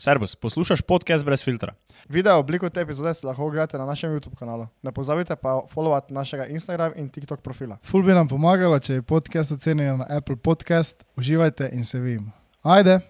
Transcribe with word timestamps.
Servus, 0.00 0.36
poslušaj 0.36 0.76
podcast 0.86 1.24
brez 1.24 1.44
filtra. 1.44 1.72
Video 2.08 2.38
obliko 2.38 2.68
te 2.70 2.80
epizode 2.80 3.14
si 3.14 3.26
lahko 3.26 3.46
ogledate 3.46 3.78
na 3.78 3.86
našem 3.86 4.12
YouTube 4.12 4.36
kanalu. 4.38 4.66
Ne 4.82 4.92
pozabite 4.92 5.36
pa 5.36 5.62
followati 5.74 6.14
našega 6.14 6.46
Instagram 6.46 6.92
in 6.96 7.08
TikTok 7.08 7.40
profila. 7.40 7.78
Ful 7.82 8.02
bi 8.02 8.14
nam 8.14 8.28
pomagalo, 8.28 8.78
če 8.78 8.94
je 8.94 9.02
podcast 9.02 9.52
ocenjen 9.52 9.98
na 9.98 10.06
Apple 10.08 10.36
Podcast. 10.36 11.02
Uživajte 11.16 11.70
in 11.72 11.84
se 11.84 11.98
vidimo. 11.98 12.30
Ajde! 12.62 13.00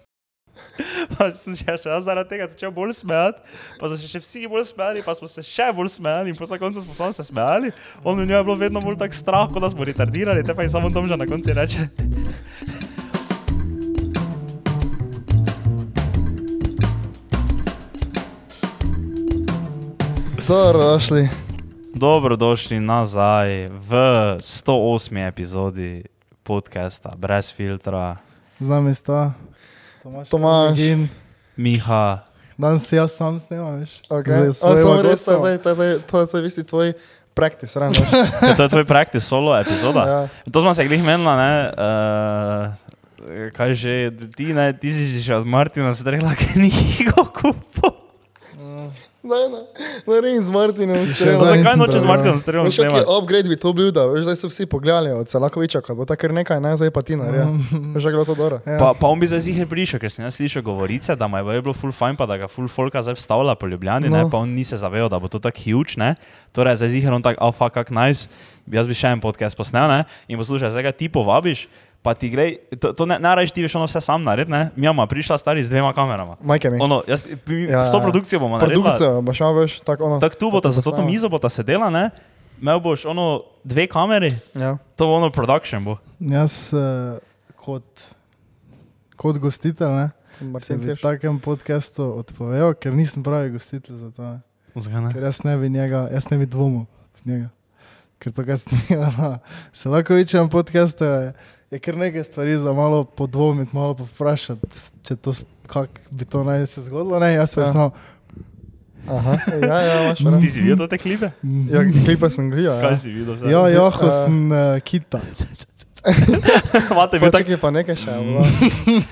Pa 1.17 1.29
sem 1.35 1.55
se 1.55 1.77
še 1.77 1.89
jaz 1.89 2.03
zaradi 2.09 2.29
tega 2.33 2.49
začel 2.49 2.73
bolj 2.73 2.95
smejati, 2.97 3.37
pa 3.79 3.87
so 3.87 3.95
se 3.95 4.09
še 4.09 4.19
vsi 4.19 4.49
bolj 4.49 4.65
smejali, 4.73 5.05
pa 5.05 5.13
smo 5.15 5.29
se 5.29 5.45
še 5.45 5.69
bolj 5.75 5.93
smejali 5.93 6.33
in 6.33 6.37
po 6.37 6.49
koncu 6.49 6.81
smo 6.81 6.97
samo 6.97 7.13
se 7.13 7.23
smejali. 7.23 7.71
On 8.03 8.17
mi 8.17 8.33
je 8.33 8.43
bilo 8.43 8.57
vedno 8.57 8.81
bolj 8.81 8.97
tak 8.97 9.13
strah, 9.13 9.45
kot 9.53 9.61
da 9.61 9.69
smo 9.69 9.85
retardirali, 9.85 10.43
te 10.43 10.57
pa 10.57 10.65
je 10.65 10.73
samo 10.73 10.89
domža 10.89 11.21
na 11.21 11.29
koncu 11.29 11.53
reče. 11.53 11.89
Dobrodošli. 20.49 21.29
Dobrodošli 21.93 22.79
nazaj 22.81 23.69
v 23.69 23.91
108. 24.41 25.27
epizodi 25.29 26.09
podcasta 26.41 27.13
Brez 27.13 27.53
filtra. 27.53 28.17
Z 28.57 28.65
nami 28.65 28.89
sta 28.97 29.37
Tomaš, 30.01 30.29
Tomaš. 30.29 30.73
in 30.81 31.05
Miha, 31.53 32.25
danes 32.57 32.81
si 32.81 32.97
jaz 32.97 33.13
sam 33.13 33.37
snemam, 33.37 33.77
veš. 33.77 34.01
Okay. 34.09 34.49
Samo 34.49 34.97
res, 35.05 35.21
to 35.21 35.37
je 35.37 35.37
zdaj, 35.37 35.57
to 35.61 35.69
je 35.69 35.75
zdaj, 35.75 35.91
to 36.09 36.15
je 36.17 36.25
zdaj 36.25 36.41
visi 36.41 36.63
tvoj 36.65 36.93
practice, 37.37 37.77
ravno. 37.77 38.01
je 38.49 38.55
to 38.57 38.63
je 38.65 38.69
tvoj 38.69 38.85
practice 38.89 39.21
solo 39.21 39.53
epizoda? 39.53 40.01
ja. 40.09 40.21
To 40.49 40.65
smo 40.65 40.73
se 40.73 40.81
glih 40.89 41.05
menila, 41.05 41.37
ne? 41.37 41.53
Uh, 41.77 43.53
kaj 43.53 43.73
že, 43.77 44.11
ti, 44.33 44.49
ne, 44.49 44.73
ti 44.73 44.89
si 44.89 45.21
že 45.21 45.35
od 45.35 45.45
Martina 45.45 45.93
strela 45.93 46.33
knjigo 46.33 47.29
kupil. 47.37 47.88
Ne, 49.23 49.35
ne, 49.51 50.21
ne, 50.21 50.41
z 50.41 50.47
Martinom 50.47 51.01
Še 51.03 51.11
strelom. 51.11 51.43
Zakaj 51.43 51.75
noče 51.75 51.99
z. 51.99 52.07
Martinom 52.07 52.37
strelom 52.39 52.67
kak 52.69 52.71
je 52.71 52.87
snemati? 52.87 53.07
upgrade 53.11 53.51
bi 53.51 53.57
to 53.59 53.73
bil, 53.75 53.89
da 53.91 54.05
veš, 54.07 54.23
zdaj 54.23 54.37
so 54.39 54.47
vsi 54.47 54.63
pogledali 54.63 55.11
od 55.11 55.27
Celakoviča, 55.27 55.81
ko 55.83 55.91
bo 55.99 56.07
tako 56.07 56.31
nekaj, 56.31 56.61
ne, 56.63 56.71
zdaj 56.79 56.87
pa 56.95 57.03
ti 57.03 57.19
naredi. 57.19 57.51
Veš, 57.99 58.07
kako 58.07 58.07
je 58.07 58.15
bilo 58.15 58.27
to 58.29 58.35
dobro. 58.39 58.61
Ja. 58.63 58.79
Pa, 58.79 58.93
pa 58.95 59.11
on 59.11 59.19
bi 59.19 59.27
zdaj 59.27 59.43
zihe 59.43 59.67
prišel, 59.67 59.99
ker 59.99 60.07
sem 60.07 60.23
jaz 60.23 60.39
slišal 60.39 60.63
govorice, 60.63 61.17
da 61.19 61.27
mu 61.27 61.35
je 61.35 61.59
bilo 61.59 61.75
full 61.75 61.91
fajn, 61.91 62.15
pa 62.15 62.29
da 62.31 62.39
ga 62.39 62.47
full 62.47 62.71
folka 62.71 63.03
zdaj 63.03 63.19
vstavlja 63.19 63.59
po 63.59 63.67
Ljubljani, 63.67 64.07
no. 64.07 64.23
ne, 64.23 64.31
pa 64.31 64.39
on 64.39 64.55
ni 64.55 64.63
se 64.63 64.79
zavedal, 64.79 65.11
da 65.11 65.19
bo 65.19 65.27
to 65.27 65.43
tako 65.43 65.67
huge, 65.67 65.99
ne. 65.99 66.15
Torej, 66.55 66.79
zdaj 66.79 66.95
zihe 66.95 67.11
on 67.11 67.19
tak, 67.19 67.35
alfa, 67.43 67.67
kak 67.75 67.91
nice, 67.91 68.31
jaz 68.71 68.87
bi 68.87 68.95
še 68.95 69.11
en 69.11 69.19
podcast 69.19 69.59
posnel, 69.59 69.91
ne, 69.91 70.07
in 70.31 70.39
poslušaj, 70.39 70.71
zdaj 70.71 70.87
ga 70.87 70.95
ti 70.95 71.11
povabiš, 71.11 71.67
pa 72.01 72.13
ti 72.13 72.29
gre, 72.29 72.45
to, 72.71 72.93
to 72.93 73.05
ne, 73.05 73.19
ne 73.19 73.35
rajš 73.35 73.51
ti 73.51 73.61
veš 73.61 73.75
ono 73.75 73.85
vse 73.85 74.01
sam 74.01 74.23
narediti, 74.23 74.51
ne, 74.51 74.69
imamo 74.77 75.05
prišla 75.05 75.37
stari 75.37 75.63
z 75.63 75.69
dvema 75.69 75.93
kamerama. 75.93 76.35
Majke 76.41 76.69
mi. 76.69 76.77
Ono, 76.81 77.03
jaz, 77.07 77.25
mi, 77.45 77.63
Ja, 77.63 77.69
ja, 77.69 77.87
so 77.87 77.97
ja. 77.97 78.03
produkcijo 78.03 78.39
bomo 78.39 78.57
naredili. 78.57 78.83
Produkcija, 78.83 79.21
boš 79.21 79.39
imel, 79.39 79.53
veš, 79.55 79.79
tako 79.79 80.03
ono. 80.05 80.19
Tako 80.19 80.35
tu 80.35 80.51
bo 80.51 80.61
ta, 80.61 80.71
za 80.71 80.81
to 80.81 81.01
mizo 81.01 81.29
bo 81.29 81.37
ta 81.37 81.49
sedela, 81.49 81.89
ne, 81.89 82.09
imel 82.57 82.79
boš 82.79 83.05
ono 83.05 83.43
dve 83.63 83.87
kameri, 83.87 84.31
Ja. 84.55 84.77
to 84.95 85.05
bo 85.05 85.13
ono 85.13 85.29
production 85.29 85.83
bo. 85.83 85.97
Jaz 86.19 86.71
uh, 86.71 87.17
kot, 87.55 87.83
kot 89.15 89.37
gostitelj, 89.37 89.87
ne, 89.89 90.09
se 90.39 90.45
Martin 90.45 90.79
Tirš. 90.79 91.01
takem 91.01 91.39
podcastu 91.39 92.03
odpovedal, 92.15 92.73
ker 92.73 92.93
nisem 92.93 93.23
pravi 93.23 93.49
gostitelj 93.51 93.95
za 93.97 94.11
to. 94.11 94.23
Ne. 94.23 94.39
Zakaj 94.75 95.01
ne? 95.01 95.13
Ker 95.13 95.23
jaz 95.23 95.43
ne 95.43 95.57
bi 95.57 95.69
njega, 95.69 96.07
jaz 96.13 96.29
ne 96.29 96.37
bi 96.37 96.45
dvomil 96.45 96.85
v 97.15 97.25
njega. 97.25 97.49
Ker 98.19 98.31
to, 98.31 98.43
kar 98.43 98.57
ste 98.57 98.75
mi 98.79 98.95
na 99.17 99.39
Selakovičem 99.71 100.49
podcastu, 100.49 101.03
je, 101.03 101.33
je 101.71 101.79
kar 101.79 101.97
nekaj 101.97 102.23
stvari 102.23 102.57
za 102.57 102.73
malo 102.73 103.03
podvomiti, 103.03 103.75
malo 103.75 103.93
povprašati, 103.93 104.61
če 105.03 105.15
to, 105.15 105.33
bi 106.11 106.25
to 106.25 106.43
naj 106.43 106.65
se 106.65 106.81
zgodilo. 106.81 107.19
Ne, 107.19 107.33
jaz 107.33 107.55
pa 107.55 107.61
Ja. 107.61 107.67
ja. 107.67 107.71
samo. 107.71 107.91
Aha, 109.07 109.33
ja, 109.63 109.77
ja, 109.79 110.03
imaš 110.03 110.17
Ti 110.17 110.25
prav. 110.25 110.41
si 110.43 110.61
videl 110.61 110.87
te 110.87 110.97
klipe? 110.97 111.31
Ja, 111.67 111.81
klipa 112.05 112.29
sem 112.29 112.49
gledal. 112.49 112.81
Kaj 112.81 112.91
Ja. 112.91 112.97
si 112.97 113.11
videl? 113.11 113.37
Ja, 113.45 113.67
ja, 113.67 113.91
ko 113.91 114.11
sem 114.11 114.51
uh, 114.51 114.57
kita. 114.79 115.21
Pa 116.89 117.05
vi 117.05 117.19
tako? 117.19 117.31
čakaj, 117.33 117.57
pa 117.57 117.71
nekaj 117.71 117.95
še. 117.95 118.11
je 118.11 118.21
bilo. 118.21 118.43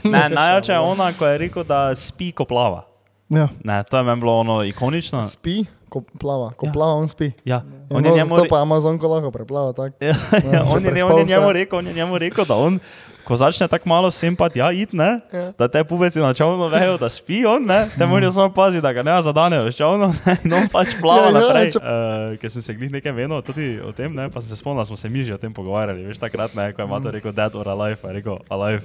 Ne, 0.03 0.29
najjače 0.29 0.71
je 0.71 0.79
ona, 0.79 1.11
ko 1.13 1.27
je 1.27 1.37
rekel, 1.37 1.63
da 1.63 1.95
spi, 1.95 2.31
ko 2.31 2.45
plava. 2.45 2.85
Ja. 3.29 3.47
Ne, 3.63 3.83
to 3.83 3.97
je 3.97 4.03
meni 4.03 4.21
bilo 4.21 4.39
ono 4.39 4.63
ikonično. 4.63 5.23
Spi, 5.23 5.65
ko 5.89 6.01
plava, 6.13 6.51
ko 6.51 6.65
Ja. 6.65 6.71
plava, 6.71 6.93
on 6.95 7.07
spi. 7.07 7.31
Ja, 7.43 7.61
On 7.89 8.03
je 8.03 8.11
njemu, 8.11 8.29
to 8.31 8.43
re- 8.43 8.49
pa 8.49 8.61
Amazonko 8.61 9.07
lahko 9.07 9.31
preplava, 9.31 9.71
tako. 9.71 9.95
ja, 10.01 10.15
ja, 10.45 10.63
on 10.67 10.83
je, 10.83 11.03
on 11.03 11.17
je 11.17 11.25
njemu 11.25 11.51
rekel, 11.53 11.79
on 11.79 11.87
je 11.87 11.93
njemu 11.93 12.17
rekel, 12.17 12.43
da 12.43 12.55
on, 12.57 12.79
ko 13.23 13.35
začne 13.35 13.67
tako 13.67 13.87
malo 13.87 14.07
sem 14.09 14.31
pa 14.33 14.47
ja, 14.53 14.71
it, 14.71 14.91
ne, 14.91 15.19
Ja. 15.29 15.51
da 15.53 15.67
te 15.67 15.83
pubeci 15.83 16.19
načelno 16.19 16.67
vejo, 16.67 16.97
da 16.97 17.07
spi 17.07 17.45
on, 17.45 17.63
ne, 17.63 17.87
te 17.89 18.05
morajo 18.05 18.31
samo 18.31 18.49
paziti, 18.49 18.81
da 18.81 18.91
ga 18.91 19.03
ne 19.03 19.21
zadane, 19.21 19.57
in 20.43 20.53
on 20.53 20.67
pač 20.67 20.95
plava 20.97 21.21
Ja, 21.21 21.27
ja, 21.29 21.39
naprej. 21.39 21.71
če- 21.71 21.79
Uh, 21.79 22.35
ker 22.37 22.49
sem 22.49 22.61
se 22.61 22.73
glih 22.73 22.91
nekaj 22.91 23.11
menil 23.13 23.41
tudi 23.41 23.79
o 23.79 23.91
tem, 23.91 24.11
ne, 24.11 24.27
pa 24.27 24.41
sem 24.41 24.49
se 24.49 24.55
spomnil, 24.55 24.83
smo 24.83 24.95
se 24.95 25.07
mi 25.07 25.23
že 25.23 25.33
o 25.33 25.37
tem 25.37 25.51
pogovarjali, 25.51 26.03
veš, 26.03 26.19
takrat, 26.19 26.51
ne, 26.53 26.73
ko 26.73 26.81
je 26.81 26.87
mato 26.87 27.07
rekel 27.09 27.31
dead 27.31 27.51
or 27.53 27.67
alive, 27.67 27.95
pa 27.95 28.07
je 28.07 28.13
rekel 28.15 28.37
alive, 28.49 28.83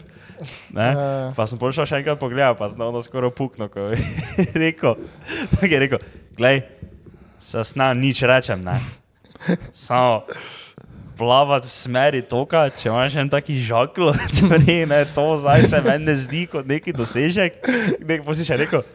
ne. 0.71 0.89
Ja. 0.89 1.33
Pa 1.33 1.47
sem 1.47 1.59
prišel 1.59 1.83
še 1.85 1.97
enkrat 1.97 2.19
pogledat, 2.19 2.55
pa 2.57 2.67
sem 2.67 2.79
ono 2.81 2.99
skoraj 2.99 3.31
puknil, 3.33 3.67
ko 3.69 3.91
je 3.91 3.99
rekel, 4.65 4.95
tako 5.51 5.67
je 5.67 5.79
rekel, 5.81 5.99
glej, 6.35 6.63
se 7.43 7.65
sna 7.67 7.91
nič 7.95 8.23
rečem, 8.23 8.63
ne. 8.63 8.79
Samo 9.75 10.23
plavati 11.19 11.69
v 11.69 11.75
smeri 11.75 12.23
toka, 12.23 12.69
če 12.71 12.89
imaš 12.89 13.17
en 13.21 13.31
taki 13.31 13.59
žakl, 13.63 14.13
stvari, 14.37 14.83
ne, 14.89 15.03
to 15.15 15.27
zdaj 15.37 15.67
se 15.69 15.81
meni 15.85 16.09
ne 16.11 16.15
zdi 16.19 16.47
kot 16.51 16.67
neki 16.67 16.95
dosežek. 16.97 17.59
Nek 18.01 18.25
pa 18.27 18.37
si 18.39 18.47
še 18.47 18.59
rekel, 18.63 18.87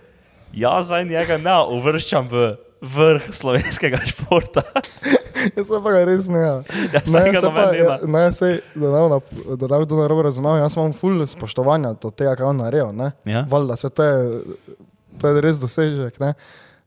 jaz 0.56 0.90
zdaj 0.90 1.06
njega 1.12 1.38
ne 1.42 1.58
uvrščam 1.76 2.32
v 2.32 2.48
vrh 2.82 3.30
slovenskega 3.34 4.02
športa. 4.06 4.64
Jaz 5.54 5.70
pa 5.70 5.92
ga 5.94 6.02
res 6.08 6.28
ne. 6.32 6.42
Ja, 6.42 6.56
Ja, 6.94 7.02
saj 7.06 7.32
ga 7.34 7.42
saj 7.42 7.46
noben 7.46 7.72
ne 7.72 7.80
ja, 7.80 7.96
ne, 8.10 8.24
sej, 8.36 8.60
da 8.76 8.92
ne 8.94 9.02
bo 9.06 9.58
da 9.60 9.70
ne 9.72 9.88
to 9.90 10.00
narobe 10.00 10.28
razumel, 10.28 10.60
jaz 10.62 10.78
imam 10.78 10.94
ful 10.98 11.22
spoštovanja 11.30 11.96
do 12.02 12.12
tega, 12.12 12.36
kar 12.38 12.50
on 12.52 12.62
naredil, 12.64 12.94
ne. 12.98 13.12
Ja? 13.30 13.46
Valjda, 13.50 13.78
se 13.80 13.92
to 13.94 14.08
je, 14.08 14.58
to 15.22 15.32
je 15.32 15.44
res 15.46 15.62
dosežek, 15.62 16.20
ne. 16.24 16.34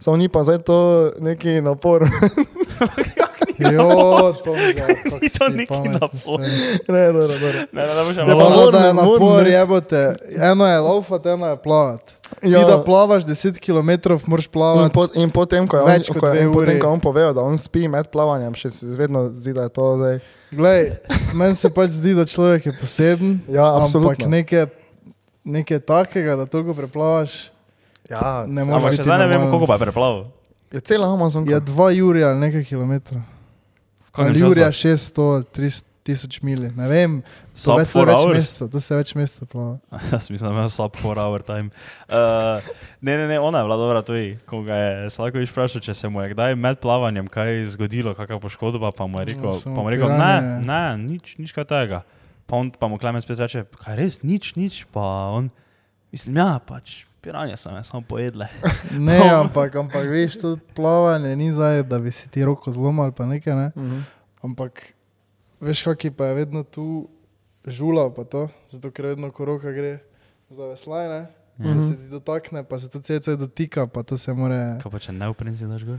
Samo 0.00 0.16
ni 0.16 0.28
pa 0.28 0.42
zdaj 0.42 0.58
to 0.60 0.78
neki 1.20 1.60
napor. 1.60 2.08
Jo, 3.60 3.88
to 4.34 4.52
ga, 4.52 4.86
Ni 5.20 5.28
to 5.28 5.48
neki 5.50 5.88
napor. 5.90 6.40
ne, 6.88 7.06
dobro, 7.06 7.28
dobro. 7.28 7.58
Ne, 7.72 7.82
ne, 7.82 7.94
ne 7.94 8.04
boš 8.04 8.16
Ja, 8.16 8.22
imel. 8.22 8.38
pa 8.38 8.44
Malo 8.46 8.70
da 8.70 8.78
je 8.78 8.84
moram- 8.84 8.96
moram 8.96 9.20
napor, 9.20 9.42
reči- 9.42 9.50
jebote. 9.50 10.00
Eno 10.30 10.66
je 10.66 10.78
laufat, 10.80 11.26
eno 11.26 11.46
je 11.46 11.56
plavat. 11.58 12.00
Ja. 12.42 12.58
Ti 12.58 12.66
da 12.66 12.82
plavaš 12.82 13.24
10 13.24 13.58
km, 13.58 13.90
moraš 14.26 14.46
In, 14.46 14.50
plavati. 14.50 14.94
po, 14.94 15.06
in 15.14 15.30
potem, 15.30 15.68
ko 15.68 15.76
je, 15.76 15.84
Več 15.84 16.10
on, 16.10 16.16
ko, 16.16 16.26
je, 16.28 16.42
in 16.42 16.52
potem, 16.52 16.80
ko 16.80 16.88
on 16.88 17.00
povedal, 17.00 17.34
da 17.34 17.40
on 17.42 17.58
spi 17.58 17.88
med 17.88 18.08
plavanjem, 18.08 18.54
še 18.54 18.70
se 18.70 18.86
vedno 18.88 19.28
zdi, 19.28 19.52
da 19.52 19.62
je 19.62 19.68
to 19.70 19.96
zdaj. 19.96 20.18
Glej, 20.50 20.92
meni 21.34 21.54
se 21.54 21.70
pač 21.70 21.90
zdi, 21.90 22.14
da 22.14 22.24
človek 22.24 22.66
je 22.66 22.72
poseben. 22.72 23.40
Ja, 23.46 23.66
Ampak 23.66 23.82
absolutno. 23.84 24.26
nekaj, 24.28 24.66
nekaj 25.44 25.78
takega, 25.80 26.36
da 26.36 26.46
toliko 26.46 26.72
preplavaš, 26.74 27.50
Ja, 28.10 28.44
ne 28.46 28.64
more 28.66 28.80
Ampak 28.80 28.98
še 28.98 29.06
zdaj 29.06 29.22
ne 29.22 29.28
vemo, 29.30 29.50
koliko 29.52 29.70
pa 29.70 29.78
je 29.78 29.84
preplaval. 29.86 30.24
je 30.74 30.80
cela 30.80 31.06
Amazon. 31.14 31.46
Je 31.48 31.60
2 31.60 31.90
Jurija 31.96 32.32
ali 32.34 32.40
nekaj 32.46 32.64
kilometrov. 32.66 33.22
Jurija 34.34 34.72
600, 34.74 35.46
300 35.54 35.90
tisoč 36.02 36.40
mili. 36.42 36.70
Ne 36.76 36.86
vem, 36.88 37.16
to 37.22 37.60
Sub 37.60 37.78
več, 37.80 37.92
four 37.92 38.08
več 38.08 38.24
mesecev, 38.32 38.70
to 38.72 38.80
se 38.82 38.96
več 38.96 39.12
mesecev 39.18 39.50
plava. 39.52 39.76
Jaz 40.12 40.30
mislim, 40.32 40.46
da 40.48 40.52
ima 40.54 40.66
sub 40.72 40.96
4 40.96 41.22
hour 41.22 41.44
time. 41.46 41.70
Uh, 42.08 42.70
ne, 43.00 43.16
ne, 43.20 43.26
ne, 43.30 43.38
ona 43.42 43.62
je 43.62 43.68
bila 43.68 43.78
dobra 43.80 44.02
tudi, 44.06 44.32
ko 44.48 44.62
ga 44.66 44.78
je 44.80 45.10
Slakovič 45.14 45.52
vprašal, 45.52 45.84
če 45.84 45.96
se 45.96 46.10
mu 46.12 46.24
je 46.24 46.32
kdaj 46.34 46.56
med 46.58 46.80
plavanjem 46.82 47.28
kaj 47.30 47.62
zgodilo, 47.76 48.16
kakšna 48.18 48.40
poškodba, 48.42 48.94
pa 48.96 49.06
mu 49.10 49.22
je 49.22 49.34
rekel, 49.34 49.60
No, 49.60 49.76
pa 49.76 49.78
mu 49.78 49.90
je 49.90 49.98
rekel 49.98 50.16
ne, 50.16 50.32
ne, 50.66 50.82
nič, 51.04 51.36
nič 51.40 51.54
kaj 51.56 51.68
tega. 51.70 52.02
Pa, 52.50 52.58
on, 52.58 52.72
pa 52.74 52.90
mu 52.90 52.98
Klemen 52.98 53.22
spet 53.22 53.38
reče, 53.44 53.66
kaj 53.84 54.00
res, 54.00 54.22
nič, 54.26 54.54
nič, 54.58 54.82
pa 54.90 55.30
on, 55.36 55.52
mislim, 56.10 56.40
ja, 56.40 56.56
pač, 56.64 57.04
piranje 57.20 57.56
sem, 57.56 57.74
jaz 57.74 57.86
samo 57.86 58.02
pojedle. 58.08 58.48
Ne, 58.98 59.20
ampak, 59.30 59.76
ampak 59.76 60.08
veš, 60.08 60.40
to 60.40 60.56
plavanje 60.74 61.36
ni 61.36 61.52
zdaj, 61.52 61.82
da 61.82 61.98
bi 61.98 62.10
si 62.10 62.28
ti 62.28 62.44
roko 62.44 62.72
zlomil 62.72 63.04
ali 63.04 63.12
pa 63.12 63.26
nekaj, 63.26 63.54
ne? 63.54 63.70
Mhm. 63.76 64.00
Ampak 64.42 64.92
veš, 65.60 65.84
kaki 65.84 66.10
pa 66.10 66.30
je 66.32 66.34
vedno 66.34 66.62
tu 66.62 67.08
žula, 67.66 68.08
pa 68.14 68.24
to, 68.24 68.48
zato 68.70 68.90
ker 68.90 69.12
vedno 69.12 69.30
ko 69.30 69.44
roka 69.44 69.72
gre 69.72 69.98
za 70.50 70.64
veslaj, 70.64 71.08
ne? 71.08 71.26
Mm 71.58 71.66
-hmm. 71.66 71.88
Se 71.88 71.96
ti 71.96 72.08
dotakne, 72.08 72.64
pa 72.64 72.78
se 72.78 72.88
to 72.88 73.00
cece 73.00 73.36
dotika, 73.36 73.86
pa 73.86 74.02
to 74.02 74.16
se 74.16 74.32
more. 74.32 74.78
Kaj 74.82 74.92
pa 74.92 74.98
če 74.98 75.12
ne 75.12 75.28
uprinzi 75.28 75.66
daš 75.66 75.84
gor? 75.84 75.98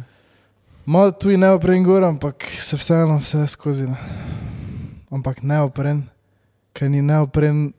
Malo 0.86 1.12
tu 1.12 1.30
in 1.30 1.40
neopren 1.40 1.84
gor, 1.84 2.04
ampak 2.04 2.46
se 2.60 2.76
vseeno 2.76 3.18
vse 3.18 3.48
skozi. 3.48 3.88
Ne? 3.88 3.98
Ampak 5.12 5.44
neopren, 5.44 6.10
ker 6.74 6.90
ni 6.90 7.02
neopren, 7.02 7.74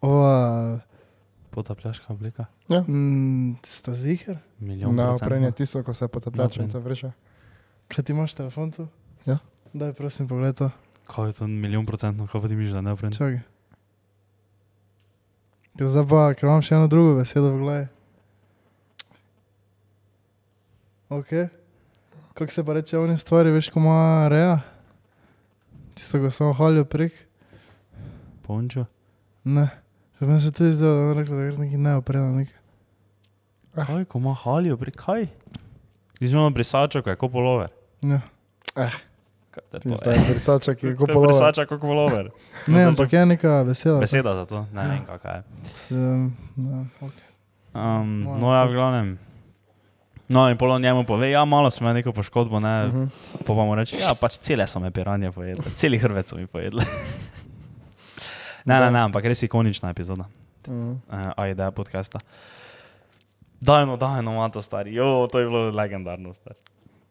ova, 0.00 0.78
Potapljaška 1.50 2.12
oblika. 2.12 2.44
Mm, 2.68 3.56
sta 3.64 3.94
ziger. 3.94 4.38
Milijon 4.58 4.94
Na 4.94 5.12
oprenje 5.14 5.52
tisto, 5.52 5.82
ko 5.82 5.94
se 5.94 6.08
potapljače 6.08 6.62
in 6.62 6.70
to 6.70 6.80
vreče. 6.80 7.10
Kaj 7.88 8.04
ti 8.04 8.12
imaš 8.12 8.34
telefon 8.34 8.72
tu? 8.72 8.86
Ja. 9.26 9.38
Daj, 9.72 9.92
prosim, 9.92 10.28
pogled 10.28 10.56
to. 10.56 10.70
Kaj 11.06 11.28
je 11.28 11.32
to 11.32 11.46
milijon 11.46 11.86
procentno, 11.86 12.26
kaj 12.26 12.40
pa 12.40 12.48
ti 12.48 12.56
misliš, 12.56 12.72
da 12.72 12.80
ne 12.80 12.92
uprinzi? 12.92 13.18
Čakaj. 13.18 13.40
Ker 15.78 15.88
zdaj 15.88 16.04
pa, 16.10 16.22
ker 16.34 16.48
imam 16.48 16.62
še 16.62 16.74
eno 16.74 16.88
drugo 16.90 17.14
besedo 17.20 17.52
v 17.54 17.60
glavi. 17.62 17.86
Ok. 21.08 21.30
Kako 22.34 22.52
se 22.52 22.64
pa 22.64 22.72
reče 22.72 22.98
oni 22.98 23.18
stvari, 23.18 23.50
veš, 23.54 23.70
ko 23.70 23.80
ima 23.80 24.28
reja? 24.28 24.58
Tisto, 25.94 26.20
ko 26.20 26.30
samo 26.30 26.52
halijo 26.52 26.84
prek. 26.84 27.14
Pončo. 28.42 28.84
Ne. 29.44 29.68
Že 30.20 30.26
meni 30.26 30.40
se 30.40 30.52
tudi 30.52 30.72
zdelo, 30.72 30.94
da 30.98 31.08
je 31.08 31.14
rekla, 31.14 31.36
da 31.36 31.42
je 31.42 31.58
nekaj 31.58 31.78
neopreno 31.78 32.34
nekaj. 32.34 32.57
Kaj, 33.80 34.04
ko 34.04 34.18
ima 34.18 34.34
halijo, 34.34 34.76
pri 34.76 34.90
kaj? 34.92 35.26
Izvino 36.20 36.50
brisačo, 36.50 37.02
kaj, 37.02 37.16
ko 37.16 37.28
polover. 37.28 37.68
Ja. 38.02 38.20
Kaj 38.74 38.90
te 39.70 39.78
Ti 39.78 39.88
to 39.88 39.94
zdaj 39.96 40.14
je? 40.14 40.24
brisača, 40.28 40.74
ki 40.74 40.86
je 40.86 40.90
je 40.92 40.96
kupolo. 40.96 41.26
brisača, 41.26 41.64
kako 41.64 41.78
polover. 41.82 42.30
Ne, 42.66 42.82
ampak 42.84 43.12
je 43.12 43.26
neka 43.26 43.64
beseda. 43.64 43.98
Beseda 43.98 44.34
za 44.34 44.44
to, 44.44 44.66
ne 44.72 44.82
vem, 44.84 45.04
kakaj 45.04 45.36
je. 45.36 45.42
S, 45.76 45.90
ne, 45.90 46.84
okay. 47.00 47.26
Um, 47.74 48.20
Moja 48.20 48.38
no, 48.38 48.54
ja, 48.54 48.64
v 48.64 48.72
glavnem. 48.72 49.18
No, 50.28 50.44
in 50.46 50.56
polo 50.56 50.78
njemu 50.78 51.04
pove, 51.04 51.30
ja, 51.30 51.44
malo 51.44 51.70
smo 51.70 51.84
imeli 51.84 51.98
neko 51.98 52.12
poškodbo, 52.12 52.60
ne, 52.60 52.74
uh 52.80 52.88
Mhm. 52.88 53.02
-huh. 53.02 53.44
pa 53.46 53.52
vam 53.54 53.72
reče, 53.74 53.96
ja, 53.98 54.14
pač 54.14 54.32
cele 54.34 54.66
so 54.66 54.78
me 54.78 54.90
piranje 54.90 55.32
pojedle, 55.32 55.64
celi 55.78 55.98
hrvet 55.98 56.28
so 56.28 56.36
mi 56.36 56.46
pojedle. 56.46 56.84
ne, 58.64 58.80
ne, 58.80 58.90
ne, 58.90 58.98
ampak 59.00 59.24
res 59.24 59.42
ikonična 59.42 59.90
epizoda, 59.90 60.24
Mhm. 60.68 60.90
uh, 60.90 60.98
ajde, 61.36 61.70
podcasta. 61.70 62.18
Dajno, 63.60 63.96
dajno, 63.96 64.32
mato 64.38 64.60
stari, 64.60 64.94
jo, 64.94 65.26
to 65.32 65.38
je 65.42 65.46
bilo 65.46 65.70
legendarno, 65.70 66.32
stari. 66.32 66.60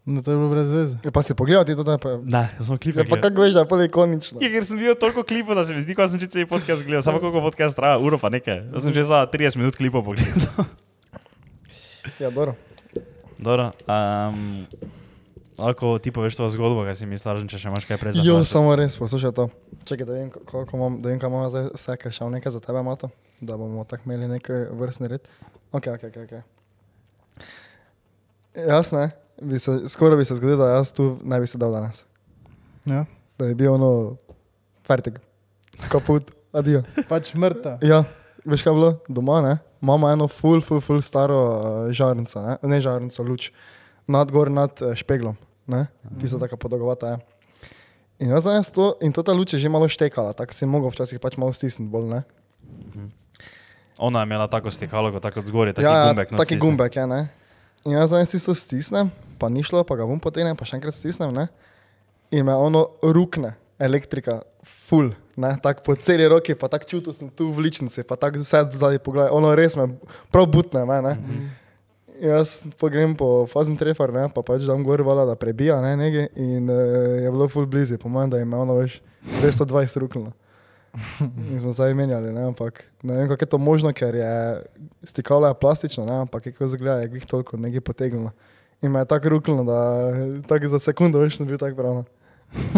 No, 0.07 0.21
to 0.23 0.31
je 0.31 0.38
bilo 0.38 0.49
brez 0.49 0.69
veze. 0.71 0.97
Ja, 1.03 1.11
pa 1.11 1.19
si 1.19 1.35
pogledal 1.35 1.65
ti 1.67 1.75
to, 1.75 1.83
da 1.83 1.97
je 1.97 1.99
pa... 1.99 2.15
Ne, 2.23 2.45
jaz 2.55 2.69
sem 2.69 2.77
klipe 2.79 3.03
Ja, 3.03 3.05
pa 3.09 3.19
kako 3.19 3.44
veš, 3.44 3.57
da 3.57 3.65
je 3.65 3.67
pol 3.67 3.81
ikonično? 3.83 4.39
Ja, 4.39 4.47
ker 4.53 4.63
sem 4.63 4.79
videl 4.79 4.95
toliko 4.95 5.23
klipov, 5.27 5.57
da 5.59 5.65
se 5.67 5.75
mi 5.75 5.83
zdi, 5.83 5.97
kot 5.99 6.07
sem 6.07 6.21
že 6.23 6.29
cel 6.31 6.47
podcast 6.47 6.85
gledal. 6.88 7.03
Samo 7.03 7.19
koliko 7.19 7.44
podcast 7.44 7.75
traja, 7.75 7.99
uro 7.99 8.15
pa 8.15 8.31
nekaj. 8.31 8.71
Jaz 8.71 8.88
sem 8.88 8.95
že 8.95 9.03
za 9.03 9.25
30 9.27 9.59
minut 9.59 9.75
klipov 9.75 10.07
pogledal. 10.07 10.47
Ja, 12.23 12.31
dobro. 12.31 12.55
Dobro, 13.38 13.71
um, 13.85 14.63
lahko 15.59 15.99
ti 15.99 16.11
poveš 16.11 16.39
to 16.39 16.47
zgodbo, 16.49 16.88
kaj 16.88 16.95
si 16.95 17.05
mi 17.05 17.19
staržen, 17.19 17.49
če 17.51 17.59
še 17.59 17.67
imaš 17.67 17.85
kaj 17.85 17.99
za 18.15 18.23
Jo, 18.25 18.39
samo 18.47 18.71
res, 18.79 18.95
poslušaj 18.97 19.35
to. 19.35 19.49
Čakaj, 19.85 20.07
da 20.07 20.15
vem, 20.15 20.31
koliko 20.31 20.79
imam, 20.79 20.97
da 21.03 21.11
vem, 21.11 21.19
kaj 21.19 21.29
imamo 21.29 21.51
zdaj 21.51 21.67
vse, 21.75 21.97
kaj 21.99 22.15
šel 22.15 22.31
nekaj 22.33 22.55
za 22.55 22.63
tebe, 22.63 22.81
Mato, 22.81 23.11
da 23.44 23.59
bomo 23.59 23.83
tako 23.83 24.07
imeli 24.07 24.31
neki 24.31 24.71
vrstni 24.79 25.11
red. 25.11 25.27
Ok, 25.72 25.88
ok, 25.88 26.04
ok. 26.04 26.18
okay. 26.24 26.42
Jasno, 28.68 29.00
ne? 29.00 29.10
Bi 29.42 29.60
se, 29.60 29.80
skoraj 29.88 30.18
bi 30.18 30.25
se 30.25 30.36
zgodilo, 30.36 30.66
da 30.66 30.72
jaz 30.72 30.92
tu 30.92 31.18
ne 31.24 31.40
bi 31.40 31.48
sedel 31.48 31.72
danes. 31.72 32.06
Ja. 32.86 33.06
Da 33.38 33.46
je 33.46 33.56
bil 33.56 33.74
ono, 33.74 34.16
fertig, 34.88 35.19
kaput, 35.92 36.31
adijo. 36.52 36.81
Pač 37.10 37.34
mrtev. 37.38 37.84
Ja, 37.86 38.04
veš 38.46 38.64
kaj 38.66 38.74
bilo 38.74 38.94
doma, 39.08 39.42
ne? 39.46 39.58
Imamo 39.81 40.10
eno 40.10 40.28
full, 40.28 40.62
full, 40.66 40.81
full 40.81 41.04
staro 41.06 41.38
uh, 41.38 41.92
žarnico, 41.94 42.42
ne? 42.42 42.58
ne 42.64 42.81
žarnico, 42.81 43.24
luč, 43.24 43.52
nad 44.10 44.31
gor 44.34 44.50
nad 44.52 44.81
uh, 44.81 44.96
špeglom, 44.98 45.38
ne? 45.69 45.86
Ti 46.18 46.31
so 46.31 46.42
tako 46.42 46.58
podolgovata, 46.58 47.14
je. 47.14 47.74
In 48.25 48.34
jaz 48.34 48.48
danes 48.50 48.72
to, 48.74 48.96
in 49.06 49.14
to 49.14 49.22
ta 49.22 49.36
luč 49.38 49.54
je 49.54 49.62
že 49.62 49.69
malo 49.69 49.86
štekala, 49.86 50.34
tako 50.34 50.58
si 50.58 50.66
mogel 50.66 50.90
včasih 50.90 51.22
pač 51.22 51.38
malo 51.38 51.54
stisniti 51.54 51.92
bolj, 51.94 52.10
ne? 52.16 52.24
Ona 53.97 54.19
je 54.19 54.29
imela 54.29 54.47
tako 54.47 54.71
stikalo, 54.71 55.11
kot 55.11 55.23
tako 55.23 55.41
zgoraj, 55.45 55.73
taki 55.73 55.85
ja, 55.85 56.07
gumbek. 56.07 56.31
no, 56.31 56.38
taki 56.38 56.55
stisne. 56.55 56.61
gumbek 56.65 56.95
je, 56.95 57.07
ne? 57.07 57.21
In 57.85 57.95
jaz 57.95 58.11
danes 58.11 58.29
tisto 58.29 58.53
stisnem, 58.53 59.09
pa 59.39 59.49
ni 59.49 59.63
šlo, 59.63 59.83
pa 59.88 59.95
ga 59.95 60.05
bom 60.05 60.19
potegnem, 60.21 60.57
pa 60.57 60.65
še 60.67 60.77
enkrat 60.77 60.95
stisnem, 60.97 61.33
ne? 61.33 61.47
In 62.35 62.45
me 62.45 62.53
ono 62.53 62.83
rukne, 63.01 63.55
elektrika, 63.79 64.41
full, 64.88 65.13
ne? 65.39 65.53
Tako 65.63 65.85
po 65.85 65.95
celi 65.95 66.27
roki, 66.29 66.55
pa 66.55 66.69
tako 66.71 66.89
čutil 66.89 67.15
sem 67.15 67.29
tu 67.29 67.49
v 67.53 67.67
ličnici, 67.67 68.03
pa 68.07 68.19
tako 68.19 68.44
vse 68.44 68.65
zadaj 68.71 68.99
pogledaj, 69.05 69.31
ono 69.33 69.53
res 69.57 69.77
me 69.79 69.89
prav 70.33 70.49
butne, 70.51 70.85
me, 70.85 71.01
ne? 71.01 71.13
Mm 71.13 71.31
-hmm. 71.31 71.47
Jaz 72.17 72.65
pa 72.79 72.89
grem 72.89 73.15
po 73.15 73.45
fazni 73.45 73.77
trefar, 73.77 74.13
ne, 74.13 74.25
pa 74.33 74.41
pač 74.41 74.65
dam 74.65 74.83
gor 74.83 75.01
vala, 75.01 75.25
da 75.25 75.35
prebija, 75.35 75.81
ne, 75.81 75.95
nekaj. 75.95 76.27
In 76.35 76.69
uh, 76.69 76.77
je 77.21 77.31
bilo 77.31 77.47
full 77.47 77.65
blizu, 77.65 77.97
po 77.97 78.09
mojem, 78.09 78.29
da 78.29 78.38
je 78.38 78.45
ono 78.45 78.73
več 78.73 79.01
220 79.41 79.97
ruknilo. 79.97 80.31
In 81.51 81.60
smo 81.60 81.74
zdaj 81.74 81.94
menjali, 81.94 82.34
ne, 82.34 82.48
ampak 82.51 82.84
ne 83.04 83.18
vem, 83.18 83.30
kako 83.30 83.44
je 83.44 83.50
to 83.50 83.57
možno, 83.57 83.94
ker 83.94 84.16
je 84.16 84.63
stikalo 85.04 85.48
je 85.48 85.54
plastično, 85.54 86.06
ne, 86.06 86.22
ampak 86.25 86.44
kako 86.44 86.68
zgleda, 86.68 87.01
je 87.01 87.07
glih 87.07 87.25
toliko 87.25 87.57
nekaj 87.57 87.81
potegnilo. 87.81 88.31
In 88.81 88.92
me 88.92 89.00
je 89.00 89.06
tako 89.06 89.30
ruknilo, 89.30 89.63
da 89.63 90.12
tako 90.48 90.68
za 90.68 90.80
sekundo 90.80 91.19
več 91.19 91.38
sem 91.38 91.48
bil 91.48 91.57
tako 91.57 91.75
pravno. 91.75 92.06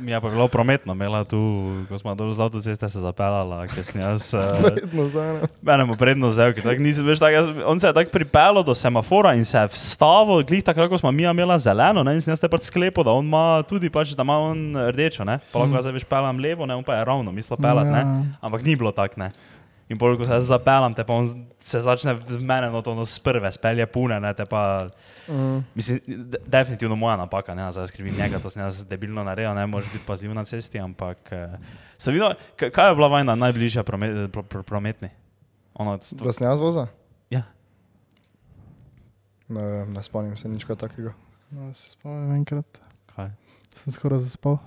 Mi 0.00 0.10
je 0.10 0.16
pa 0.16 0.28
bilo 0.28 0.48
prometno, 0.48 0.92
imela 0.92 1.20
tu, 1.22 1.36
ko 1.84 1.94
smo 1.94 2.14
dol 2.14 2.32
z 2.32 2.40
avtoceste 2.40 2.88
se 2.88 2.98
zapeljala, 2.98 3.66
ker 3.66 3.84
sem 3.84 4.00
jaz. 4.00 4.32
Vedno 4.64 5.04
zdaj. 5.06 5.44
Mene 5.60 5.84
mu 5.84 5.94
predno 5.94 6.26
vzel, 6.26 6.50
ker 6.50 6.64
tako 6.64 6.80
nisem 6.80 7.04
več 7.04 7.20
tako. 7.20 7.34
jaz- 7.34 7.62
On 7.64 7.76
se 7.76 7.84
je 7.84 7.92
tako 7.92 8.10
pripeljal 8.10 8.62
do 8.62 8.72
semafora 8.72 9.34
in 9.34 9.44
se 9.44 9.58
je 9.58 9.68
vstavil, 9.68 10.40
glih 10.42 10.62
takrat, 10.62 10.88
ko 10.88 10.96
smo 10.96 11.12
mi 11.12 11.22
imeli 11.22 11.58
zeleno, 11.58 12.00
ne, 12.00 12.14
in 12.14 12.20
sem 12.20 12.32
jaz 12.32 12.40
te 12.40 12.48
pač 12.48 12.64
sklepal, 12.64 13.04
da 13.04 13.12
on 13.12 13.24
ima 13.24 13.44
tudi, 13.62 13.88
pač, 13.88 14.12
da 14.12 14.22
ima 14.22 14.40
on 14.40 14.58
rdečo, 14.88 15.22
ne. 15.22 15.38
Pa 15.46 15.60
lahko 15.60 15.78
zdaj 15.78 15.92
veš 15.92 16.04
pelam 16.06 16.38
levo, 16.38 16.64
ne, 16.64 16.74
on 16.74 16.82
pa 16.82 16.94
je 16.94 17.04
ravno, 17.04 17.28
mislil 17.30 17.58
pelat, 17.58 17.86
ne. 17.86 18.00
Ja. 18.00 18.18
Ampak 18.40 18.62
ni 18.62 18.74
bilo 18.74 18.92
tako, 18.92 19.20
ne. 19.20 19.30
In 19.90 19.98
pol, 19.98 20.14
ko 20.14 20.22
se 20.24 20.36
jaz 20.36 20.46
zapeljam, 20.46 20.94
te 20.94 21.02
pa 21.02 21.16
on 21.18 21.26
se 21.58 21.80
začne 21.82 22.14
z 22.28 22.38
mene, 22.38 22.68
no 22.70 22.78
to 22.86 22.94
no, 22.94 23.02
z 23.04 23.18
prve 23.26 23.50
spelje 23.50 23.86
pune, 23.90 24.20
ne, 24.22 24.30
te 24.38 24.46
pa. 24.46 24.86
Mm. 25.26 25.64
Mislim, 25.74 25.98
de, 26.30 26.38
definitivno 26.46 26.94
moja 26.96 27.16
napaka, 27.18 27.56
ne, 27.58 27.66
zdaj 27.74 27.90
skrivim 27.90 28.14
njega, 28.14 28.38
to 28.38 28.50
sem 28.50 28.62
jaz 28.62 28.84
debilno 28.86 29.24
naredil, 29.26 29.50
ne 29.58 29.66
moreš 29.66 29.90
biti 29.92 30.06
pazljiv 30.06 30.34
na 30.34 30.44
cesti, 30.46 30.78
ampak 30.78 31.32
eh, 31.34 31.56
sem 31.98 32.14
videl, 32.14 32.36
kaj 32.56 32.92
je 32.92 32.94
bila 32.94 33.10
vajna 33.10 33.34
najbližja 33.34 33.82
promet, 33.82 34.30
pro, 34.32 34.46
pro, 34.46 34.62
prometni? 34.62 35.10
Ono, 35.74 35.98
sto, 36.02 36.22
Da 36.22 36.32
sem 36.32 36.46
jaz 36.46 36.62
vozil? 36.62 36.86
ja, 37.30 37.42
Ne, 39.50 39.64
vem, 39.66 39.92
ne 39.92 40.02
spomnim 40.06 40.36
se 40.38 40.48
nič 40.48 40.62
takega. 40.78 41.10
No, 41.50 41.74
se 41.74 41.90
spomnim 41.90 42.30
enkrat, 42.38 42.78
kaj? 43.10 43.32
sem 43.74 43.90
skoraj 43.90 44.22
zaspal. 44.22 44.60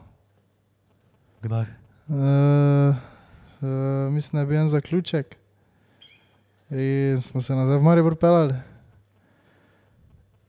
Kdaj? 1.43 1.65
Uh, 2.11 2.95
uh, 3.63 4.13
mislim, 4.13 4.37
da 4.37 4.39
je 4.43 4.51
bil 4.51 4.59
en 4.61 4.69
zaključek. 4.69 5.35
In 6.69 7.21
smo 7.21 7.41
se 7.41 7.55
nazaj 7.55 7.77
v 7.77 7.83
Maribor 7.83 8.15
pelali. 8.15 8.55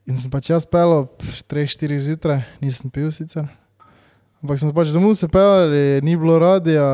In 0.04 0.18
sem 0.20 0.30
pač 0.32 0.50
jaz 0.52 0.66
pel 0.68 0.92
ob 0.92 1.22
3-4 1.48 1.96
zjutraj, 1.96 2.42
nisem 2.60 2.92
pil 2.92 3.08
sicer. 3.12 3.46
Ampak 4.44 4.60
smo 4.60 4.74
pač 4.76 4.92
domov 4.92 5.14
se 5.16 5.28
pelali, 5.32 6.00
ni 6.04 6.16
bilo 6.20 6.36
radia, 6.36 6.84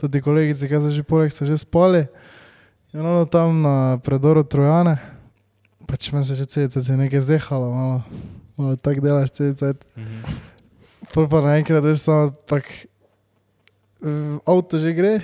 tudi 0.00 0.22
kolegice, 0.24 0.68
ki 0.68 0.80
so 0.80 0.88
že 0.88 1.04
poleg, 1.04 1.28
so 1.28 1.44
že 1.44 1.60
spali. 1.60 2.06
In 2.96 3.04
ono 3.04 3.24
tam 3.28 3.60
na 3.64 4.00
predoru 4.04 4.44
Trojane, 4.44 4.96
pač 5.88 6.08
meni 6.12 6.24
se 6.24 6.36
že 6.36 6.48
celice 6.48 6.80
je 6.80 6.96
nekaj 6.96 7.20
zehalo, 7.20 7.68
malo, 7.72 7.98
malo 8.56 8.76
tako 8.76 9.04
delaš 9.04 9.36
celice. 9.36 9.76
Mhm. 9.96 10.24
Pol 11.12 11.28
pa 11.28 11.44
naenkrat 11.44 11.84
veš 11.84 12.08
samo, 12.08 12.32
pak 12.48 12.64
v 12.64 12.91
avto 14.46 14.80
že 14.82 14.92
gre, 14.96 15.14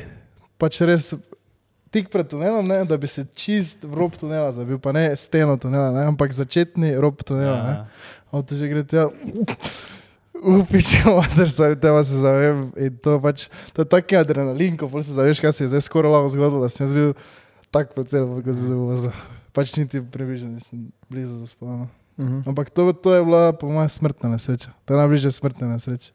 pač 0.58 0.80
res 0.86 1.14
tik 1.90 2.10
pred 2.12 2.28
tunelom, 2.28 2.66
ne, 2.68 2.82
da 2.84 2.98
bi 3.00 3.08
se 3.08 3.24
čist 3.36 3.84
v 3.84 3.96
rob 3.96 4.16
tunela 4.18 4.50
zabil, 4.52 4.78
pa 4.82 4.92
ne 4.92 5.08
steno 5.16 5.56
tunela, 5.60 5.90
ne, 5.94 6.04
ampak 6.10 6.34
začetni 6.36 6.94
rob 7.00 7.22
tunela. 7.24 7.58
Ja. 7.64 7.76
Avto 8.32 8.58
že 8.58 8.68
gre 8.68 8.84
tja. 8.84 9.08
Upičko, 10.38 11.18
da 11.34 11.46
se 11.50 11.74
tega 11.80 12.04
se 12.04 12.20
zavem. 12.22 12.68
In 12.78 12.98
to, 13.02 13.16
pač, 13.22 13.48
to 13.74 13.82
je 13.82 13.90
taki 13.90 14.20
adrenalin, 14.20 14.76
ko 14.78 14.90
se 15.02 15.16
zaveš, 15.16 15.40
kaj 15.42 15.52
se 15.52 15.64
je 15.64 15.72
zdaj 15.74 15.86
skoraj 15.88 16.12
lahko 16.12 16.30
zgodilo, 16.36 16.62
da 16.62 16.70
sem 16.70 16.86
jaz 16.86 16.94
bil 16.94 17.16
tak 17.74 17.90
po 17.96 18.04
celem, 18.04 18.38
kot 18.44 18.54
se 18.54 18.68
zavozil. 18.68 19.16
Pač 19.56 19.74
niti 19.80 20.02
približno 20.04 20.52
nisem 20.52 20.90
blizu 21.10 21.40
zaspal. 21.42 21.88
Mhm. 22.18 22.44
Ampak 22.50 22.70
to, 22.70 22.92
to 22.92 23.14
je 23.14 23.24
bila 23.24 23.50
po 23.54 23.70
mojem 23.70 23.90
smrtna 23.90 24.36
nesreča. 24.36 24.74
To 24.84 24.94
je 24.94 25.00
najbližje 25.00 25.34
smrtne 25.34 25.72
nesreče. 25.74 26.14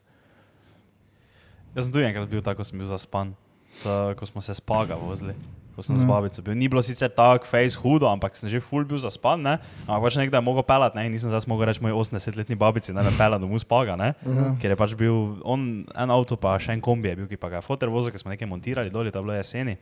Jaz 1.74 1.84
sem 1.88 1.92
tudi 1.92 2.06
enkrat 2.06 2.30
bil 2.30 2.42
tako, 2.42 2.62
ko 2.62 2.68
sem 2.68 2.78
bil 2.78 2.86
zaspan, 2.86 3.34
ta, 3.82 4.14
ko 4.14 4.26
smo 4.26 4.40
se 4.44 4.54
spaga 4.54 4.94
vozili. 4.94 5.34
Ko 5.74 5.82
sem 5.82 5.98
z 5.98 6.06
Ja. 6.06 6.08
babico 6.08 6.38
bil. 6.42 6.54
Ni 6.54 6.68
bilo 6.70 6.78
sicer 6.86 7.10
tako 7.10 7.48
face 7.50 7.74
hudo, 7.74 8.06
ampak 8.06 8.36
sem 8.38 8.46
že 8.48 8.60
full 8.62 8.84
bil 8.86 8.94
zaspan, 9.02 9.42
ne? 9.42 9.58
Ampak 9.90 10.02
pač 10.06 10.16
nekdaj 10.22 10.38
mogel 10.38 10.62
pelati, 10.62 10.94
ne? 10.94 11.06
In 11.06 11.12
nisem 11.12 11.26
zdaj 11.34 11.48
mogel 11.50 11.66
reči 11.66 11.82
moji 11.82 11.90
80-letni 11.98 12.54
babici, 12.54 12.94
da 12.94 13.02
me 13.02 13.10
pela 13.18 13.38
domov 13.42 13.58
spaga, 13.58 13.96
ne? 13.98 14.14
Ja. 14.22 14.54
Ker 14.62 14.70
je 14.70 14.76
pač 14.78 14.94
bil 14.94 15.42
on, 15.42 15.82
en 15.90 16.10
avto, 16.14 16.38
pa 16.38 16.54
še 16.62 16.78
en 16.78 16.80
kombi 16.80 17.10
je 17.10 17.16
bil, 17.16 17.26
ki 17.26 17.34
pa 17.36 17.50
ga 17.50 17.58
je 17.58 17.66
fotor 17.66 17.90
vozil, 17.90 18.14
ker 18.14 18.22
smo 18.22 18.30
nekaj 18.30 18.46
montirali 18.46 18.86
dol, 18.94 19.10
to 19.10 19.18
je 19.18 19.24
bilo 19.26 19.34
jeseni. 19.34 19.74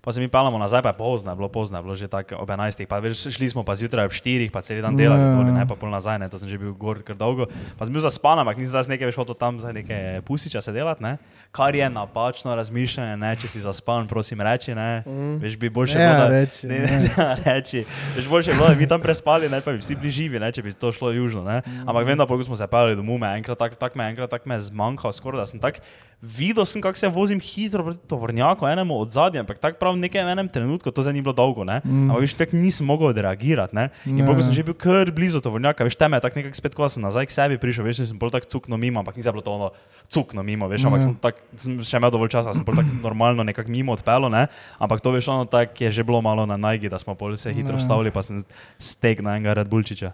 Pa 0.00 0.12
se 0.12 0.18
mi 0.18 0.28
pelamo 0.28 0.56
nazaj, 0.56 0.80
pa 0.80 0.88
je 0.88 0.94
pozno, 0.94 1.30
je 1.30 1.36
bilo 1.36 1.48
pozno, 1.48 1.76
je 1.76 1.82
bilo 1.82 1.94
že 1.94 2.08
tako 2.08 2.36
ob 2.36 2.48
11. 2.48 2.86
Pa 2.86 2.98
veš, 2.98 3.28
šli 3.28 3.48
smo 3.48 3.62
pa 3.62 3.74
zjutraj 3.74 4.04
ob 4.04 4.12
4, 4.12 4.48
pa 4.48 4.60
cel 4.60 4.80
dan 4.80 4.96
delali 4.96 5.20
Ja. 5.20 5.34
dol, 5.34 5.44
ne 5.46 5.62
pa 5.62 5.74
pol 5.74 5.88
nazaj, 5.88 6.16
ne, 6.16 6.26
to 6.26 6.38
sem 6.38 6.48
že 6.48 6.56
bil 6.56 6.72
gor 6.72 7.02
kar 7.02 7.12
dolgo. 7.14 7.44
Pa 7.76 7.84
sem 7.84 7.92
bil 7.92 8.00
zaspan, 8.00 8.38
ampak 8.38 8.56
nisem 8.56 8.72
zdaj 8.72 8.88
nekaj 8.90 9.06
več 9.06 9.16
hotel 9.16 9.34
tam 9.34 9.60
za 9.60 9.68
neke 9.70 9.94
pusiča 10.22 10.58
se 10.58 10.72
delati, 10.72 11.02
ne. 11.02 11.18
Kar 11.50 11.70
je 11.70 11.84
napačno 11.86 12.54
razmišljanje, 12.54 13.16
ne, 13.16 13.36
če 13.36 13.46
si 13.46 13.60
zaspan, 13.60 14.06
prosim 14.06 14.40
reči, 14.40 14.72
ne. 14.72 15.02
Mhm. 15.02 15.36
Veš, 15.38 15.56
bi 15.56 15.68
boljše 15.70 15.94
Ne, 15.94 16.06
bilo, 16.06 16.18
da 16.18 16.28
reči, 16.30 16.64
ne, 16.64 16.78
ne. 16.78 16.98
ne, 17.06 17.36
reči. 17.46 17.84
Veš, 18.16 18.24
boljše 18.26 18.52
bilo, 18.52 18.68
da 18.68 18.74
bi 18.74 18.86
tam 18.86 19.00
prespali, 19.00 19.48
ne, 19.48 19.60
pa 19.60 19.70
bi 19.70 19.78
vsi 19.78 19.94
bili 19.94 20.10
živi, 20.10 20.38
ne, 20.38 20.48
če 20.48 20.62
bi 20.62 20.72
to 20.72 20.88
šlo 20.90 21.10
južno, 21.10 21.42
ne. 21.42 21.60
Ampak 21.82 22.06
vem, 22.06 22.16
da 22.16 22.24
pol, 22.24 22.36
ko 22.36 22.44
smo 22.44 22.56
se 22.56 22.64
pelali 22.66 22.96
domov, 22.96 23.18
me 23.18 23.34
enkrat 23.34 23.58
tak, 23.58 23.76
tak 23.76 23.94
me, 23.94 24.08
enkrat 24.08 24.30
tak 24.30 24.44
me 24.44 24.56
zmanjkalo, 24.56 25.12
skoraj 25.12 25.38
da 25.38 25.46
sem 25.46 25.60
tak, 25.60 25.82
videl 26.20 26.64
sem, 26.64 26.80
kako 26.80 26.96
se 26.96 27.08
vozim 27.08 27.40
hitro 27.40 27.82
proti 27.82 28.00
tovornjaku, 28.06 28.64
enemu 28.66 28.96
od 28.96 29.10
zadnje, 29.10 29.40
ampak 29.40 29.58
tako 29.58 29.78
prav 29.78 29.89
prav 29.90 29.98
v 29.98 30.00
nekem 30.00 30.22
enem 30.24 30.46
trenutku, 30.46 30.86
to 30.86 31.02
zdaj 31.02 31.10
ni 31.10 31.20
bilo 31.20 31.34
dolgo, 31.34 31.64
ne? 31.64 31.82
Mm. 31.82 32.06
ampak 32.06 32.22
veš, 32.22 32.34
tako 32.36 32.54
nisem 32.54 32.86
mogel 32.86 33.10
odreagirati. 33.10 33.74
Ne? 33.74 33.90
In 34.06 34.16
Ja, 34.16 34.24
ja, 34.24 34.38
sem 34.38 34.52
ja. 34.52 34.56
že 34.56 34.62
bil 34.62 34.76
kar 34.76 35.10
blizu 35.10 35.40
tovornjaka, 35.40 35.82
veš, 35.82 35.96
teme 35.96 36.14
je 36.14 36.22
tako 36.22 36.38
nekako 36.38 36.54
spet, 36.54 36.72
ko 36.72 36.86
sem 36.86 37.02
nazaj 37.02 37.26
k 37.26 37.32
sebi 37.32 37.54
prišel, 37.56 37.82
veš, 37.82 38.06
sem 38.06 38.14
bolj 38.14 38.30
tako 38.30 38.46
cukno 38.48 38.76
mimo, 38.76 39.00
ampak 39.00 39.16
nisem 39.16 39.32
bilo 39.32 39.42
to 39.42 39.50
ono 39.50 39.68
cukno 40.06 40.40
mimo, 40.40 40.64
veš, 40.64 40.86
ampak 40.86 41.00
Ja. 41.00 41.04
sem, 41.04 41.14
tak, 41.16 41.34
sem 41.56 41.72
še 41.76 41.96
imel 41.96 42.08
dovolj 42.08 42.30
časa, 42.30 42.52
sem 42.52 42.62
bolj 42.62 42.78
tako 42.78 42.94
normalno 43.02 43.42
nekako 43.42 43.68
mimo 43.68 43.92
odpeljal, 43.92 44.28
ne? 44.28 44.46
ampak 44.76 45.00
to 45.00 45.10
veš, 45.10 45.26
ono 45.28 45.44
tako 45.44 45.74
je 45.80 45.90
že 45.90 46.02
bilo 46.02 46.20
malo 46.20 46.44
na 46.44 46.54
najgi, 46.54 46.86
da 46.86 46.96
smo 46.96 47.12
pol 47.12 47.34
se 47.34 47.50
hitro 47.50 47.74
Ja. 47.74 47.80
vstavili, 47.80 48.10
pa 48.10 48.20
sem 48.20 48.44
steg 48.76 49.18
na 49.18 49.34
enega 49.34 49.52
Red 49.52 49.66
Bullčiča. 49.66 50.12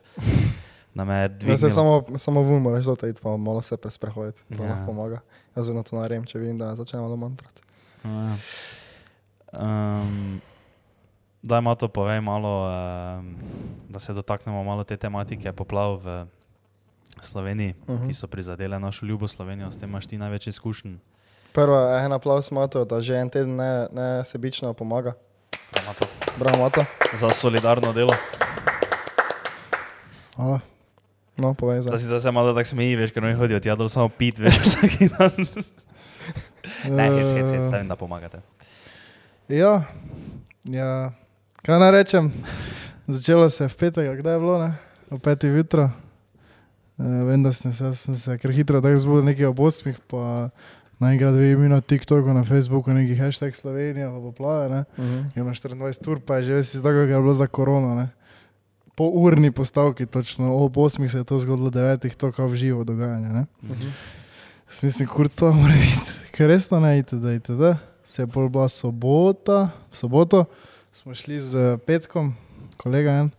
Jaz 1.42 1.60
se 1.60 1.68
samo, 1.68 2.04
samo 2.16 2.40
v 2.40 2.52
umu, 2.52 2.70
rečeš, 2.70 2.96
da 2.96 3.06
id 3.06 3.20
pa 3.20 3.36
malo 3.36 3.60
se 3.60 3.76
presprehoditi. 3.76 4.40
To 4.48 4.62
Ja. 4.62 4.68
lahko 4.70 4.86
pomaga. 4.86 5.20
Jaz 5.52 5.68
vedno 5.68 5.82
to 5.82 5.92
naredim, 5.92 6.24
če 6.24 6.38
vidim, 6.38 6.56
da 6.56 6.72
začne 6.72 7.00
malo 7.00 7.16
mantrati. 7.16 7.60
Ja. 8.02 8.32
Um, 9.48 10.40
daj, 11.42 11.60
Mato, 11.60 11.88
povej 11.88 12.20
malo, 12.20 12.64
um, 12.64 13.34
da 13.88 13.98
se 13.98 14.12
dotaknemo 14.12 14.62
malo 14.62 14.84
te 14.84 14.96
tematike 14.96 15.52
poplav 15.52 15.96
v 15.96 16.26
Sloveniji, 17.18 17.74
uh 17.78 17.88
Mhm. 17.88 17.96
-huh. 17.96 18.06
ki 18.06 18.14
so 18.14 18.26
prizadele 18.26 18.78
našo 18.78 19.06
ljubo 19.06 19.28
Slovenijo, 19.28 19.72
s 19.72 19.78
tem 19.78 19.88
imaš 19.88 20.06
ti 20.06 20.18
največ 20.18 20.46
izkušenj. 20.46 20.96
Prvo, 21.52 21.96
en 21.96 22.12
aplaus 22.12 22.50
Mato, 22.50 22.84
da 22.84 23.00
že 23.00 23.14
en 23.14 23.30
teden 23.30 23.56
ne, 23.56 23.86
ne 23.92 24.24
sebično 24.24 24.72
pomaga. 24.72 25.12
Bravo, 26.38 26.58
Mato. 26.58 26.84
Za 27.14 27.30
solidarno 27.30 27.92
delo. 27.92 28.12
Hvala. 30.36 30.60
No, 31.36 31.54
povej 31.54 31.82
za. 31.82 31.90
Da 31.90 31.98
si 31.98 32.04
zase 32.04 32.30
malo 32.30 32.52
tako 32.52 32.64
smeji, 32.66 32.96
veš, 32.96 33.10
ker 33.10 33.24
oni 33.24 33.34
hodijo 33.34 33.60
tja 33.60 33.74
dol 33.74 33.88
samo 33.88 34.08
pit, 34.08 34.38
veš, 34.38 34.54
vsak 34.62 34.90
dan. 35.10 35.32
Ne, 36.88 37.04
hec, 37.06 37.30
hec, 37.30 37.46
hec, 37.46 37.62
Eh, 37.62 37.68
stavim, 37.68 37.88
da 37.88 37.96
pomagate. 37.96 38.40
Ja, 39.48 39.84
ja. 40.64 41.12
kaj 41.62 41.78
naj 41.78 41.90
rečem? 41.94 42.32
Začelo 43.06 43.46
se 43.50 43.64
je 43.64 43.68
v 43.68 43.76
petek, 43.78 44.18
kdaj 44.18 44.34
je 44.34 44.40
bilo, 44.42 44.58
ne? 44.58 44.74
O 45.14 45.18
petih 45.22 45.54
jutra. 45.54 45.92
E, 46.98 47.06
vem, 47.06 47.44
da 47.46 47.52
sem 47.54 47.70
se, 47.70 47.92
sem 47.94 48.16
se 48.18 48.34
kar 48.42 48.50
hitro 48.50 48.82
tako 48.82 48.98
zbudil, 48.98 49.28
nekaj 49.30 49.46
ob 49.46 49.62
osmih, 49.62 50.02
pa 50.10 50.50
naenkrat 50.98 51.38
vidim 51.38 51.70
na 51.70 51.78
TikToku, 51.78 52.34
na 52.34 52.42
Facebooku 52.42 52.90
neki 52.90 53.14
hashtag 53.14 53.54
Slovenija, 53.54 54.10
pa 54.10 54.18
poplave, 54.18 54.68
ne? 54.68 54.84
Mhm. 54.98 55.30
Je 55.38 55.44
na 55.46 55.54
24 55.54 56.10
ur, 56.10 56.20
pa 56.26 56.42
je 56.42 56.42
že 56.42 56.60
iz 56.60 56.82
tega, 56.82 57.06
kar 57.06 57.14
je 57.14 57.22
bilo 57.22 57.34
za 57.34 57.46
korono, 57.46 57.94
ne? 57.94 58.10
Po 58.98 59.06
urni 59.14 59.54
postavki, 59.54 60.10
točno 60.10 60.56
ob 60.58 60.74
8 60.74 61.06
se 61.06 61.22
je 61.22 61.24
to 61.24 61.38
zgodilo, 61.38 61.70
9 61.70 62.16
to 62.16 62.32
kao 62.32 62.50
v 62.50 62.56
živo 62.56 62.84
dogajanje, 62.84 63.28
ne? 63.28 63.46
Mhm. 63.62 63.94
Smislim, 64.74 65.06
kurc 65.06 65.38
to 65.38 65.54
mora 65.54 65.74
biti, 65.78 66.34
ker 66.34 66.50
resno 66.50 66.80
ne 66.80 66.98
itd. 66.98 67.38
itd. 67.38 67.94
Se 68.06 68.22
je 68.22 68.26
bila 68.26 68.68
sobota, 68.68 69.68
soboto 69.92 70.44
smo 70.92 71.14
šli 71.14 71.40
z 71.40 71.78
Petkom, 71.86 72.34
kolega 72.76 73.10
en, 73.10 73.30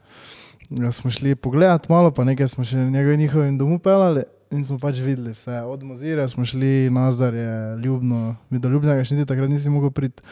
ja, 0.70 0.92
smo 0.92 1.12
šli 1.12 1.36
pogledat 1.36 1.88
malo, 1.90 2.12
pa 2.12 2.24
nekaj 2.28 2.52
smo 2.52 2.66
še 2.68 2.76
njegovim 2.78 3.20
njihovim 3.20 3.58
domu 3.58 3.80
pelali 3.80 4.26
in 4.52 4.66
smo 4.66 4.76
pač 4.80 5.00
videli 5.00 5.32
vse. 5.32 5.62
Od 5.64 5.84
Mozirja 5.84 6.28
smo 6.28 6.46
šli, 6.46 6.90
Nazar 6.92 7.34
je 7.34 7.78
ljubno, 7.84 8.36
mi 8.50 8.60
do 8.60 8.70
ljubnega 8.70 9.06
še 9.08 9.16
niti 9.16 9.30
takrat 9.32 9.50
nisi 9.50 9.72
mogel 9.72 9.92
priti. 9.92 10.24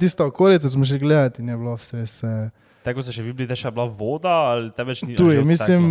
Tista 0.00 0.28
okolica 0.28 0.68
smo 0.68 0.84
šli 0.84 0.98
gledati 0.98 1.42
in 1.42 1.48
je 1.48 1.56
bilo 1.56 1.76
vse 1.80 2.06
se. 2.06 2.34
Tako 2.82 3.02
se 3.02 3.12
še 3.12 3.22
vi 3.22 3.32
bili, 3.34 3.48
da 3.48 3.56
je 3.56 3.64
še 3.64 3.72
bila 3.74 3.84
voda, 3.90 4.32
ali 4.52 4.70
te 4.72 4.84
več 4.86 5.02
ni 5.02 5.16
Tu 5.18 5.26
že 5.28 5.40
je, 5.40 5.44
mislim, 5.44 5.82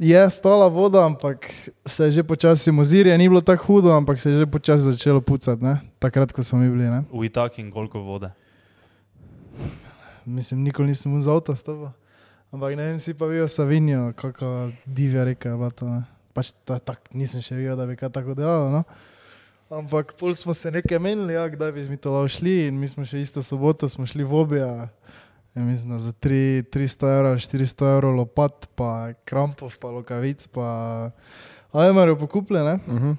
je 0.00 0.22
stala 0.32 0.66
voda, 0.72 1.04
ampak 1.06 1.46
se 1.86 2.08
je 2.08 2.18
že 2.18 2.22
počasi 2.26 2.72
mozirje, 2.72 3.14
ni 3.18 3.28
bilo 3.28 3.42
tako 3.44 3.68
hudo, 3.68 3.92
ampak 3.92 4.20
se 4.20 4.32
je 4.32 4.42
že 4.42 4.46
počasi 4.50 4.88
začelo 4.88 5.20
pucati, 5.20 5.62
ne? 5.62 5.78
takrat, 6.00 6.32
ko 6.32 6.42
smo 6.42 6.58
mi 6.62 6.70
bili. 6.72 6.88
Ne? 6.88 7.04
V 7.12 7.28
Itaki 7.28 7.60
in 7.60 7.70
koliko 7.70 8.00
vode. 8.00 8.32
Mislim, 10.24 10.64
nikoli 10.64 10.90
nisem 10.92 11.20
z 11.20 11.28
avta 11.28 11.56
stopil. 11.56 11.92
Ampak 12.50 12.74
ne 12.74 12.82
vem, 12.82 12.98
si 12.98 13.14
pa 13.14 13.28
videl 13.30 13.46
Savinijo, 13.46 14.10
kako 14.16 14.72
divja 14.86 15.24
reka 15.24 15.52
je 15.52 15.56
bila 15.56 15.70
to. 15.70 15.86
Ne? 15.86 16.02
Pač 16.34 16.50
to 16.66 16.74
je 16.74 16.82
tako, 16.82 17.06
nisem 17.14 17.44
še 17.44 17.54
videl, 17.54 17.78
da 17.78 17.86
bi 17.86 17.94
kaj 17.94 18.10
tako 18.10 18.34
delalo. 18.34 18.72
No? 18.74 18.82
Ampak 19.70 20.16
pol 20.18 20.34
smo 20.34 20.50
se 20.50 20.70
nekaj 20.74 20.98
menili, 20.98 21.36
ja, 21.38 21.46
kdaj 21.46 21.70
bi 21.70 21.86
mi 21.86 21.94
to 21.94 22.10
lahko 22.10 22.26
šli 22.34 22.66
in 22.66 22.74
mi 22.74 22.90
smo 22.90 23.06
še 23.06 23.22
isto 23.22 23.38
soboto, 23.38 23.86
šli 23.86 24.26
v 24.26 24.34
obja. 24.34 24.70
Ja, 25.54 25.62
mislim, 25.62 25.98
za 26.00 26.12
tri- 26.12 26.62
300 26.62 27.16
evrov, 27.16 27.38
400 27.38 27.94
evrov 27.94 28.14
lopat, 28.14 28.68
pa 28.74 29.12
krampov, 29.24 29.72
pa 29.80 29.90
lokavic, 29.90 30.46
pa 30.46 31.10
ajmarjev 31.72 32.18
pokupljene. 32.18 32.78
Mhm. 32.86 33.12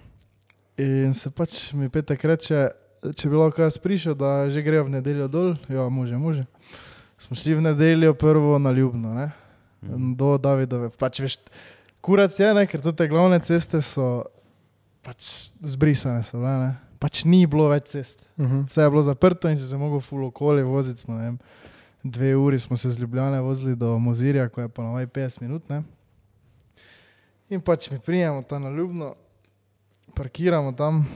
In 0.78 1.14
se 1.14 1.30
pač 1.30 1.74
mi 1.74 1.90
petek 1.90 2.24
reče, 2.26 2.70
če 3.16 3.30
bi 3.30 3.36
lahko 3.36 3.62
jaz 3.62 3.78
prišel, 3.78 4.16
da 4.16 4.50
že 4.50 4.64
grejo 4.64 4.88
v 4.88 4.96
nedeljo 4.96 5.28
dol, 5.28 5.56
ja, 5.70 5.90
može, 5.90 6.18
može. 6.18 6.46
Smo 7.20 7.36
šli 7.36 7.54
v 7.60 7.62
nedeljo 7.62 8.14
prvo 8.14 8.60
na 8.60 8.72
Ljubno, 8.72 9.14
ne? 9.14 9.32
Mhm. 9.84 10.14
do 10.14 10.38
Davidove. 10.38 10.90
Pač 10.90 11.20
veš, 11.20 11.38
kurac 12.02 12.40
je, 12.40 12.54
ne? 12.54 12.68
ker 12.68 12.82
te 12.82 13.08
glavne 13.08 13.40
ceste 13.40 13.82
so 13.82 14.24
pač 15.02 15.52
zbrisane, 15.62 16.24
so, 16.24 16.38
ne? 16.38 16.76
pač 17.02 17.26
ni 17.26 17.46
bilo 17.50 17.68
več 17.70 17.90
cest. 17.92 18.22
Mhm. 18.38 18.68
Vse 18.70 18.82
je 18.82 18.90
bilo 18.90 19.02
zaprto 19.02 19.50
in 19.50 19.58
si 19.58 19.66
se 19.66 19.78
mogel 19.78 20.00
full 20.00 20.26
okoli 20.30 20.64
voziti. 20.64 21.02
Smo, 21.02 21.18
dve 22.04 22.36
uri 22.36 22.60
smo 22.60 22.78
se 22.78 22.90
z 22.90 23.00
Ljubljana 23.00 23.42
vozili 23.42 23.76
do 23.76 24.00
Mozirja, 24.00 24.50
ko 24.50 24.62
je 24.62 24.70
pa 24.70 24.84
novaj 24.84 25.08
50 25.08 25.42
minut. 25.42 25.70
Ne? 25.70 25.84
In 27.50 27.62
pač 27.62 27.92
mi 27.92 28.00
prijemo 28.00 28.42
tam 28.42 28.64
na 28.64 28.70
Ljubno, 28.70 29.16
parkiramo 30.16 30.72
tam, 30.72 31.08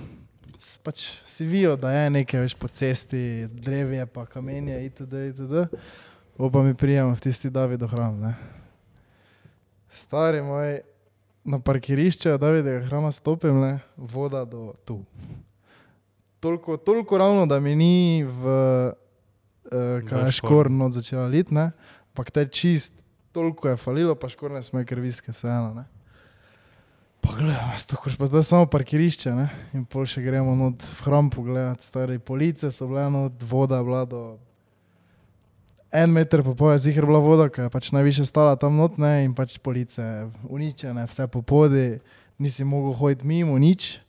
pač 0.83 1.07
si 1.25 1.45
vijo, 1.45 1.75
da 1.75 1.91
je 1.91 2.09
nekaj 2.09 2.41
več 2.41 2.55
po 2.59 2.67
cesti, 2.67 3.47
drevje, 3.47 4.05
pa 4.05 4.25
kamenje 4.25 4.85
itd. 4.85 5.13
itd. 5.29 5.67
O 6.37 6.49
pa 6.51 6.63
mi 6.63 6.73
prijemo 6.73 7.15
v 7.15 7.19
tisti 7.23 7.49
Davidov 7.49 7.89
hram. 7.95 8.19
Ne? 8.19 8.35
Stari 9.89 10.41
moj, 10.43 10.81
na 11.43 11.59
parkirišče 11.59 12.37
Davidovega 12.37 12.85
hrama 12.89 13.11
stopim, 13.11 13.61
ne? 13.61 13.79
voda 13.95 14.45
do 14.45 14.73
tu 14.85 14.99
toliko, 16.45 16.77
toliko 16.77 17.17
ravno, 17.17 17.45
da 17.45 17.59
mi 17.59 17.75
ni 17.75 18.23
v 18.23 18.43
uh, 19.71 20.01
kaj 20.07 20.25
je 20.25 20.37
škorn. 20.41 20.81
od 20.81 20.93
začela 20.93 21.27
lit, 21.27 21.51
ne? 21.51 21.71
ampak 22.11 22.31
te 22.31 22.45
čist, 22.47 22.93
toliko 23.31 23.69
je 23.69 23.77
falilo, 23.77 24.15
pa 24.15 24.29
škorne 24.29 24.63
smo 24.63 24.83
krviske, 24.85 25.31
vseeno. 25.31 25.73
ne. 25.73 25.85
Pa 27.21 27.33
gledam, 27.37 27.71
to 27.89 27.97
koš 27.97 28.17
pa 28.17 28.25
je 28.25 28.43
samo 28.43 28.65
parkirišče, 28.65 29.31
ne? 29.35 29.49
in 29.73 29.85
pol 29.85 30.05
še 30.05 30.21
gremo 30.21 30.55
not 30.55 30.83
v 30.83 31.05
hram 31.07 31.29
pogledat, 31.33 31.81
stari 31.81 32.19
police 32.19 32.71
so 32.71 32.87
bile, 32.87 33.09
not, 33.09 33.41
voda 33.41 33.81
je 33.81 33.83
bila 33.83 34.05
do 34.05 34.21
en 35.95 36.11
meter 36.11 36.43
po 36.43 36.53
pol, 36.55 36.75
je 36.75 36.85
zihar 36.85 37.07
bila 37.07 37.19
voda, 37.23 37.47
ker 37.49 37.65
je 37.65 37.73
pač 37.73 37.89
najviše 37.95 38.27
stala 38.27 38.55
tam 38.59 38.77
not, 38.77 38.99
ne? 39.01 39.25
in 39.25 39.33
pač 39.33 39.57
police 39.63 40.03
uničene, 40.45 41.07
vse 41.09 41.27
po 41.31 41.41
podi, 41.41 41.99
nisi 42.37 42.67
mogel 42.67 42.93
hoditi 42.99 43.25
mimo, 43.25 43.57
nič. 43.57 43.99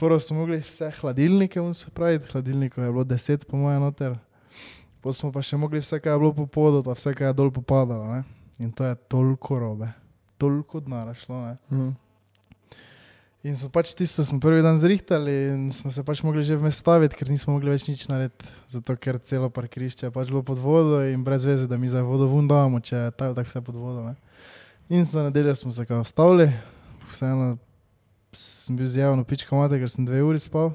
Prvo 0.00 0.16
smo 0.20 0.44
mogli 0.44 0.60
vse 0.64 0.92
hladilnike 1.00 1.60
spraviti, 1.76 2.28
hladilnikov 2.32 2.84
je 2.84 2.92
bilo 2.92 3.04
deset, 3.04 3.44
po 3.44 3.56
mojem, 3.56 3.82
noter. 3.82 4.16
Potem 5.00 5.16
smo 5.16 5.32
pa 5.32 5.42
še 5.44 5.56
mogli 5.56 5.80
vse, 5.80 5.96
kar 6.00 6.12
je 6.14 6.20
bilo 6.20 6.34
po 6.36 6.46
podu, 6.46 6.82
pa 6.84 6.92
vse, 6.96 7.14
kar 7.16 7.30
je 7.30 7.38
dol 7.38 7.50
popadalo. 7.54 8.04
Ne? 8.12 8.22
In 8.60 8.72
to 8.72 8.84
je 8.84 8.94
toliko 9.08 9.58
robe, 9.58 9.88
toliko 10.38 10.80
denarja 10.84 11.16
šlo. 11.22 11.40
Ne? 11.46 11.56
Mhm. 11.72 11.90
In 13.40 13.56
smo 13.56 13.70
pač 13.72 13.94
tisto, 13.96 14.20
smo 14.20 14.36
prvi 14.36 14.60
dan 14.60 14.76
zrihtali 14.76 15.32
in 15.48 15.60
smo 15.72 15.88
se 15.88 16.02
pač 16.04 16.20
mogli 16.20 16.44
že 16.44 16.58
vmestaviti, 16.60 17.16
ker 17.16 17.30
nismo 17.32 17.54
mogli 17.56 17.72
več 17.72 17.86
nič 17.88 18.04
narediti, 18.12 18.44
zato 18.68 18.92
ker 19.00 19.16
celo 19.24 19.48
parkirišče 19.48 20.10
je 20.10 20.12
pač 20.12 20.28
bilo 20.28 20.42
pod 20.44 20.60
vodo 20.60 21.00
in 21.08 21.24
brez 21.24 21.48
veze, 21.48 21.64
da 21.64 21.80
mi 21.80 21.88
za 21.88 22.04
vodo 22.04 22.28
vundamo, 22.28 22.82
če 22.84 22.96
je 22.96 23.14
tako 23.16 23.38
tak 23.40 23.48
vse 23.48 23.64
pod 23.64 23.80
vodo. 23.80 24.04
Ne? 24.12 24.14
In 24.92 25.08
za 25.08 25.24
nedeljo 25.24 25.56
smo 25.56 25.72
se 25.72 25.88
kao 25.88 26.04
vstavili, 26.04 26.50
vseeno 27.08 27.56
sem 28.36 28.76
bil 28.76 28.84
zjavno 28.84 29.24
pička 29.24 29.56
mate, 29.56 29.80
ker 29.80 29.88
sem 29.88 30.04
dve 30.04 30.20
uri 30.20 30.36
spal, 30.36 30.74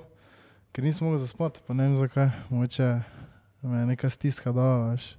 ker 0.73 0.81
nisem 0.81 1.05
mogel 1.05 1.21
zaspati, 1.21 1.61
pa 1.67 1.77
ne 1.77 1.85
vem 1.85 1.99
zakaj, 2.01 2.33
mogoče 2.49 2.89
me 3.65 3.79
je 3.79 3.85
neka 3.85 4.09
stiska 4.09 4.51
dala, 4.51 4.91
veš. 4.91 5.15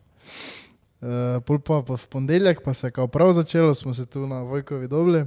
Uh, 1.00 1.42
pol 1.44 1.58
pa, 1.60 1.82
pa 1.86 1.96
v 1.96 2.06
ponedeljek 2.08 2.62
pa 2.64 2.74
se 2.74 2.86
je 2.86 2.90
kao 2.90 3.08
prav 3.08 3.32
začelo, 3.32 3.74
smo 3.74 3.94
se 3.94 4.06
tu 4.06 4.26
na 4.26 4.40
Vojkovi 4.42 4.88
dobili 4.88 5.24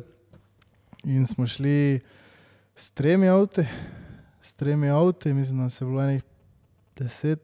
in 1.04 1.28
smo 1.28 1.48
šli 1.48 2.00
s 2.76 2.92
tremi 2.92 3.30
avti, 3.30 3.66
s 4.42 4.54
tremi 4.54 4.90
avti, 4.90 5.34
mislim, 5.34 5.64
da 5.64 5.70
se 5.70 5.86
je 5.86 5.88
bilo 5.88 6.02
enih 6.04 6.24
10, 6.98 7.38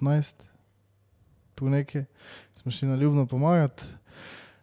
15, 0.00 0.34
tu 1.54 1.68
nekaj, 1.68 2.04
smo 2.54 2.72
šli 2.72 2.88
na 2.88 2.96
ljubno 2.96 3.26
pomagati. 3.26 3.82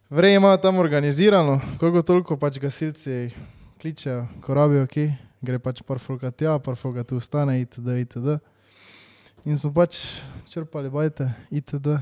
Vrej 0.10 0.36
imajo 0.36 0.58
tam 0.58 0.78
organizirano, 0.78 1.62
koliko 1.80 2.02
toliko 2.02 2.38
pač 2.38 2.60
gasilci 2.60 3.30
kličejo, 3.82 4.28
ko 4.42 4.54
rabijo 4.54 4.88
ki, 4.88 5.12
gre 5.42 5.60
pač 5.60 5.82
par 5.82 6.00
folka 6.00 6.32
tja, 6.32 6.60
par 6.60 6.76
folka 6.76 7.04
tu 7.04 7.18
ostane, 7.18 7.62
itd. 7.62 7.88
itd. 8.02 8.38
In 9.46 9.58
smo 9.60 9.74
pač 9.76 10.22
črpali 10.50 10.90
bajte, 10.90 11.28
itd. 11.52 11.98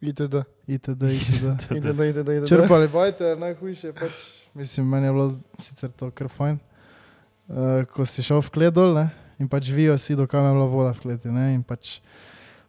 ITD. 0.00 0.40
itd. 0.66 1.04
itd. 1.04 1.50
ITD, 1.76 2.00
ITD, 2.00 2.28
ITD. 2.28 2.48
Črpali 2.48 2.88
bajte, 2.88 3.34
najhujše 3.36 3.92
pač, 3.92 4.12
mislim, 4.54 4.88
meni 4.88 5.06
je 5.06 5.12
bilo 5.12 5.28
sicer 5.60 5.92
to 5.92 6.10
kar 6.10 6.30
fajn. 6.32 6.56
Uh, 7.48 7.84
ko 7.92 8.04
si 8.08 8.22
šel 8.24 8.40
v 8.44 8.52
kled 8.52 8.74
dol 8.76 8.96
ne, 8.96 9.08
in 9.40 9.48
pač 9.48 9.68
vijo 9.72 9.96
si, 10.00 10.16
do 10.16 10.28
kam 10.28 10.44
je 10.48 10.56
bila 10.56 10.68
voda 10.68 10.92
v 10.96 11.04
kleti. 11.04 11.32
Ne, 11.32 11.52
in 11.56 11.62
pač 11.64 12.00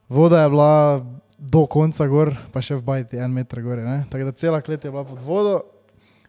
Voda 0.10 0.41
je 0.41 0.50
bila 0.50 1.05
do 1.38 1.67
konca 1.69 2.08
gor, 2.10 2.34
pa 2.50 2.63
še 2.65 2.79
v 2.79 2.84
bajti, 2.84 3.19
en 3.22 3.29
meter 3.29 3.62
gore. 3.62 3.86
ne. 3.86 4.10
Tako 4.10 4.25
da 4.25 4.31
cela 4.34 4.62
klet 4.62 4.84
je 4.84 4.91
bila 4.91 5.05
pod 5.05 5.22
vodo, 5.22 5.62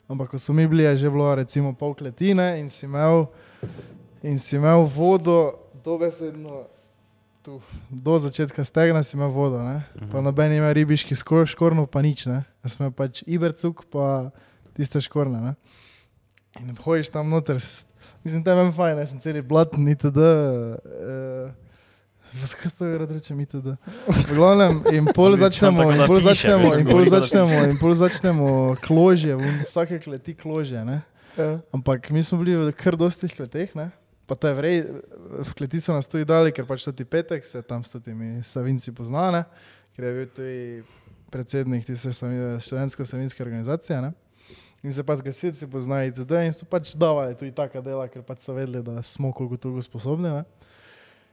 ampak 0.04 0.28
ko 0.30 0.38
smo 0.38 0.54
mi 0.54 0.66
bili, 0.68 0.84
je 0.84 0.96
že 0.96 1.10
bilo 1.10 1.34
recimo 1.34 1.72
pol 1.72 1.94
kletine 1.96 2.60
in 2.60 2.68
si 2.68 2.84
imel, 2.84 3.32
in 4.22 4.38
si 4.38 4.56
imel 4.56 4.84
vodo 4.84 5.64
dobesedno 5.84 6.68
tu, 7.42 7.60
do 7.90 8.18
začetka 8.18 8.64
stegna 8.64 9.02
si 9.02 9.16
imel 9.16 9.30
vodo, 9.32 9.62
ne. 9.64 9.82
Pa 10.12 10.20
noben 10.20 10.52
ima 10.52 10.72
ribiški 10.76 11.16
skor, 11.16 11.48
škornov, 11.48 11.88
pa 11.92 12.02
nič, 12.04 12.26
ne. 12.28 12.42
Jaz 12.64 12.76
sem 12.76 12.92
pač 12.92 13.22
ibercuk, 13.24 13.86
pa 13.92 14.30
tiste 14.76 15.00
škorne, 15.00 15.40
ne. 15.40 15.52
In 16.60 16.74
hojiš 16.76 17.12
tam 17.14 17.30
noter, 17.32 17.60
mislim, 18.24 18.44
tam 18.44 18.60
je 18.60 18.72
fajn, 18.76 19.00
jaz 19.04 19.12
sem 19.14 19.22
celi 19.24 19.42
blatn, 19.42 19.88
itd. 19.94 20.20
Uh, 20.20 21.50
Zakaj 22.30 22.70
to 22.78 22.86
rad 22.98 23.10
rečem, 23.10 23.40
itd. 23.42 23.74
V 24.06 24.34
glavnem, 24.36 24.82
in 24.92 25.08
pol 25.10 25.34
začnemo, 25.40 25.88
in 25.90 26.02
da 26.02 26.06
pol 26.10 26.20
začnemo, 26.22 26.74
in 26.78 26.86
pol 26.86 27.06
da 27.08 27.18
začnemo, 27.18 27.62
in 27.70 27.78
pol 27.80 27.96
začnemo 27.96 28.50
kložje, 28.84 29.38
vsake 29.66 29.98
kleti 30.04 30.36
kložje, 30.36 30.84
ne. 30.84 31.00
Ja. 31.38 31.56
Ampak 31.72 32.10
mi 32.10 32.22
smo 32.26 32.42
bili 32.42 32.58
v 32.58 32.74
kar 32.76 32.98
dostih 33.00 33.32
kleteh, 33.32 33.72
ne? 33.78 33.88
Pa 34.30 34.38
to 34.38 34.46
je 34.46 34.54
vrej, 34.54 34.76
v 35.42 35.52
kleti 35.58 35.80
so 35.82 35.90
nas 35.90 36.06
tudi 36.06 36.22
dali, 36.22 36.54
ker 36.54 36.62
pač 36.62 36.86
ti 36.94 37.02
petek 37.02 37.42
se 37.42 37.62
tam 37.66 37.82
s 37.82 37.98
temi 37.98 38.38
savinci 38.46 38.94
poznane, 38.94 39.42
ker 39.96 40.06
je 40.06 40.12
bil 40.14 40.28
tudi 40.30 40.60
predsednik 41.34 41.82
tiste 41.82 42.14
savi- 42.14 42.60
študentsko-savinske 42.62 43.42
organizacije. 43.42 43.98
Ne? 44.06 44.12
In 44.86 44.94
se 44.94 45.02
pa 45.02 45.16
z 45.18 45.26
gasilci 45.26 45.66
poznajo 45.66 46.14
itd. 46.14 46.46
in 46.46 46.54
so 46.54 46.62
pač 46.62 46.94
davali 46.94 47.34
tudi 47.34 47.50
taka 47.50 47.82
dela, 47.82 48.06
ker 48.06 48.22
pač 48.22 48.46
so 48.46 48.54
vedeli, 48.54 48.84
da 48.86 49.02
smo 49.02 49.32
koliko 49.34 49.58
toliko 49.58 49.82
sposobni. 49.82 50.30
Ne? 50.30 50.44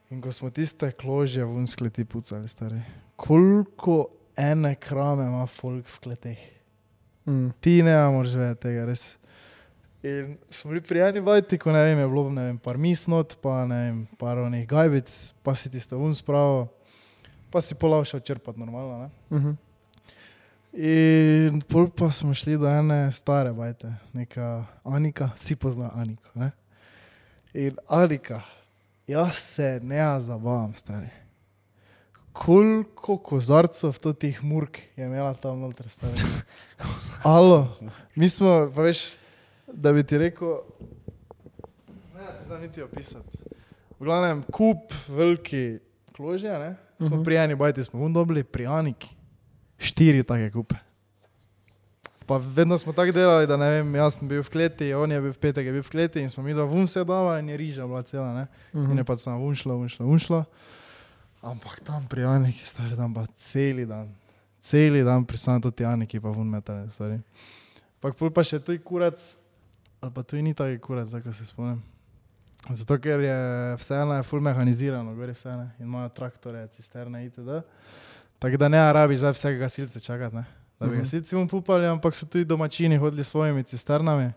In 0.10 0.22
ko 0.22 0.34
smo 0.34 0.50
tiste 0.50 0.90
kložje 0.92 1.46
v 1.46 1.68
skleti 1.70 2.02
pucali, 2.02 2.50
stari, 2.50 2.82
koliko 3.16 4.10
ene 4.34 4.74
krame 4.76 5.30
ima 5.30 5.46
folk 5.46 5.86
v 5.86 6.00
kleteh. 6.02 6.42
Mm. 7.30 7.54
Ti 7.62 7.84
ne 7.84 7.94
moreš 8.10 8.34
vedeti 8.42 8.62
tega, 8.66 8.90
res. 8.90 9.18
In 10.08 10.38
smo 10.50 10.70
bili 10.70 10.82
prijatelji, 10.82 11.22
vajti, 11.26 11.58
ko 11.58 11.72
ne 11.72 11.84
vem, 11.84 12.00
je 12.00 12.08
bilo 12.08 12.30
ne 12.30 12.44
vem, 12.44 12.58
par 12.58 12.78
misnot, 12.78 13.36
pa 13.42 13.66
ne 13.66 13.80
vem, 13.84 14.02
par 14.20 14.40
onih 14.40 14.68
gajbic, 14.68 15.12
pa 15.44 15.56
si 15.56 15.72
ti 15.72 15.80
stavun 15.80 16.16
spravo, 16.16 16.68
pa 17.52 17.62
si 17.62 17.76
polav 17.76 18.06
šel 18.08 18.20
črpati 18.20 18.60
normalno. 18.60 19.00
Ne? 19.02 19.38
Mhm. 19.38 19.56
In 20.78 21.62
pol 21.66 21.90
pa 21.90 22.12
smo 22.12 22.34
šli 22.38 22.58
do 22.62 22.70
ene 22.70 23.12
stare 23.12 23.54
bajte, 23.54 23.92
neka 24.14 24.66
Anika, 24.84 25.32
vsi 25.40 25.56
poznajo 25.56 25.92
Aniko. 25.96 26.30
Ne? 26.36 26.52
In 27.54 27.78
Anika, 27.88 28.42
jaz 29.08 29.36
se 29.36 29.80
ne 29.84 30.20
zabavam, 30.20 30.76
stari. 30.76 31.10
Koliko 32.32 33.18
kozarcev 33.18 33.98
to 33.98 34.14
teh 34.14 34.44
murk 34.44 34.78
je 34.96 35.06
imela 35.06 35.34
tam 35.34 35.60
noter, 35.60 35.90
stari. 35.90 36.22
Alo, 37.24 37.78
mi 38.16 38.30
smo, 38.30 38.70
pa 38.76 38.86
veš, 38.86 39.18
da 39.68 39.94
bi 39.94 40.04
ti 40.04 40.18
rekel, 40.18 40.58
ne, 42.16 42.26
ti 42.34 42.46
znam 42.46 42.62
niti 42.62 42.82
opisati. 42.82 43.38
V 44.00 44.04
glavnem, 44.04 44.44
kup 44.44 44.78
veliki 45.08 45.80
kložje, 46.12 46.52
ne? 46.52 46.76
Smo 46.98 47.06
uh 47.06 47.12
Mhm. 47.12 47.16
-huh. 47.16 47.24
pri 47.26 47.36
eni 47.36 47.56
bajti, 47.56 47.84
smo 47.84 48.00
vun 48.00 48.14
dobili, 48.14 48.44
pri 48.44 48.66
Aniki, 48.66 49.16
štiri 49.80 50.24
take 50.24 50.52
kupe. 50.52 50.76
Pa 52.26 52.38
vedno 52.38 52.78
smo 52.78 52.94
tako 52.94 53.12
delali, 53.12 53.48
da 53.48 53.58
ne 53.58 53.70
vem, 53.70 53.96
jaz 53.96 54.14
sem 54.14 54.28
bil 54.28 54.42
v 54.42 54.50
kleti, 54.50 54.94
on 54.94 55.12
je 55.12 55.22
bil 55.22 55.32
v 55.32 55.38
petek, 55.38 55.66
je 55.66 55.72
bil 55.72 55.82
v 55.82 55.90
kleti 55.90 56.20
in 56.20 56.30
smo 56.30 56.44
mi 56.44 56.54
dva 56.54 56.64
vun 56.64 56.84
vse 56.84 57.04
dava 57.04 57.40
in 57.40 57.50
je 57.50 57.58
riža 57.58 57.88
bila 57.88 58.02
cela, 58.02 58.34
ne? 58.34 58.48
Mhm. 58.74 58.92
In 58.92 58.98
je 58.98 59.04
pač 59.04 59.20
samo 59.20 59.46
unšlo, 59.46 59.76
unšlo, 59.78 60.06
unšlo. 60.06 60.46
Ampak 61.42 61.80
tam 61.80 62.08
pri 62.08 62.24
Aniki, 62.24 62.66
stari 62.66 62.96
dan, 62.96 63.14
pa 63.14 63.26
celi 63.38 63.86
dan, 63.86 64.10
celi 64.62 65.04
dan 65.04 65.26
pri 65.26 65.38
samem 65.38 65.62
tudi 65.62 65.86
Aniki, 65.86 66.20
pa 66.20 66.30
vun 66.30 66.50
metale, 66.50 66.90
stari. 66.92 67.20
Pa 68.00 68.12
pol 68.12 68.30
pa 68.32 68.44
še 68.44 68.60
tuj 68.60 68.78
kurac, 68.84 69.38
ali 70.02 70.12
pa 70.14 70.24
tuj 70.24 70.42
ni 70.42 70.54
taki 70.54 70.80
kurac, 70.80 71.08
zdaj 71.08 71.34
se 71.34 71.46
spomnim. 71.46 71.84
Zato, 72.70 72.98
ker 72.98 73.20
je 73.20 73.38
vseeno 73.78 74.14
je 74.14 74.24
full 74.24 74.42
mehanizirano, 74.42 75.16
gori 75.16 75.32
vseeno 75.32 75.70
in 75.80 75.86
imajo 75.86 76.10
traktore, 76.10 76.68
cisterne 76.68 77.26
itd. 77.26 77.62
Tako 78.40 78.58
da 78.58 78.68
ne 78.68 78.94
rabiš 78.94 79.20
zdaj 79.20 79.32
vsega 79.32 79.60
gasilce 79.60 80.00
čakati, 80.00 80.36
ne? 80.36 80.46
da 80.80 80.86
bi 80.86 80.92
Mhm. 80.92 81.00
gasilci 81.00 81.36
mu 81.36 81.48
pupali, 81.48 81.88
ampak 81.88 82.16
so 82.16 82.26
tudi 82.26 82.46
domačini 82.46 82.98
hodili 82.98 83.24
s 83.24 83.28
svojimi 83.28 83.64
cisternami. 83.64 84.32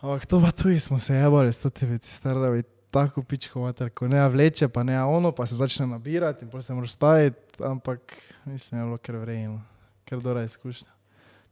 Ampak 0.00 0.26
to 0.26 0.40
pa 0.40 0.50
tudi 0.52 0.80
smo 0.80 0.98
se 0.98 1.14
jebali 1.14 1.52
s 1.52 1.58
temi 1.60 1.98
cisternami, 1.98 2.62
tako 2.90 3.22
pičko 3.22 3.60
mater, 3.60 3.90
ko 3.90 4.08
ne 4.08 4.28
vleče, 4.28 4.68
pa 4.68 4.82
ne 4.82 5.04
ono, 5.04 5.32
pa 5.32 5.46
se 5.46 5.54
začne 5.54 5.86
nabirati 5.86 6.44
in 6.44 6.50
potem 6.50 6.62
se 6.62 6.74
moraš 6.74 6.92
staviti, 6.92 7.36
ampak 7.64 8.00
mislim, 8.44 8.80
je 8.80 8.84
bilo 8.84 8.98
kar 8.98 9.16
vrejeno, 9.16 9.62
ker 10.04 10.20
dobra 10.20 10.44
izkušnja. 10.44 10.88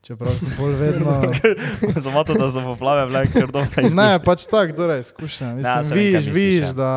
Čeprav 0.00 0.32
sem 0.32 0.48
bolj 0.56 0.74
vedno. 0.74 1.12
Samo 2.02 2.24
to, 2.24 2.34
da 2.34 2.48
so 2.48 2.62
poplave 2.62 3.06
bile 3.06 3.26
kar 3.28 3.50
dobro. 3.50 3.88
ne, 3.92 4.18
pač 4.18 4.46
tako, 4.46 4.72
dobra 4.72 4.96
izkušnja. 4.98 5.54
Mislim, 5.54 5.64
Ja, 5.66 5.80
vidiš, 5.84 6.14
misliš, 6.16 6.34
vidiš, 6.34 6.64
ja. 6.64 6.72
da 6.72 6.90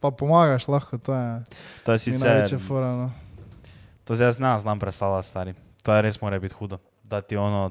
pa 0.00 0.10
pomagaš 0.10 0.68
lahko, 0.68 0.98
to 0.98 1.10
je 1.10 1.42
To 1.82 1.92
je 1.92 1.98
Sicer... 1.98 2.14
sicer. 2.14 2.30
največja 2.30 2.58
fora. 2.60 2.92
No. 2.92 3.08
To 4.04 4.14
zdaj 4.14 4.28
jaz 4.28 4.38
ne 4.38 4.58
znam 4.58 4.78
predstavljati, 4.78 5.28
stari. 5.28 5.54
To 5.82 5.94
je 5.94 6.02
res 6.02 6.20
mora 6.20 6.38
biti 6.38 6.54
hudo. 6.54 6.78
Da 7.04 7.20
ti 7.20 7.36
ono, 7.36 7.70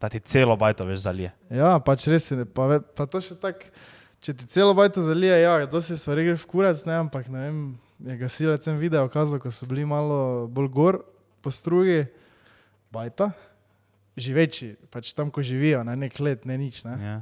da 0.00 0.08
ti 0.08 0.20
celo 0.20 0.56
bajto 0.56 0.86
veš 0.86 1.00
zalije. 1.00 1.32
Ja, 1.50 1.78
pač 1.78 2.06
res 2.06 2.30
je, 2.30 2.44
pa, 2.46 2.66
ve- 2.66 2.80
pa 2.82 3.06
to 3.06 3.18
še 3.18 3.34
tako, 3.34 3.66
če 4.20 4.34
ti 4.34 4.46
celo 4.46 4.74
bajto 4.74 5.02
zalije, 5.02 5.42
ja, 5.42 5.66
to 5.66 5.80
se 5.80 5.96
stvari 5.96 6.24
gre 6.24 6.36
v 6.36 6.46
kurac, 6.46 6.84
ne, 6.84 6.94
ampak 6.96 7.26
ne 7.28 7.40
vem, 7.40 7.58
je 8.00 8.16
gasilec 8.16 8.66
en 8.66 8.78
video 8.78 9.08
kazal, 9.08 9.38
ko 9.38 9.50
so 9.50 9.66
bili 9.66 9.82
malo 9.84 10.46
bolj 10.46 10.68
gor 10.68 11.00
po 11.42 11.50
strugi, 11.50 12.04
bajta, 12.90 13.30
živeči, 14.18 14.76
pač 14.90 15.12
tam, 15.12 15.30
ko 15.30 15.40
živijo, 15.40 15.80
ne 15.82 15.96
nek 15.96 16.18
let, 16.18 16.44
ne 16.44 16.54
nič, 16.54 16.82
ne. 16.84 16.94
Ja. 16.98 17.16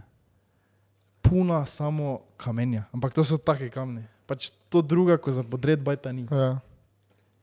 Puna 1.20 1.62
samo 1.62 2.24
kamenja, 2.36 2.86
ampak 2.90 3.12
to 3.12 3.20
so 3.20 3.36
taki 3.36 3.68
kamni. 3.68 4.02
Pač 4.24 4.50
to 4.66 4.80
druga, 4.80 5.14
ko 5.16 5.30
za 5.30 5.42
podred 5.42 5.78
bajta 5.78 6.10
ni. 6.10 6.26
Ja. 6.26 6.58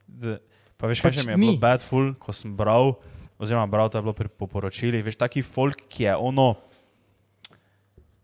D- 0.04 0.40
Pa 0.74 0.88
veš, 0.88 1.00
kaj 1.00 1.06
Pač 1.06 1.16
pač 1.16 1.26
mi 1.26 1.32
je 1.32 1.38
bilo 1.40 1.56
bad 1.56 1.80
full, 1.80 2.12
ko 2.14 2.34
sem 2.34 2.52
bral, 2.52 2.98
oziroma 3.38 3.64
bral 3.66 3.88
to 3.88 3.96
je 3.96 4.04
bilo 4.04 4.12
pri 4.12 4.28
po 4.28 4.44
poročilih, 4.46 5.00
veš, 5.00 5.16
taki 5.16 5.40
folk, 5.40 5.80
ki 5.88 6.04
je 6.04 6.14
ono, 6.14 6.60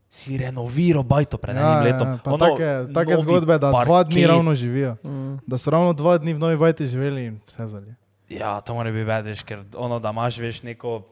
si 0.10 0.36
renoviral 0.36 1.06
bajto 1.06 1.38
pred 1.38 1.56
enim 1.56 1.86
letom. 1.86 2.08
Ja, 2.10 2.18
pa 2.18 2.30
ono, 2.30 2.46
take, 2.50 2.70
take 2.92 3.14
zgodbe, 3.20 3.56
da 3.56 3.70
dva 3.70 4.04
dni 4.04 4.16
parket. 4.18 4.28
ravno 4.28 4.52
živijo. 4.54 4.98
Mm. 5.00 5.38
Da 5.46 5.56
so 5.56 5.70
ravno 5.70 5.94
dva 5.94 6.18
dni 6.18 6.34
v 6.34 6.40
novi 6.40 6.58
bajti 6.58 6.88
živeli 6.88 7.26
in 7.26 7.36
vse 7.46 7.68
zalije. 7.68 7.96
Ja, 8.28 8.60
to 8.60 8.74
mora 8.74 8.92
biti 8.92 9.06
bad, 9.06 9.24
veš, 9.24 9.44
ker 9.44 9.64
ono, 9.74 9.96
da 9.98 10.10
imaš, 10.10 10.38
veš, 10.38 10.64
neko. 10.64 11.06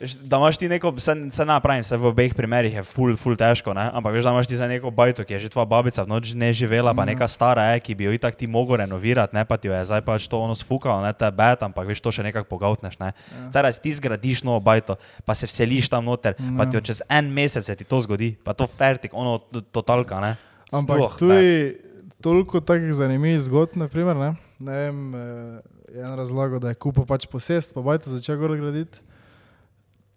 Da 0.00 0.36
imaš 0.36 0.56
ti 0.56 0.64
neko, 0.64 0.94
se, 0.96 1.12
se 1.30 1.44
ne 1.44 1.60
pravim, 1.60 1.84
se 1.84 1.92
v 1.94 2.06
obeh 2.06 2.32
primerih 2.32 2.72
je 2.72 2.82
ful, 2.82 3.12
ful 3.14 3.36
težko, 3.36 3.74
ne? 3.74 3.84
ampak 3.90 4.14
veš, 4.14 4.24
da 4.24 4.30
imaš 4.30 4.46
ti 4.46 4.56
za 4.56 4.64
neko 4.64 4.88
bajto, 4.90 5.24
ki 5.24 5.34
je 5.34 5.40
že 5.40 5.48
tvoja 5.50 5.66
babica 5.66 6.00
v 6.00 6.08
noč 6.08 6.32
ne 6.32 6.48
živela, 6.50 6.90
pa 6.90 7.02
Mhm. 7.02 7.10
neka 7.10 7.28
stara 7.28 7.62
je, 7.66 7.80
ki 7.80 7.94
bi 7.94 8.04
jo 8.04 8.12
itak 8.12 8.32
ti 8.32 8.46
mogel 8.46 8.76
renovirati, 8.78 9.36
ne 9.36 9.44
pa 9.44 9.56
ti 9.56 9.68
jo 9.68 9.74
je 9.74 9.84
zdaj 9.84 10.00
pač 10.00 10.24
to 10.24 10.40
ono 10.40 10.54
sfukalo, 10.54 11.02
ne 11.02 11.12
te 11.12 11.28
bed, 11.28 11.60
ampak 11.60 11.84
veš, 11.84 12.00
to 12.00 12.08
še 12.10 12.22
nekako 12.22 12.48
pogautneš. 12.48 12.96
Ne? 12.96 13.12
Ja. 13.12 13.50
Zdaj, 13.52 13.76
ti 13.78 13.92
zgradiš 13.92 14.40
novo 14.42 14.56
bajto, 14.58 14.96
pa 15.22 15.34
se 15.34 15.44
vseliš 15.44 15.90
tam 15.90 16.04
noter, 16.06 16.32
pa 16.32 16.64
Ja. 16.64 16.66
ti 16.66 16.76
jo 16.76 16.82
čez 16.82 17.02
en 17.06 17.28
mesec 17.28 17.60
se 17.62 17.76
ti 17.76 17.84
to 17.84 18.00
zgodi, 18.00 18.32
pa 18.34 18.52
to 18.52 18.64
fertik, 18.66 19.12
ono 19.12 19.36
to- 19.42 19.60
totalka, 19.62 20.16
ne. 20.18 20.32
Ampak 20.70 20.96
Sploh 20.96 21.12
tu 21.18 21.28
bad. 21.28 21.36
je 21.36 21.76
toliko 22.18 22.56
takih 22.58 22.88
zanimivih 22.90 23.40
zgodb, 23.42 23.76
naprimer, 23.76 24.16
ne? 24.16 24.30
ne 24.58 24.72
vem, 24.72 24.98
eh, 25.12 25.60
en 25.98 26.16
razlago, 26.16 26.56
da 26.58 26.68
je 26.68 26.76
kupil 26.76 27.04
pač 27.04 27.26
posest, 27.26 27.74
pa 27.74 27.82
bajte 27.82 28.08
začel 28.08 28.36
gor 28.38 28.56
graditi. 28.56 28.96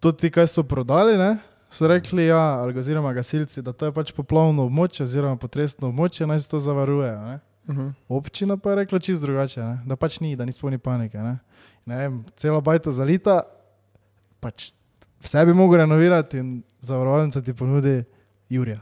To 0.04 0.12
ti, 0.12 0.28
kaj 0.32 0.50
so 0.52 0.64
prodali, 0.68 1.16
ne? 1.18 1.38
so 1.74 1.88
rekli, 1.88 2.26
ja, 2.26 2.62
oziroma 2.78 3.14
gasilci, 3.14 3.62
da 3.62 3.72
to 3.74 3.88
je 3.88 3.94
pač 3.96 4.12
poplavno 4.14 4.68
območje 4.68 5.08
oziroma 5.08 5.40
potresno 5.42 5.88
območje, 5.90 6.28
naj 6.30 6.44
se 6.44 6.50
to 6.52 6.60
zavaruje. 6.62 7.10
Ne? 7.18 7.40
Mhm. 7.72 7.88
Občina 8.12 8.58
pa 8.58 8.74
je 8.74 8.82
rekla 8.84 9.00
čist 9.00 9.24
drugače, 9.24 9.64
ne? 9.64 9.80
da 9.88 9.96
pač 9.96 10.20
ni, 10.20 10.36
da 10.36 10.46
ni 10.46 10.54
spolni 10.54 10.78
panike. 10.78 11.18
Ne? 11.18 11.38
Ne 11.90 11.98
vem, 12.04 12.20
cela 12.38 12.62
bajta 12.62 12.92
zalita, 12.94 13.40
pač 14.44 14.74
vse 15.24 15.46
bi 15.48 15.56
mogel 15.56 15.82
renovirati 15.86 16.44
in 16.44 16.58
zavarovalnica 16.84 17.42
ti 17.42 17.56
ponudi 17.56 18.04
Jurija. 18.50 18.80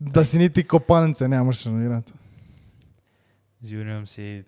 Da 0.00 0.24
si 0.24 0.40
niti 0.40 0.64
kopalnice 0.64 1.28
ne 1.28 1.42
moreš 1.44 1.66
renovirati. 1.68 2.12
Z 3.60 3.76
Junijem 3.76 4.06
si. 4.06 4.42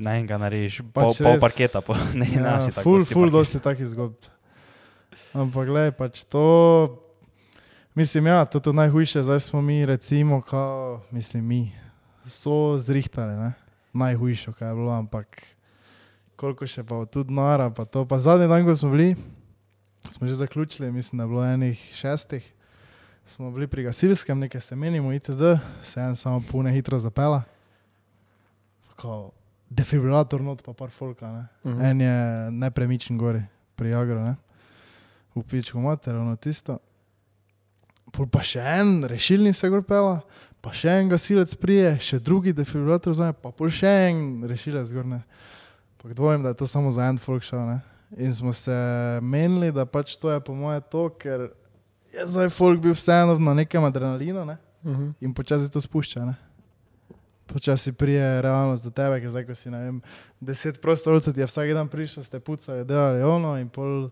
Na 0.00 0.16
enega 0.16 0.38
narediš, 0.40 0.80
Pač 0.96 1.20
pol, 1.20 1.28
pol 1.28 1.40
parketa, 1.42 1.82
pol, 1.84 1.98
ne, 2.20 2.24
Ja, 2.32 2.56
si 2.56 2.72
tako. 2.72 2.84
ful, 2.88 3.04
ful, 3.04 3.28
dosti 3.28 3.60
takih 3.60 3.84
zgodb. 3.84 4.16
Ampak 5.36 5.68
gledaj, 5.68 5.92
pač 5.92 6.22
to, 6.24 6.44
mislim, 7.92 8.30
ja, 8.32 8.44
to 8.48 8.62
je 8.64 8.72
najhujše, 8.72 9.20
zdaj 9.22 9.40
smo 9.44 9.60
mi, 9.60 9.84
recimo, 9.84 10.40
kao, 10.40 11.02
mislim, 11.12 11.44
mi, 11.44 11.62
so 12.24 12.78
zrihtali, 12.80 13.36
ne? 13.36 13.52
najhujše, 13.92 14.54
kaj 14.54 14.68
je 14.70 14.74
bilo, 14.74 14.92
ampak 14.94 15.42
koliko 16.38 16.64
še 16.64 16.86
pa 16.86 17.02
tudi 17.10 17.34
nara, 17.34 17.68
pa 17.74 17.84
to, 17.84 18.06
pa 18.08 18.16
zadnji 18.22 18.46
dan, 18.48 18.64
ko 18.64 18.72
smo 18.72 18.94
bili, 18.94 19.18
smo 20.08 20.30
že 20.30 20.38
zaključili, 20.40 20.88
mislim, 20.94 21.18
da 21.18 21.26
je 21.26 21.28
bilo 21.28 21.44
enih 21.44 21.76
šestih, 21.92 22.46
smo 23.26 23.50
bili 23.50 23.66
pri 23.66 23.84
gasilskem, 23.90 24.38
nekaj 24.38 24.62
se 24.64 24.78
menimo, 24.78 25.12
itd., 25.12 25.58
se 25.82 26.00
en 26.00 26.16
samo 26.16 26.40
pune 26.40 26.72
hitro 26.72 26.98
zapela. 26.98 27.42
Kao 28.96 29.30
defibrilator 29.70 30.42
not, 30.42 30.62
pa 30.62 30.72
par 30.72 30.90
folka, 30.90 31.30
ne. 31.32 31.48
Mhm. 31.64 31.82
En 31.82 32.00
je 32.00 32.50
nepremičen 32.50 33.18
gori, 33.18 33.42
pri 33.76 33.94
Agro, 33.94 34.20
ne. 34.24 34.36
V 35.34 35.42
pičku 35.42 35.78
mater, 35.78 36.14
ono 36.14 36.36
tisto. 36.36 36.78
Pol 38.10 38.26
pa 38.26 38.42
še 38.42 38.58
en 38.60 39.04
rešilni 39.06 39.52
se 39.54 39.68
gor 39.70 39.84
pela, 39.86 40.18
pa 40.60 40.72
še 40.74 40.90
en 40.98 41.12
gasilec 41.12 41.54
prije, 41.62 41.94
še 42.02 42.18
drugi 42.18 42.52
defibrilator 42.52 43.14
za 43.14 43.30
pa 43.32 43.52
pol 43.54 43.70
še 43.70 43.92
en 44.10 44.42
rešilec 44.50 44.90
gor, 44.92 45.06
ne. 45.06 45.22
Pa 46.02 46.10
dvomim, 46.10 46.42
da 46.42 46.50
je 46.50 46.58
to 46.58 46.66
samo 46.66 46.90
za 46.90 47.06
en 47.06 47.20
folk 47.22 47.46
šel, 47.46 47.62
ne. 47.68 47.78
In 48.18 48.34
smo 48.34 48.52
se 48.52 48.74
menili, 49.22 49.70
da 49.70 49.86
pač 49.86 50.16
to 50.18 50.32
je 50.32 50.40
po 50.42 50.54
moje 50.56 50.82
to, 50.90 51.06
ker 51.14 51.52
je 52.10 52.26
zdaj 52.26 52.50
folk 52.50 52.80
bil 52.82 52.96
vseeno 52.96 53.38
na 53.38 53.54
nekem 53.54 53.86
adrenalinu, 53.86 54.42
ne. 54.44 54.58
Mhm. 54.82 55.12
In 55.20 55.34
počasi 55.34 55.70
to 55.70 55.80
spušča, 55.80 56.24
ne. 56.26 56.34
Počasi 57.52 57.92
prije 57.92 58.42
realnost 58.42 58.84
do 58.84 58.90
tebe, 58.94 59.18
ker 59.20 59.30
zdaj, 59.30 59.44
ko 59.48 59.54
si, 59.58 59.70
ne 59.70 59.80
vem, 59.82 60.00
deset 60.40 60.80
prostovoljcev 60.82 61.34
ti 61.34 61.42
je 61.42 61.48
vsak 61.50 61.72
dan 61.74 61.88
prišel, 61.90 62.24
ste 62.24 62.40
pucali, 62.40 62.84
delali 62.86 63.22
ono 63.22 63.56
in 63.58 63.68
pol, 63.68 64.10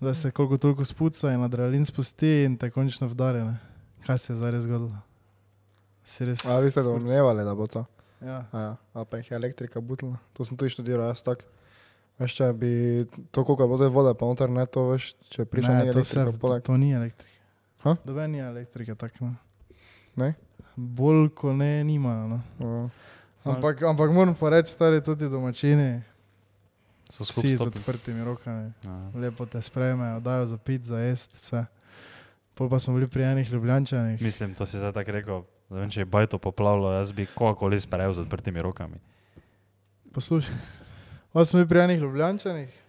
da 0.00 0.14
se 0.14 0.30
koliko 0.30 0.56
toliko 0.56 0.84
spuca 0.84 1.32
in 1.32 1.42
adrenalin 1.42 1.84
spusti 1.84 2.44
in 2.46 2.56
te 2.56 2.70
končno 2.70 3.08
vdari, 3.10 3.42
ne. 3.42 3.56
Kaj 4.06 4.18
se 4.18 4.32
je 4.32 4.36
zdaj 4.36 4.50
res 4.50 4.64
zgodilo? 4.64 4.98
Si 6.04 6.26
res... 6.26 6.46
A 6.46 6.58
vi 6.58 6.70
ste 6.70 6.82
domnevali, 6.82 7.44
da 7.44 7.54
bo 7.54 7.66
to? 7.66 7.84
Ja. 8.22 8.44
A 8.52 8.60
ja, 8.60 8.76
ali 8.92 9.06
pa 9.10 9.18
jih 9.18 9.30
je 9.30 9.36
elektrika 9.36 9.80
butila. 9.80 10.16
To 10.32 10.44
sem 10.44 10.56
tudi 10.56 10.70
študiral, 10.70 11.10
jaz 11.10 11.22
tak. 11.26 11.42
Veš, 12.22 12.34
če 12.38 12.48
bi 12.54 12.72
to, 13.34 13.42
koliko 13.42 13.66
bo 13.70 13.78
zdaj 13.80 13.90
vode, 13.94 14.14
pa 14.18 14.26
noter 14.28 14.50
ne 14.50 14.66
to, 14.70 14.88
veš, 14.92 15.12
če 15.32 15.46
prišel 15.50 15.74
Ne, 15.74 15.78
nekaj 15.86 15.96
to, 15.96 16.04
vse, 16.06 16.18
elektrika, 16.20 16.38
to, 16.38 16.42
poleg. 16.42 16.64
to 16.66 16.76
ni 16.78 16.92
elektrika. 16.94 17.30
Ha? 17.82 17.96
Doben 18.06 18.30
ni 18.30 18.42
elektrika, 18.42 18.94
tako 18.98 19.32
ne. 19.32 19.34
Ne? 20.16 20.28
Bolj 20.76 21.28
ko 21.34 21.52
ne, 21.52 21.84
nimajo, 21.84 22.28
no. 22.28 22.40
Ja. 22.60 22.88
Ampak, 23.52 23.82
ampak 23.82 24.12
moram 24.14 24.34
pa 24.34 24.48
reči, 24.54 24.72
stari 24.72 25.02
tudi 25.02 25.28
domačini, 25.28 26.02
So 27.12 27.28
vsi 27.28 27.56
z 27.56 27.66
odprtimi 27.66 28.24
rokami. 28.24 28.72
Ja. 28.84 29.20
lepo 29.20 29.44
te 29.46 29.60
sprejmejo, 29.62 30.20
dajo 30.20 30.46
za 30.46 30.56
pit, 30.56 30.84
za 30.88 30.96
jest, 30.98 31.36
vse. 31.44 31.64
Pol 32.54 32.70
pa 32.72 32.78
smo 32.78 32.94
bili 32.94 33.08
pri 33.08 33.22
enih 33.22 33.52
ljubljančanih. 33.52 34.22
Mislim, 34.22 34.54
to 34.54 34.66
si 34.66 34.80
zdaj 34.80 34.92
tako 34.92 35.12
rekel. 35.12 35.42
Vem, 35.68 35.90
če 35.92 36.00
je 36.00 36.08
bajto 36.08 36.38
poplavilo, 36.40 36.92
jaz 36.92 37.12
bi 37.12 37.28
kogarkoli 37.28 37.80
sprejel 37.80 38.12
z 38.16 38.24
odprtimi 38.24 38.64
rokami. 38.64 38.96
Poslušaj. 40.12 40.56
Pa 41.32 41.44
smo 41.44 41.60
bili 41.60 41.68
pri 41.68 41.84
enih 41.84 42.00
ljubljančanih, 42.00 42.80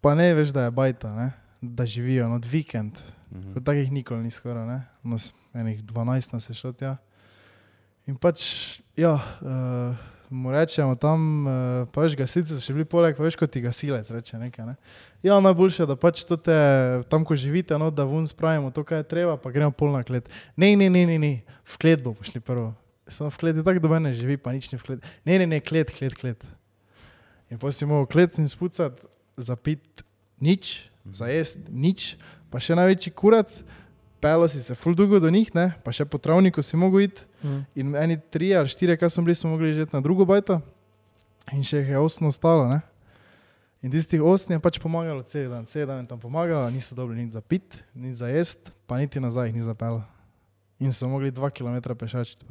pa 0.00 0.14
ne 0.14 0.32
veš, 0.34 0.56
da 0.56 0.68
je 0.68 0.70
bajta, 0.70 1.12
ne? 1.12 1.30
da 1.60 1.86
živijo 1.86 2.28
nad 2.28 2.44
vikend. 2.44 2.96
Mhm. 3.32 3.54
Kot 3.56 3.64
takih 3.64 3.92
nikoli 3.92 4.26
ni 4.26 4.30
skoraj, 4.30 4.66
ne? 4.68 4.82
Nas, 5.08 5.32
enih 5.56 5.80
12 5.88 6.34
nas 6.36 6.48
je 6.50 6.56
šlo 6.56 6.72
tja. 6.76 6.96
In 8.06 8.16
pač, 8.18 8.42
ja, 8.98 9.14
uh, 9.16 9.94
mu 10.32 10.50
rečemo 10.52 10.96
tam, 10.98 11.46
uh, 11.46 11.52
pa 11.94 12.04
veš, 12.04 12.16
gasilci 12.18 12.56
so 12.56 12.60
še 12.60 12.74
bili 12.74 12.84
poleg, 12.88 13.14
pa 13.16 13.24
veš, 13.24 13.38
kot 13.40 13.52
ti 13.52 13.62
gasilec 13.64 14.10
reče 14.10 14.40
nekaj. 14.40 14.66
Ne? 14.66 14.74
Ja, 15.24 15.38
najboljše, 15.44 15.86
da 15.88 15.96
pač 15.96 16.24
to 16.28 16.36
te, 16.36 16.56
tam, 17.12 17.24
ko 17.24 17.38
živite, 17.38 17.78
no, 17.80 17.92
da 17.94 18.04
vun 18.08 18.26
spravimo 18.28 18.72
to, 18.74 18.84
kar 18.84 19.00
je 19.00 19.08
treba, 19.14 19.38
pa 19.40 19.54
gremo 19.54 19.72
pol 19.72 19.94
na 19.94 20.02
klet. 20.04 20.28
Ne, 20.58 20.74
ne, 20.76 20.90
ne, 20.92 21.06
ne, 21.08 21.18
ne. 21.22 21.32
v 21.62 21.78
klet 21.80 22.02
bo 22.04 22.12
pošli 22.18 22.42
prvo. 22.42 22.72
Samo 23.08 23.30
v 23.32 23.40
klet 23.44 23.60
je 23.60 23.64
tako, 23.64 23.86
da 23.86 24.02
ne 24.02 24.12
živi, 24.18 24.36
pa 24.40 24.52
nič 24.52 24.72
ni 24.72 24.80
v 24.80 24.88
klet. 24.88 25.08
Ne, 25.24 25.38
ne, 25.38 25.46
ne, 25.46 25.62
klet, 25.62 25.94
klet, 25.94 26.16
klet. 26.18 26.48
In 27.52 27.60
potem 27.60 27.78
si 27.78 27.88
mogel 27.88 28.10
klet 28.10 28.40
in 28.42 28.50
spucati, 28.50 29.08
zapit 29.38 30.02
nič, 30.42 30.90
zajest 31.06 31.70
nič, 31.70 32.16
pa 32.52 32.60
še 32.60 32.76
največji 32.76 33.14
kurac, 33.16 33.48
pelo 34.22 34.46
si 34.46 34.60
se 34.62 34.76
ful 34.78 34.94
dolgo 34.94 35.18
do 35.18 35.32
njih, 35.32 35.50
ne? 35.56 35.72
pa 35.82 35.90
še 35.90 36.04
po 36.06 36.20
travniku 36.20 36.62
si 36.62 36.78
mogel 36.78 37.08
iti. 37.08 37.24
Mhm. 37.42 37.58
In 37.74 37.96
eni 38.04 38.20
tri 38.20 38.52
ali 38.54 38.70
štiri, 38.70 38.98
kaj 39.00 39.16
smo 39.16 39.24
bili, 39.26 39.34
smo 39.34 39.56
mogli 39.56 39.74
že 39.74 39.88
na 39.90 40.04
drugo 40.04 40.28
bajto, 40.28 40.60
in 41.50 41.64
še 41.66 41.82
jih 41.82 41.96
je 41.96 41.98
osno 41.98 42.30
ostalo. 42.30 42.68
Ne? 42.70 42.82
In 43.82 43.90
tistih 43.90 44.22
osem 44.22 44.54
je 44.54 44.62
pač 44.62 44.78
pomagalo 44.78 45.24
cel 45.26 45.50
dan, 45.50 45.66
cel 45.66 45.88
dan 45.90 46.04
je 46.04 46.12
tam 46.12 46.20
pomagalo, 46.22 46.70
niso 46.70 46.94
dobili 46.94 47.24
nič 47.24 47.34
za 47.34 47.42
pit, 47.42 47.82
nič 47.98 48.22
za 48.22 48.30
jest, 48.30 48.70
pa 48.86 49.00
niti 49.00 49.18
nazaj 49.18 49.50
jih 49.50 49.58
ni 49.58 49.66
zapelo. 49.66 50.04
In 50.78 50.94
so 50.94 51.10
mogli 51.10 51.34
dva 51.34 51.50
km 51.50 51.82
pešačiti. 51.98 52.46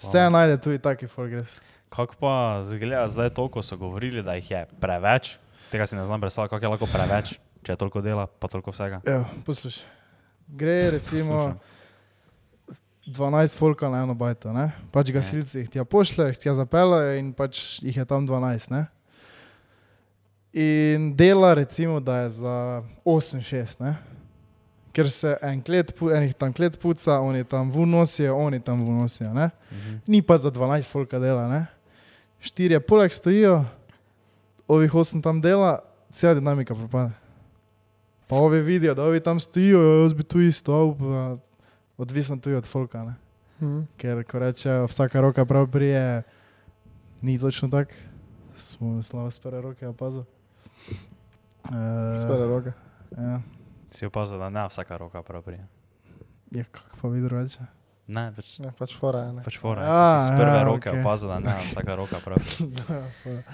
Vse 0.00 0.24
najde 0.32 0.56
tudi 0.56 0.80
taki 0.80 1.04
forgres. 1.04 1.60
Kako 1.92 2.16
pa 2.16 2.64
zgleda 2.64 3.04
zdaj 3.12 3.34
to, 3.36 3.44
ko 3.52 3.60
so 3.60 3.76
govorili, 3.76 4.24
da 4.24 4.40
jih 4.40 4.50
je 4.50 4.60
preveč? 4.80 5.36
Tega 5.68 5.84
si 5.84 6.00
ne 6.00 6.04
znam 6.08 6.20
predstavljati, 6.20 6.56
kako 6.56 6.64
je 6.64 6.72
lahko 6.72 6.88
preveč, 6.88 7.36
če 7.62 7.72
je 7.72 7.76
toliko 7.76 8.00
dela, 8.04 8.26
pa 8.26 8.48
toliko 8.48 8.72
vsega. 8.74 9.00
Evo, 9.04 9.24
poslušaj. 9.46 9.84
Gre 10.48 10.78
recimo 10.96 11.54
12 13.06 13.56
folka 13.56 13.88
na 13.88 14.02
eno 14.02 14.14
bajto, 14.14 14.52
ne? 14.52 14.70
pač 14.92 15.10
gasilci 15.14 15.64
jih 15.64 15.70
tja 15.70 15.84
pošljejo, 15.84 16.30
jih 16.30 16.38
tja 16.38 16.54
zapeljejo 16.58 17.16
in 17.18 17.32
pač 17.34 17.80
jih 17.82 17.96
je 17.96 18.04
tam 18.06 18.26
12. 18.28 18.70
Ne? 18.70 18.84
In 20.52 21.10
dela 21.16 21.54
recimo, 21.54 22.00
da 22.00 22.24
je 22.24 22.30
za 22.42 22.56
8-6, 23.04 23.80
ne? 23.82 23.96
ker 24.92 25.06
se 25.10 25.36
en 25.46 25.60
klet, 25.62 25.92
enih 25.94 26.32
tam 26.34 26.52
klet 26.52 26.74
puca, 26.82 27.20
oni 27.22 27.44
tam 27.46 27.70
vunosijo, 27.70 28.34
oni 28.36 28.58
tam 28.60 28.82
vunosijo. 28.84 29.30
Ne? 29.34 29.50
Mhm. 29.70 30.00
Ni 30.06 30.22
pa 30.22 30.38
za 30.38 30.50
12 30.50 30.90
folka 30.90 31.18
dela, 31.18 31.48
ne? 31.48 31.66
štirje 32.40 32.80
poleg 32.80 33.12
stojijo, 33.12 33.64
ovih 34.68 34.92
8 34.92 35.22
tam 35.22 35.40
dela, 35.40 35.80
cela 36.12 36.34
dinamika 36.34 36.74
propade. 36.74 37.12
Pa 38.30 38.36
ovi 38.36 38.60
vidijo, 38.60 38.94
da 38.94 39.02
ovi 39.02 39.20
tam 39.20 39.40
stojijo, 39.40 39.80
"Ja, 39.80 40.02
jaz 40.02 40.14
bi 40.14 40.22
tu 40.24 40.40
isto, 40.40 40.96
odvisno 41.98 42.36
tudi 42.36 42.56
od 42.56 42.64
folka. 42.64 43.04
Ne? 43.04 43.14
Mhm. 43.58 43.80
Ker 43.96 44.24
ko 44.24 44.38
rečejo, 44.38 44.86
vsaka 44.86 45.20
roka 45.20 45.44
prav 45.44 45.66
prije, 45.68 46.22
ni 47.20 47.38
točno 47.38 47.68
tako. 47.68 47.92
Smo 48.54 49.02
slabo 49.02 49.30
spere 49.30 49.60
roke 49.60 49.86
opazili. 49.86 50.24
Uh, 51.64 51.70
Spere 52.16 52.46
roke. 52.46 52.72
Ja, 53.12 53.40
Si 53.90 54.06
opazil, 54.06 54.38
da 54.38 54.50
ne 54.50 54.68
vsaka 54.68 54.96
roka 54.96 55.22
prav 55.22 55.42
prije. 55.42 55.66
je 56.50 56.64
kako 56.64 56.96
pa 57.02 57.08
vi 57.08 57.20
drugače. 57.20 57.58
Ne, 58.06 58.32
pač, 58.36 58.58
Ne, 58.58 58.70
pač 58.72 58.98
fora 58.98 59.18
je, 59.18 59.32
ne. 59.32 59.42
pač 59.42 59.58
fora. 59.58 59.82
Ja, 59.82 59.88
Ja, 60.04 60.18
si 60.18 60.26
z 60.26 60.30
prve 60.30 60.50
ja, 60.52 60.62
roke 60.64 60.90
okej. 60.90 61.00
opazil, 61.00 61.28
da 61.28 61.38
ne 61.38 61.54
vsaka 61.64 61.94
roka 61.94 62.16
prav 62.24 62.36
prije. 62.38 62.70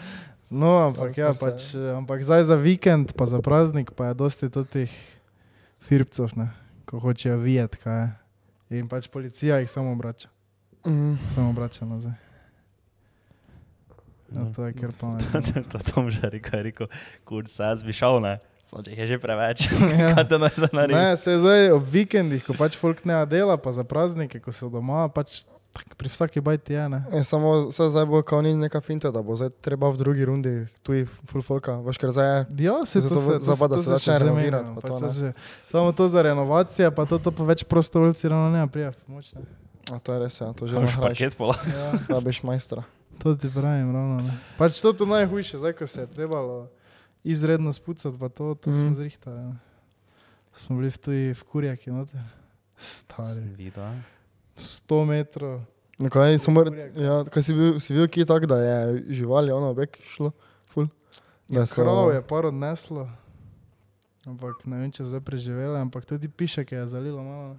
no, 0.50 0.78
ampak 0.84 1.10
Sam- 1.10 1.18
ja, 1.18 1.26
sam 1.26 1.36
se- 1.36 1.44
pač, 1.46 1.74
eh, 1.74 1.94
ampak 1.94 2.22
zdaj 2.22 2.44
za 2.44 2.56
vikend, 2.56 3.12
pa 3.12 3.26
za 3.26 3.38
praznik, 3.38 3.90
pa 3.90 4.06
je 4.06 4.14
dosti 4.16 4.46
teh 4.48 4.90
firpcev, 5.80 6.36
ne, 6.36 6.50
ko 6.84 6.98
hočejo 6.98 7.36
videti, 7.36 7.76
kaj 7.78 8.00
je. 8.00 8.08
In 8.72 8.86
pač 8.86 9.06
policija 9.06 9.56
jih 9.56 9.68
samo 9.68 9.92
obrača, 9.92 10.28
Mhm. 10.82 11.14
samo 11.30 11.50
obrača 11.50 11.84
nazaj. 11.84 12.12
Ja, 14.28 14.40
No. 14.40 14.52
to 14.52 14.64
je 14.64 14.72
kar 14.72 14.90
pa 14.92 15.18
To 15.70 15.78
Tom 15.84 16.10
že 16.10 16.20
rekel, 16.24 16.50
je 16.52 16.62
rekel, 16.64 16.86
kur 17.24 17.46
se 17.46 17.62
jaz 17.62 17.82
bi 17.82 17.92
šel, 17.92 18.20
ne. 18.20 18.38
Samo 18.64 18.82
če 18.82 18.90
jih 18.90 18.98
je 18.98 19.06
že 19.06 19.18
preveč, 19.18 19.58
Ja. 20.00 20.14
kaj 20.14 20.24
te 20.24 20.38
naj 20.38 20.50
za 20.56 20.68
naredi. 20.72 20.94
Ne, 20.94 21.16
se 21.16 21.38
zdaj 21.38 21.70
ob 21.70 21.84
vikendih, 21.84 22.42
ko 22.42 22.52
pač 22.52 22.74
folk 22.74 23.04
ne 23.04 23.22
dela, 23.24 23.54
pa 23.56 23.70
za 23.70 23.84
praznike, 23.84 24.40
ko 24.40 24.50
so 24.50 24.66
doma, 24.68 25.06
pač 25.08 25.44
pri 25.96 26.08
vsaki 26.08 26.40
bajti 26.40 26.72
je, 26.72 26.88
ne. 26.88 27.04
Je, 27.10 27.22
samo 27.22 27.70
se 27.70 27.86
zdaj 27.86 28.04
bo 28.04 28.22
kao 28.22 28.40
ni 28.40 28.54
neka 28.54 28.80
finta, 28.80 29.10
da 29.10 29.20
bo 29.20 29.32
zdaj 29.32 29.50
treba 29.58 29.88
v 29.88 29.96
drugi 29.96 30.24
rundi 30.24 30.52
tuji 30.82 31.02
full 31.04 31.42
folka. 31.42 31.76
Veš, 31.78 31.96
ker 31.96 32.10
zdaj 32.10 32.28
je 32.28 32.46
Ja, 32.60 32.76
se 32.82 33.00
to 33.00 33.08
se, 33.08 33.14
v- 33.16 33.40
zdaj 33.40 33.56
pa, 33.56 33.66
da 33.66 33.76
to 33.76 33.82
se 33.82 33.90
začne 33.90 34.18
renovirati, 34.20 34.70
pa 34.72 34.80
to, 34.82 34.98
to 34.98 35.10
se- 35.10 35.32
Samo 35.66 35.92
to 35.92 36.08
za 36.08 36.22
renovacije, 36.22 36.90
pa 36.90 37.04
to, 37.04 37.18
to 37.18 37.30
pa 37.30 37.44
več 37.44 37.64
prostovoljci 37.64 38.28
ravno 38.28 38.50
ne 38.50 38.66
prija 38.66 38.92
pomoč. 38.94 39.32
Ne. 39.32 39.42
A 39.88 39.98
to 39.98 40.12
je 40.12 40.18
res, 40.18 40.34
ja, 40.36 40.52
to 40.52 40.66
že 40.66 40.74
nahraš. 40.76 40.98
paket 40.98 41.34
pola. 41.34 41.54
Ja, 41.64 41.92
Rabiš 42.08 42.42
majstra. 42.42 42.82
to 43.18 43.34
ti 43.34 43.48
pravim, 43.48 43.88
ravno 43.88 44.18
ne. 44.18 44.32
Pač 44.56 44.78
to 44.78 44.90
je 44.90 45.06
najhujše, 45.06 45.58
zdaj 45.58 45.72
ko 45.72 45.86
se 45.86 46.00
je 46.00 46.06
trebalo 46.08 46.68
izredno 47.22 47.70
spucati, 47.70 48.14
pa 48.14 48.28
to, 48.28 48.54
to 48.56 48.70
mm. 48.70 48.72
smo 48.72 48.84
Mhm. 48.84 48.94
zrihtali. 48.94 49.40
Ne. 49.40 49.54
Smo 50.54 50.76
bili 50.76 50.90
v 50.90 50.98
tuji 50.98 51.24
v 51.32 51.42
kurjaki 51.42 51.90
noter. 51.90 52.20
Stari. 52.76 53.28
Sem 53.30 53.54
videl, 53.54 53.84
a? 53.84 53.92
100 54.56 55.04
metrov. 55.04 55.60
No, 55.98 56.10
kaj, 56.10 56.36
mor, 56.48 56.68
ja, 56.94 57.24
kaj 57.24 57.42
si 57.42 57.54
bil, 57.54 57.80
si 57.80 57.94
bil 57.96 58.04
kje 58.06 58.26
tak, 58.26 58.44
da 58.46 58.56
je 58.56 58.78
živali 59.16 59.52
ono 59.52 59.70
obek 59.70 59.96
šlo? 60.04 60.32
Ful? 60.66 60.88
Da 61.48 61.64
so- 61.64 61.82
Krov 61.82 62.12
je 62.12 62.20
par 62.22 62.46
odneslo, 62.46 63.06
ampak 64.26 64.66
ne 64.66 64.76
vem, 64.76 64.92
če 64.92 65.04
zdaj 65.04 65.20
preživeli, 65.20 65.78
ampak 65.78 66.04
tudi 66.04 66.28
pišek 66.28 66.72
je 66.72 66.86
zalilo 66.86 67.22
malo. 67.22 67.56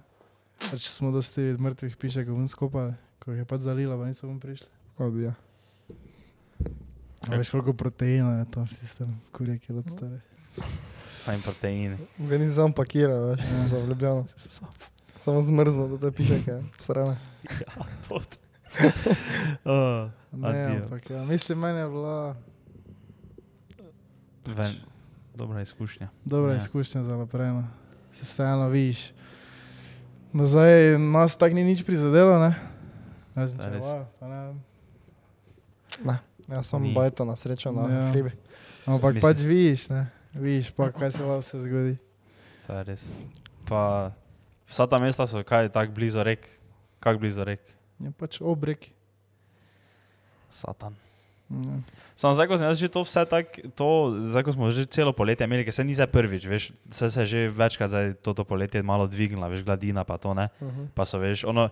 Pač 0.60 0.86
smo 0.88 1.10
dosti 1.10 1.54
mrtvih 1.54 1.96
pišekov 1.96 2.34
ven 2.34 2.46
skopali, 2.46 2.94
ko 3.18 3.30
jih 3.30 3.42
je 3.42 3.46
pač 3.46 3.60
zalilo, 3.62 3.98
pa 3.98 4.06
niso 4.06 4.26
ven 4.26 4.38
prišli. 4.38 4.66
Odija. 4.98 5.34
A 7.20 7.34
veš, 7.34 7.50
koliko 7.50 7.72
proteina 7.72 8.38
je 8.38 8.46
tam 8.50 8.66
v 8.66 8.74
tistem 8.74 9.10
kurjaki 9.32 9.72
od 9.72 9.86
stare. 9.90 10.20
Fajn 11.24 11.42
proteini. 11.42 11.98
Zdaj 12.18 12.38
nisi 12.38 12.54
sam 12.54 12.72
pakiral, 12.72 13.32
veš, 13.32 13.42
Ja. 13.42 13.66
za 13.66 13.78
Ljubljano. 13.78 14.26
Samo 15.18 15.42
zmrzno, 15.42 15.88
da 15.88 15.98
te 16.00 16.12
pišeke 16.12 16.62
strane. 16.78 17.16
Ja, 17.50 17.74
to. 18.08 18.20
Oh, 19.64 20.10
Ne, 20.32 20.76
ampak 20.78 21.10
ja, 21.10 21.24
mislim, 21.24 21.58
meni 21.58 21.78
je 21.78 21.88
bila... 21.88 22.36
ven, 24.46 24.72
dobra 25.34 25.62
izkušnja. 25.62 26.08
Dobra 26.24 26.50
Ja. 26.50 26.56
izkušnja 26.56 27.02
za 27.02 27.16
naprej. 27.16 27.46
No. 27.48 27.64
Se 28.12 28.24
vseeno 28.24 28.68
vidiš. 28.68 29.12
Nazaj 30.32 30.70
nas 31.00 31.36
tako 31.36 31.54
ni 31.54 31.64
nič 31.64 31.82
prizadelo, 31.82 32.38
ne? 32.38 32.54
Razen 33.34 33.58
To 33.58 33.64
je 33.64 33.70
če 33.70 33.76
res. 33.76 33.86
vajo, 33.86 34.06
pa 34.20 34.26
ne. 34.28 34.54
Ne, 36.04 36.16
jaz 36.48 36.66
sem 36.66 36.82
Ni. 36.82 36.94
bajto 36.94 37.24
na 37.24 37.36
srečo 37.36 37.72
na 37.72 37.82
Ja. 37.84 38.10
hribi. 38.10 38.30
Ampak 38.86 39.14
Mislim- 39.14 39.22
pač 39.24 39.38
vidiš, 39.38 39.88
ne? 39.88 40.06
Vidiš 40.34 40.70
pa, 40.70 40.90
kaj 40.90 41.12
se 41.12 41.24
vam 41.24 41.40
vse 41.40 41.56
zgodi. 41.58 41.96
To 42.66 42.72
je 42.74 42.84
res. 42.84 43.08
Pa 43.64 44.12
vsa 44.68 44.86
ta 44.86 44.98
mesta 44.98 45.26
so 45.26 45.42
kaj 45.42 45.68
tako 45.68 45.92
blizu 45.92 46.22
rek, 46.22 46.44
kako 47.00 47.18
blizu 47.18 47.44
rek. 47.44 47.60
Je 47.98 48.10
pač 48.10 48.40
obrek. 48.40 48.90
Satan. 50.48 50.94
Ja. 51.48 51.80
Samo 52.12 52.36
zdaj, 52.36 52.46
ko 52.46 52.60
sem 52.60 52.68
že 52.76 52.92
to 52.92 53.00
vse 53.00 53.24
tako, 53.24 53.72
to, 53.72 53.88
zdaj, 54.20 54.42
ko 54.44 54.50
smo 54.52 54.64
že 54.68 54.84
celo 54.84 55.16
poletje 55.16 55.48
imeli, 55.48 55.64
ker 55.64 55.72
se 55.72 55.80
ni 55.80 55.96
zdaj 55.96 56.12
prvič, 56.12 56.44
veš, 56.44 56.64
se, 56.92 57.08
je 57.08 57.24
že 57.24 57.40
večkrat 57.48 57.88
zdaj 57.88 58.06
toto 58.20 58.44
poletje 58.44 58.84
malo 58.84 59.08
dvignila, 59.08 59.48
veš, 59.48 59.64
gladina 59.64 60.04
pa 60.04 60.20
to, 60.20 60.36
ne. 60.36 60.52
Uh 60.60 60.68
-huh. 60.68 60.86
Pa 60.92 61.08
so, 61.08 61.16
veš, 61.16 61.44
ono, 61.48 61.70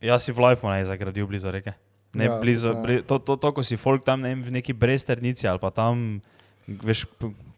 jaz 0.00 0.24
si 0.24 0.32
v 0.32 0.40
Lifeu 0.40 0.70
ne 0.72 0.84
zagradil 0.84 1.26
blizu 1.26 1.50
reke. 1.52 1.72
Ne, 2.14 2.24
Ja, 2.24 2.32
ja, 2.32 2.40
blizu, 2.40 2.72
se- 2.72 2.80
bli, 2.80 3.02
to, 3.02 3.18
to, 3.18 3.36
to, 3.36 3.52
ko 3.52 3.60
si 3.62 3.76
folk 3.76 4.04
tam 4.04 4.20
ne, 4.20 4.32
v 4.34 4.50
neki 4.50 4.72
bresternici 4.72 5.48
ali 5.48 5.58
pa 5.58 5.70
tam, 5.70 6.20
veš, 6.64 7.04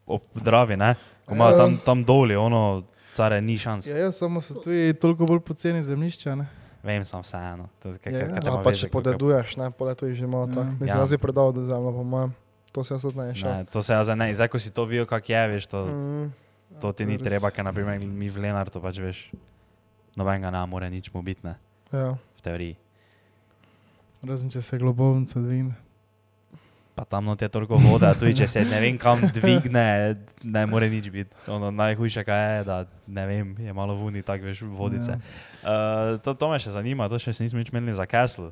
ob 0.06 0.22
Dravi, 0.34 0.76
ne, 0.76 0.96
ko 1.26 1.34
imajo 1.34 1.50
Ja. 1.54 1.56
tam, 1.56 1.78
tam 1.78 1.98
doli, 2.04 2.34
ono, 2.36 2.82
care, 3.18 3.40
ni 3.40 3.56
šans. 3.56 3.86
Ja, 3.86 3.98
ja, 3.98 4.10
samo 4.10 4.38
so 4.38 4.54
tu 4.54 4.70
toliko 4.94 5.26
bolj 5.26 5.40
poceni 5.40 5.82
zemljišča, 5.82 6.34
ne? 6.34 6.46
Vem, 6.80 7.02
sem 7.02 7.18
vseeno. 7.18 7.66
Ja, 7.84 7.90
ja. 8.06 8.38
Ja, 8.38 8.62
pa 8.62 8.70
če 8.70 8.86
podeduješ, 8.88 9.56
ne, 9.56 9.70
pole 9.70 9.92
to 9.92 10.06
je 10.06 10.14
že 10.14 10.24
malo 10.24 10.46
Ja. 10.46 10.54
tako. 10.54 10.70
Mislim, 10.72 10.88
Ja. 10.88 11.00
jaz 11.00 11.10
bi 11.10 11.18
predal 11.18 11.50
do 11.50 11.62
zemlje, 11.62 11.92
po 11.92 12.04
mojem. 12.04 12.30
To 12.70 12.84
se 12.84 12.94
jaz 12.94 13.04
ne 13.04 13.34
šel. 13.34 13.48
Ne, 13.48 13.64
to 13.64 13.82
se 13.82 13.90
jaz 13.90 14.06
zdaj 14.06 14.16
ne, 14.16 14.26
zdaj 14.30 14.48
ko 14.48 14.58
si 14.58 14.70
to 14.70 14.84
videl, 14.84 15.04
kak 15.04 15.26
je, 15.26 15.42
veš, 15.48 15.66
to, 15.66 15.84
Mm. 15.84 16.30
to 16.78 16.92
ti 16.92 17.02
Ja, 17.02 17.08
ni 17.08 17.16
res. 17.16 17.24
treba, 17.24 17.50
ker 17.50 17.64
naprimer 17.64 17.98
mi 17.98 18.28
v 18.28 18.36
Lenartu 18.38 18.78
pač 18.78 18.96
veš, 18.96 19.32
nobenega 20.14 20.50
ne 20.50 20.62
more 20.64 20.86
nič 20.86 21.10
mu 21.10 21.20
biti, 21.20 21.42
ne, 21.42 21.56
Ja. 21.90 22.14
v 22.14 22.40
teoriji. 22.40 22.76
Razen 24.20 24.50
če 24.50 24.62
se 24.62 24.78
globovnica 24.78 25.38
dvigne. 25.38 25.74
Pa 26.98 27.04
tam 27.04 27.24
not 27.24 27.42
je 27.42 27.48
toliko 27.48 27.78
vode, 27.78 28.06
a 28.10 28.14
tudi 28.18 28.34
če 28.40 28.46
se 28.50 28.64
ne 28.66 28.80
vem 28.82 28.96
kam 28.98 29.20
dvigne, 29.34 30.16
ne 30.42 30.62
more 30.66 30.88
nič 30.90 31.04
biti. 31.14 31.30
Ono 31.46 31.70
najhujše 31.70 32.24
kaj 32.26 32.42
je, 32.56 32.64
da 32.66 32.78
ne 33.06 33.26
vem, 33.26 33.52
je 33.62 33.74
malo 33.74 33.94
vuni, 33.94 34.24
tako 34.26 34.50
veš, 34.50 34.64
vodice. 34.66 35.14
Ja. 35.14 35.20
Uh, 35.62 36.16
to, 36.18 36.34
to 36.34 36.50
me 36.50 36.58
še 36.58 36.74
zanima, 36.74 37.06
to 37.06 37.20
še 37.22 37.36
nismo 37.38 37.62
nič 37.62 37.70
menili 37.70 37.94
za 37.94 38.02
Castle. 38.10 38.50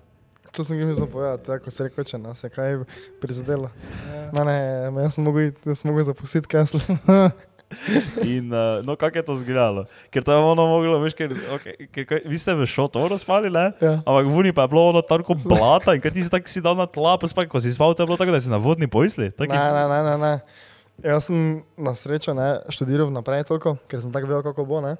To 0.55 0.63
sem 0.65 0.79
jim 0.79 0.87
mislil 0.87 1.11
povedati, 1.11 1.51
ja, 1.51 1.59
ko 1.59 1.75
se 1.75 1.89
reče, 1.89 2.05
če 2.07 2.23
nas 2.23 2.45
je 2.47 2.53
kaj 2.55 2.79
prizadelo. 3.21 3.73
Ja. 4.07 4.31
Ne, 4.39 4.47
ne, 4.47 5.03
jaz 5.03 5.19
sem 5.19 5.27
mogel, 5.27 5.51
mogel 5.83 6.07
zapustiti 6.07 6.47
Castle. 6.55 6.81
In 8.23 8.53
uh, 8.53 8.85
no, 8.87 8.95
kako 8.97 9.19
je 9.19 9.25
to 9.27 9.35
izgledalo? 9.35 9.85
Ker 10.11 10.25
to 10.25 10.33
je 10.33 10.39
ono 10.39 10.67
moglo, 10.67 10.99
veš, 11.03 11.17
ker, 11.19 11.33
okay, 11.57 11.89
ker, 11.91 12.07
ker 12.07 12.21
vi 12.25 12.39
ste 12.39 12.55
v 12.55 12.67
šotoru 12.69 13.19
spali, 13.19 13.51
ne? 13.51 13.73
Ja. 13.83 13.99
Ampak 14.07 14.31
vuni 14.31 14.55
pa 14.55 14.67
je 14.67 14.73
bilo 14.75 14.87
ono 14.95 15.03
tako 15.03 15.35
blata 15.35 15.97
in 15.97 16.01
kaj 16.05 16.15
ti 16.15 16.23
si 16.23 16.31
tako 16.31 16.53
si 16.53 16.63
dal 16.63 16.79
na 16.79 16.87
tla, 16.87 17.17
pa 17.19 17.27
spaj, 17.27 17.49
ko 17.51 17.61
si 17.61 17.75
spal, 17.75 17.95
to 17.95 18.07
je 18.07 18.11
bilo 18.11 18.21
tako, 18.21 18.37
da 18.37 18.41
si 18.41 18.53
na 18.53 18.63
vodni 18.63 18.87
pojsli. 18.87 19.33
Ne, 19.35 19.49
ne, 19.51 19.85
ne, 19.91 20.01
ne, 20.07 20.17
ne. 20.23 20.33
Jaz 21.05 21.29
sem 21.29 21.61
na 21.77 21.93
srečo 21.93 22.33
ne, 22.39 22.63
študiral 22.73 23.11
naprej 23.13 23.45
toliko, 23.51 23.77
ker 23.91 24.01
sem 24.01 24.15
tako 24.15 24.31
vedel, 24.31 24.47
kako 24.47 24.65
bo. 24.65 24.81
Ne, 24.81 24.95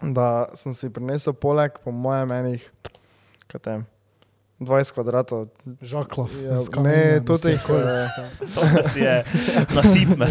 da 0.00 0.50
sem 0.54 0.76
si 0.76 0.92
prinesel 0.92 1.34
poleg, 1.36 1.80
po 1.84 1.92
mojem, 1.92 2.30
enih 2.32 2.68
kaj 3.50 3.60
tem, 3.64 3.80
20 4.60 4.92
kvadratov. 4.92 5.48
Žaklov. 5.80 6.28
Ja, 6.36 6.60
z 6.60 6.68
ne, 6.68 6.72
kamenja, 6.76 7.20
to 7.28 7.34
teh, 7.40 7.56
eh, 7.56 8.04
sta. 8.04 8.24
To 8.54 8.60
si 8.88 9.00
je 9.00 9.16
nasipne. 9.72 10.26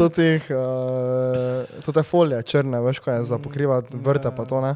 To 0.00 0.08
teh, 0.08 0.40
uh, 0.48 1.68
to 1.84 1.92
te 1.92 2.02
folije 2.02 2.40
črne, 2.42 2.80
veš, 2.80 2.98
ko 2.98 3.12
je 3.12 3.24
za 3.24 3.36
pokrivati 3.36 3.92
vrte, 3.92 4.32
pa 4.32 4.44
to 4.44 4.60
ne. 4.64 4.72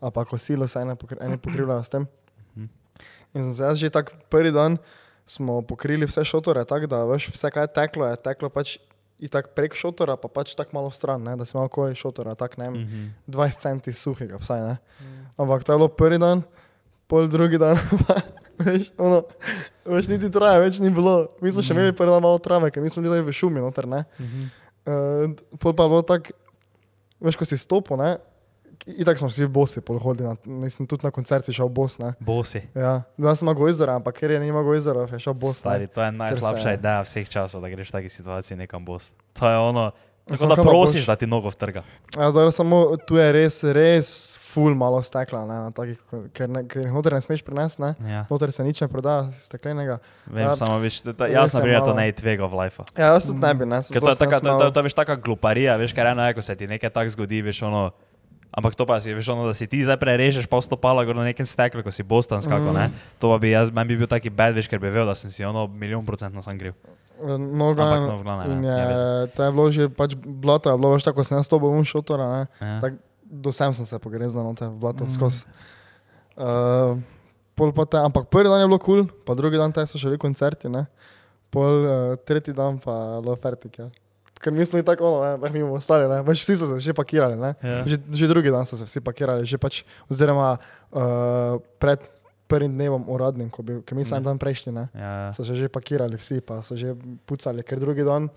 A 0.00 0.10
pa 0.12 0.24
kosilo 0.24 0.68
se 0.68 0.76
ene, 0.78 0.92
pokri, 0.92 1.16
ene 1.20 1.40
pokrivljajo 1.40 1.80
s 1.80 1.88
tem. 1.88 2.04
Mhm. 2.52 2.68
In 3.34 3.42
sem 3.42 3.54
se 3.54 3.62
jaz 3.64 3.76
že 3.80 3.88
tak 3.88 4.12
prvi 4.28 4.52
dan 4.52 4.76
smo 5.24 5.62
pokrili 5.64 6.04
vse 6.04 6.20
šotore, 6.20 6.64
tako 6.64 6.86
da 6.86 7.04
veš, 7.04 7.32
vse 7.32 7.48
kaj 7.50 7.64
je 7.64 7.72
teklo, 7.72 8.04
je 8.06 8.16
teklo 8.20 8.52
pač 8.52 8.76
i 9.16 9.28
tak 9.28 9.54
prek 9.56 9.72
šotora, 9.72 10.18
pa 10.20 10.28
pač 10.28 10.52
tako 10.52 10.76
malo 10.76 10.90
stran, 10.92 11.22
ne, 11.22 11.32
da 11.32 11.48
smo 11.48 11.64
okoli 11.64 11.94
šotora, 11.96 12.34
tako 12.34 12.60
ne, 12.60 12.68
vem, 12.68 12.80
Mhm. 12.82 13.04
20 13.26 13.56
centi 13.56 13.92
suhega, 13.92 14.36
vsaj 14.36 14.60
ne. 14.60 14.76
Ampak 15.38 15.64
to 15.64 15.72
je 15.72 15.78
bilo 15.80 15.88
prvi 15.88 16.18
dan, 16.18 16.42
pol 17.06 17.26
drugi 17.26 17.58
dan, 17.58 17.76
veš, 18.58 18.90
ono, 18.96 19.22
veš, 19.86 20.08
niti 20.08 20.30
traje, 20.30 20.60
več 20.60 20.78
ni 20.78 20.90
bilo. 20.90 21.28
Mi 21.38 21.50
smo 21.50 21.60
še 21.60 21.72
imeli 21.72 21.92
prvi 21.92 22.10
dan 22.10 22.22
malo 22.22 22.38
trave, 22.38 22.68
ker 22.68 22.80
mi 22.80 22.88
smo 22.88 23.00
bili 23.00 23.20
v 23.20 23.32
šumi 23.32 23.60
noter, 23.60 23.86
ne. 23.86 24.04
Uh, 24.84 25.32
pol 25.56 25.72
pa 25.72 25.84
bilo 25.84 26.02
tako, 26.02 26.36
veš, 27.18 27.34
ko 27.34 27.44
si 27.44 27.56
stopil, 27.56 27.96
ne, 27.96 28.10
in 28.86 29.00
tako 29.00 29.18
smo 29.18 29.28
vsi 29.28 29.46
bosi, 29.48 29.80
pol 29.80 29.96
hodili, 29.98 30.26
na, 30.26 30.34
nisem 30.58 30.84
tudi 30.84 31.02
na 31.02 31.10
koncerti 31.10 31.50
šel 31.50 31.70
bos, 31.70 31.96
ne. 31.96 32.12
Bosi. 32.20 32.60
Ja, 32.74 32.98
da 33.16 33.32
sem 33.32 33.44
imel 33.44 33.56
gojzera, 33.56 33.94
ampak 33.94 34.12
ker 34.14 34.30
je 34.30 34.40
nima 34.40 34.60
gojzera, 34.60 35.06
je 35.08 35.20
šel 35.20 35.32
bos. 35.34 35.56
Stari, 35.56 35.86
Ne. 35.86 35.88
to 35.88 36.02
je 36.02 36.10
najslabša 36.14 36.66
se- 36.66 36.74
ideja 36.74 37.00
vseh 37.02 37.28
časov, 37.28 37.60
da 37.60 37.70
greš 37.70 37.88
v 37.88 37.94
taki 37.94 38.10
situaciji 38.10 38.58
nekam 38.58 38.84
bos. 38.84 39.08
To 39.34 39.48
je 39.48 39.56
ono, 39.58 39.86
tako 40.26 40.46
da 40.46 40.62
prosiš, 40.62 41.06
da 41.06 41.16
ti 41.16 41.26
nogo 41.26 41.48
vtrga. 41.48 41.82
Ja, 42.16 42.30
zdaj 42.30 42.52
samo 42.52 42.96
tu 42.96 43.16
je 43.16 43.32
res, 43.32 43.60
res 43.64 44.08
ful 44.38 44.74
malo 44.74 45.02
stekla, 45.02 45.42
ne, 45.44 45.56
takih, 45.74 45.98
ker, 46.32 46.48
ne, 46.48 46.62
ker 46.70 46.86
noter 46.86 47.12
ne 47.12 47.20
smeš 47.20 47.42
prinesti, 47.42 47.82
ne. 47.82 47.90
Ja, 48.06 48.22
Noter 48.30 48.52
se 48.54 48.64
nič 48.64 48.80
ne 48.80 48.88
proda, 48.88 49.26
steklenega. 49.40 49.98
vem, 50.26 50.46
Ja, 50.46 50.54
samo 50.56 50.78
veš, 50.78 51.02
res 51.02 51.26
jaz 51.26 51.52
je 51.52 51.58
na 51.58 51.64
primer 51.64 51.82
to 51.82 51.94
ne 51.94 52.06
tvega 52.12 52.46
v 52.46 52.54
life. 52.62 52.86
Ja, 52.94 53.10
jaz 53.12 53.26
tudi 53.26 53.42
ne 53.42 53.54
bi, 53.54 53.66
ne. 53.66 53.82
To 53.82 54.08
je 54.08 54.16
taka, 54.94 55.16
gluparija, 55.16 55.74
veš, 55.76 55.92
ker 55.92 56.06
eno 56.06 56.22
je, 56.22 56.34
ko 56.38 56.42
se 56.42 56.54
ti 56.54 56.70
nekaj 56.70 56.90
tak 56.94 57.10
zgodi, 57.10 57.42
veš, 57.42 57.62
ono, 57.66 57.90
ampak 58.54 58.72
to 58.72 58.84
pa 58.84 58.96
si, 58.96 59.10
veš, 59.10 59.28
ono, 59.28 59.44
da 59.44 59.52
si 59.52 59.66
ti 59.66 59.80
zdaj 59.80 59.96
prerežeš 59.96 60.46
pa 60.46 60.56
stopala 60.58 61.02
gor 61.02 61.12
na 61.12 61.24
nekem 61.24 61.42
steklu, 61.42 61.82
ko 61.82 61.90
si 61.90 62.02
bostan 62.02 62.38
skako, 62.38 62.70
Mhm. 62.70 62.74
ne, 62.74 62.86
to 63.18 63.30
bi 63.34 63.50
jaz, 63.50 63.68
meni 63.68 63.88
bi 63.88 63.96
bil 63.96 64.06
taki 64.06 64.30
bad, 64.30 64.54
veš, 64.54 64.66
ker 64.66 64.78
bi 64.78 64.86
vedel, 64.86 65.04
da 65.04 65.14
sem 65.14 65.28
si 65.28 65.42
ono 65.42 65.66
milijon 65.66 66.02
procentno 66.02 66.38
sam 66.38 66.54
kriv. 66.54 66.72
No, 67.16 67.70
glavno, 67.72 68.06
no, 68.08 68.16
v 68.16 68.22
glavnem, 68.22 68.50
in 68.52 68.64
ja, 68.64 68.70
je, 68.70 68.78
ne 68.78 68.86
veze. 68.86 69.04
to 69.30 69.40
je 69.40 69.50
bilo 69.50 69.66
že 69.70 69.82
pač 69.88 70.10
blato, 70.16 70.66
je 70.66 70.76
bilo 70.76 70.92
veš 70.92 71.04
tako, 71.04 71.16
ko 71.16 71.24
sem 71.24 71.38
jaz 71.38 71.46
to 71.46 71.58
bom 71.58 71.78
šotora, 71.80 72.26
ne. 72.28 72.42
Ja. 72.60 72.80
Tak, 72.80 72.92
do 73.24 73.50
sem 73.50 73.70
sem 73.72 73.84
se 73.84 73.98
pogrezal 73.98 74.42
noter 74.42 74.68
v 74.68 74.76
blato 74.76 75.04
Mm. 75.04 75.10
skozi. 75.10 75.46
Uh, 76.34 76.98
pol 77.54 77.70
pa 77.70 77.86
te, 77.86 77.96
ampak 77.96 78.26
prvi 78.26 78.50
dan 78.50 78.58
je 78.58 78.66
bilo 78.66 78.78
kul, 78.78 79.06
cool, 79.06 79.22
pa 79.22 79.34
drugi 79.34 79.54
dan 79.54 79.70
te 79.70 79.86
so 79.86 79.94
šli 79.94 80.18
koncerti, 80.18 80.66
ne. 80.68 80.86
Pol 81.48 81.70
uh, 81.80 81.90
tretji 82.18 82.50
dan 82.50 82.78
pa 82.78 83.18
lo 83.18 83.34
fertik, 83.34 83.78
ja. 83.78 83.86
Ker 84.44 84.52
mi 84.52 84.66
smo 84.68 84.76
bili 84.76 84.84
tako, 84.84 85.08
ono, 85.08 85.36
ne, 85.40 85.50
mi 85.50 85.62
bomo 85.64 85.78
ostali, 85.80 86.04
ne, 86.10 86.20
pač 86.24 86.42
vsi 86.44 86.58
so 86.60 86.68
se 86.74 86.82
že 86.84 86.92
pakirali, 86.92 87.38
ne. 87.40 87.54
Ja. 87.64 87.80
Že, 87.88 87.96
že 88.12 88.28
drugi 88.28 88.52
dan 88.52 88.68
so 88.68 88.76
se 88.76 88.84
vsi 88.84 89.00
pakirali, 89.00 89.48
že 89.48 89.56
pač, 89.56 89.80
oziroma 90.12 90.58
uh, 90.60 91.56
pred 91.80 92.04
prvim 92.44 92.68
dnevom 92.76 93.08
uradnim, 93.08 93.48
ko 93.48 93.64
bi, 93.64 93.78
ker 93.88 93.96
mi 93.96 94.04
smo 94.04 94.20
en 94.20 94.26
dan 94.26 94.36
prejšnji, 94.36 94.72
ne. 94.76 94.84
Ja. 94.92 95.32
So 95.32 95.48
se 95.48 95.56
že 95.56 95.72
pakirali 95.72 96.20
vsi, 96.20 96.44
pa 96.44 96.60
so 96.60 96.76
že 96.76 96.92
pucali, 97.24 97.64
ker 97.64 97.80
drugi 97.80 98.04
dan, 98.04 98.28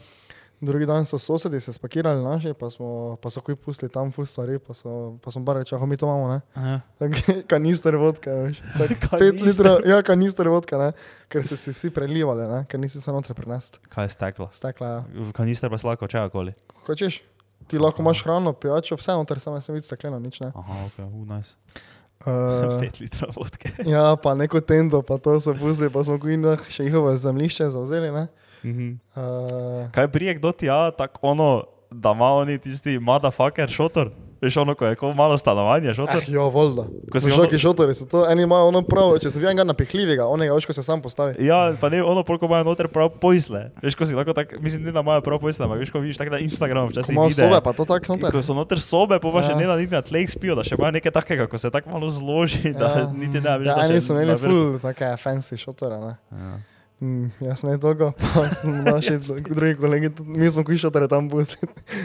drugi 0.61 0.85
dan 0.85 1.05
so 1.05 1.19
sosedi 1.19 1.59
se 1.59 1.73
spakirali 1.73 2.23
naši, 2.23 2.53
pa, 2.53 2.69
smo, 2.69 3.17
pa 3.21 3.29
so 3.29 3.41
kuj 3.41 3.55
pustili 3.55 3.91
tam 3.91 4.11
ful 4.11 4.25
stvari, 4.25 4.59
pa, 4.59 4.73
so, 4.73 5.17
pa 5.23 5.31
smo 5.31 5.43
bar 5.45 5.59
reči, 5.61 5.75
ah, 5.75 5.85
mi 5.85 5.97
to 5.97 6.05
imamo, 6.05 6.27
ne. 6.33 6.81
Tak, 6.97 7.11
kanister 7.51 7.95
vodka, 7.95 8.31
veš. 8.31 8.61
Tak, 8.77 8.95
pet 9.21 9.41
litrov, 9.41 9.85
ja, 9.85 10.01
kanister 10.01 10.49
vodka, 10.49 10.79
ne. 10.81 10.91
Ker 11.29 11.45
so 11.47 11.57
si 11.59 11.73
vsi 11.75 11.91
prelivali, 11.93 12.47
ne, 12.49 12.63
ker 12.69 12.81
nisi 12.81 13.01
se 13.01 13.13
noter 13.13 13.37
prinesti. 13.37 13.83
Kaj 13.93 14.09
je 14.09 14.15
steklo? 14.15 14.49
Stekla, 14.51 14.87
ja. 14.87 15.03
V 15.29 15.35
kanister 15.37 15.69
pa 15.69 15.77
slako, 15.81 16.09
če 16.09 16.25
koli. 16.33 16.55
Hočeš? 16.89 17.21
Ti 17.67 17.77
lahko 17.81 18.01
imaš 18.01 18.23
hrano, 18.23 18.53
pijačo, 18.53 18.97
vse 18.97 19.13
noter, 19.17 19.41
samo 19.43 19.59
ne 19.59 19.61
smeš 19.61 19.81
biti 19.81 19.89
stekleno, 19.89 20.19
nič 20.23 20.39
ne. 20.41 20.51
Aha, 20.55 20.87
ok, 20.89 21.05
uh, 21.05 21.21
nice. 21.35 21.53
Uh, 22.25 22.81
5 22.81 22.97
litrov 22.97 23.35
vodke. 23.37 23.69
ja, 23.85 24.15
pa 24.17 24.33
neko 24.33 24.57
tendo, 24.65 25.03
pa 25.05 25.19
to 25.21 25.35
so 25.37 25.53
pustili, 25.53 25.91
pa 25.93 26.01
smo 26.01 26.15
kuj 26.17 26.33
še 26.73 26.87
njihovo 26.87 27.11
zemljišče 27.13 27.67
zauzeli, 27.69 28.09
ne. 28.09 28.23
Mhm. 28.67 28.87
Uh, 29.15 29.91
Kaj 29.91 30.07
prije 30.07 30.33
kdo 30.33 30.51
ti 30.51 30.65
ja, 30.65 30.91
tako 30.91 31.19
ono, 31.23 31.49
da 31.91 32.11
ima 32.11 32.25
oni 32.33 32.57
tisti 32.59 32.99
motherfucker 32.99 33.69
šotor? 33.69 34.09
Veš 34.37 34.57
ono, 34.57 34.75
ko 34.75 34.85
je 34.85 34.95
ko 34.95 35.13
malo 35.13 35.33
stanovanje 35.33 35.93
šotor? 35.93 36.15
Eh, 36.17 36.25
jo, 36.27 36.43
voljda. 36.45 36.83
Ko 37.11 37.19
si 37.19 37.25
Visoki 37.25 37.49
ono- 37.49 37.59
šotori 37.59 37.93
so 37.93 38.05
to, 38.05 38.29
eni 38.29 38.43
imajo 38.43 38.67
ono 38.67 38.81
prav, 38.83 39.17
če 39.17 39.29
se 39.29 39.39
vi 39.39 39.45
enega 39.45 39.63
napihljivega, 39.63 40.27
onega 40.27 40.53
očko 40.53 40.73
se 40.73 40.83
sam 40.83 41.01
postavi. 41.01 41.41
Ja, 41.41 41.73
pa 41.81 41.89
ne, 41.89 42.03
ono 42.03 42.21
polko 42.23 42.45
imajo 42.45 42.63
noter 42.63 42.87
prav 42.87 43.09
pojsle. 43.11 43.71
Veš, 43.81 43.95
ko 43.95 44.05
si 44.05 44.13
lahko 44.13 44.33
tako, 44.33 44.59
mislim, 44.59 44.83
ne 44.83 44.91
da 44.91 44.99
imajo 44.99 45.21
prav 45.21 45.39
pojsle, 45.39 45.65
ampak 45.65 45.79
veš, 45.79 45.89
ko 45.89 45.99
vidiš 45.99 46.17
tako 46.17 46.31
na 46.31 46.39
Instagramu, 46.39 46.89
včasih 46.89 47.15
imajo 47.15 47.31
sobe, 47.31 47.61
pa 47.63 47.73
to 47.73 47.85
tako 47.85 48.05
noter. 48.09 48.31
Ko 48.31 48.43
so 48.43 48.53
noter 48.53 48.79
sobe, 48.79 49.17
pa, 49.17 49.31
pa 49.31 49.41
še 49.41 49.51
Ja. 49.51 49.57
ne 49.57 49.65
na 49.65 49.75
niti 49.75 49.91
na 49.91 50.01
tleh 50.03 50.29
spijo, 50.29 50.53
da 50.53 50.63
še 50.63 50.75
imajo 50.75 50.91
nekaj 50.91 51.11
takega, 51.13 51.47
ko 51.47 51.57
se 51.57 51.71
tako 51.71 51.89
malo 51.89 52.09
zloži, 52.09 52.73
da 52.75 52.85
Ja. 52.95 53.09
niti 53.11 53.41
ne 53.41 53.57
veš. 53.57 53.65
Ja, 53.65 53.75
da 53.75 53.85
eni 53.85 53.93
še 53.95 54.01
so 54.03 54.13
na 54.13 54.21
imeli 54.21 54.37
vrhu. 54.37 54.53
full 54.69 54.79
take 54.83 55.17
fancy 55.17 55.57
šotore, 55.57 55.97
ne. 55.97 56.13
Ja. 56.31 56.59
Mm, 56.99 57.29
jaz 57.45 57.61
ne 57.63 57.75
toliko, 57.77 58.11
pa 58.33 58.49
smo 58.49 58.73
naši 58.73 59.19
drugi 59.49 59.75
kolegi, 59.75 60.09
mi 60.19 60.49
smo 60.49 60.63
šotore 60.77 61.07
tam 61.07 61.29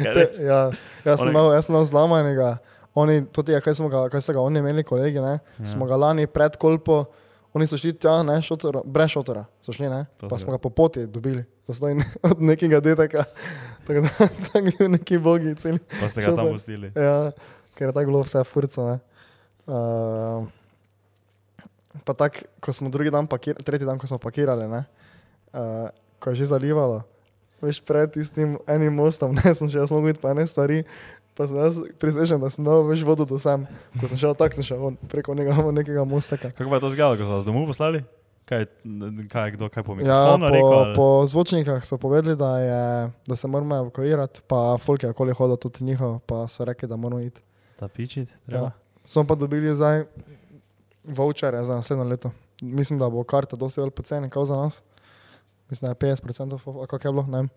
Te- 0.02 0.12
res? 0.12 0.38
Ja, 0.38 0.70
jaz 1.04 1.20
sem 1.20 1.28
imel, 1.32 1.52
jaz 1.54 1.66
sem 1.66 1.74
imel 1.74 1.84
zlamanega, 1.88 2.58
oni, 2.94 3.24
tudi, 3.32 3.52
ja, 3.52 3.60
kaj, 3.64 3.74
ga, 3.88 4.08
kaj 4.12 4.20
so 4.20 4.34
ga 4.36 4.44
oni 4.44 4.60
imeli, 4.60 4.84
kolegi, 4.84 5.20
ne, 5.20 5.38
Ja. 5.58 5.66
smo 5.66 5.86
ga 5.88 5.96
lani 5.96 6.26
pred 6.26 6.56
kolpo, 6.60 7.04
oni 7.56 7.66
so 7.66 7.76
šli 7.80 7.94
tja, 7.96 8.18
ne, 8.22 8.36
šotor, 8.44 8.82
brez 8.84 9.10
šotora, 9.16 9.46
so 9.64 9.72
šli, 9.72 9.88
ne, 9.88 10.04
To 10.20 10.28
pa 10.28 10.38
smo 10.38 10.52
ga 10.52 10.58
po 10.58 10.70
poti 10.70 11.06
dobili, 11.06 11.44
zastojni 11.68 12.04
od 12.28 12.42
nekega 12.42 12.80
deteka. 12.80 13.24
Tako 13.86 14.00
da 14.00 14.08
tako 14.52 14.60
bili 14.62 14.88
neki 14.88 15.18
bogi 15.18 15.54
celi. 15.54 15.78
Pa 16.00 16.08
ste 16.08 16.20
ga 16.20 16.26
Šel 16.26 16.36
tam 16.36 16.48
pustili. 16.52 16.92
Ja, 16.94 17.32
ker 17.74 17.88
je 17.88 17.92
tako 17.92 18.06
bilo 18.06 18.20
vse 18.22 18.44
furco. 18.44 18.84
Ne. 18.86 18.98
Uh, 19.66 20.46
pa 22.00 22.12
tako, 22.14 22.38
ko 22.58 22.72
smo 22.72 22.88
drugi 22.88 23.10
dan 23.10 23.26
pakirali, 23.26 23.60
tretji 23.60 23.84
dan, 23.84 23.98
ko 23.98 24.06
smo 24.06 24.18
pakirali, 24.18 24.64
ne, 24.66 24.84
uh, 25.52 25.88
ko 26.18 26.30
je 26.30 26.36
že 26.36 26.44
zalivalo, 26.46 27.02
veš, 27.58 27.80
pred 27.80 28.10
tistim 28.10 28.58
enim 28.66 28.92
mostom, 28.92 29.34
ne, 29.38 29.52
sem 29.52 29.68
še 29.68 29.78
jaz 29.78 29.90
mogel 29.90 30.10
iti 30.10 30.20
pa 30.20 30.30
ene 30.30 30.46
stvari, 30.46 30.82
pa 31.32 31.46
sem 31.46 31.56
jaz 31.56 31.78
prisežen, 31.96 32.36
da 32.36 32.48
sem 32.48 32.60
dal 32.60 32.82
več 32.82 33.00
vodo 33.02 33.24
do 33.24 33.38
sam. 33.38 33.64
Ko 33.94 34.04
sem 34.04 34.16
šel 34.16 34.34
tako, 34.34 34.54
sem 34.54 34.66
šel 34.66 34.80
on, 34.82 34.96
preko 35.06 35.32
nekega, 35.32 35.54
nekega 35.72 36.04
mostaka. 36.04 36.50
Kako 36.50 36.68
pa 36.68 36.76
je 36.76 36.82
to 36.82 36.90
zgledalo, 36.90 37.16
ko 37.16 37.24
so 37.24 37.34
vas 37.34 37.44
domov 37.44 37.64
poslali? 37.66 38.02
Kaj, 38.42 38.66
kaj, 39.30 39.50
kdo, 39.52 39.68
kaj 39.70 39.82
po 39.82 39.94
Ja, 39.96 40.34
po, 40.34 40.48
rekel? 40.48 40.72
ali- 40.74 40.94
po 40.94 41.06
zvočnikah 41.24 41.80
so 41.80 41.96
povedali, 41.96 42.34
da, 42.34 42.58
je, 42.58 42.80
da 43.22 43.34
se 43.34 43.46
moramo 43.46 43.76
evakuirati, 43.78 44.42
pa 44.44 44.76
folk 44.76 45.02
je 45.02 45.10
okoli 45.10 45.32
hodil 45.32 45.56
tudi 45.56 45.84
njihov, 45.84 46.18
pa 46.26 46.48
so 46.48 46.64
rekli, 46.64 46.84
da 46.84 46.96
moramo 46.96 47.22
iti. 47.22 47.40
Da 47.78 47.88
pičit, 47.88 48.28
Ja. 48.28 48.36
treba. 48.46 48.70
Smo 49.04 49.24
pa 49.24 49.34
dobili 49.34 49.70
zdaj 49.72 50.04
vouchere 51.04 51.64
za 51.64 51.74
naslednjo 51.74 52.04
leto. 52.04 52.30
Mislim, 52.60 52.98
da 52.98 53.10
bo 53.10 53.24
karta 53.24 53.56
dosti 53.56 53.80
bolj 53.80 53.90
poceni, 53.90 54.30
kot 54.30 54.48
za 54.48 54.56
nas. 54.56 54.82
Mislim, 55.70 55.86
da 55.88 56.06
je 56.06 56.14
50%, 56.14 56.42
ali 56.68 56.86
kako 56.86 57.08
je 57.08 57.12
bilo, 57.12 57.22
ne 57.22 57.38
vem. 57.38 57.48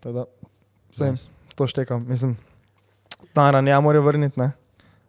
Tako 0.00 0.12
da, 0.12 0.24
Zdaj, 0.92 1.10
Nice. 1.10 1.28
to 1.54 1.66
štekam, 1.66 2.08
mislim. 2.08 2.36
Tara 3.32 3.60
ne 3.60 3.80
morajo 3.80 4.02
vrniti, 4.02 4.40
ne. 4.40 4.50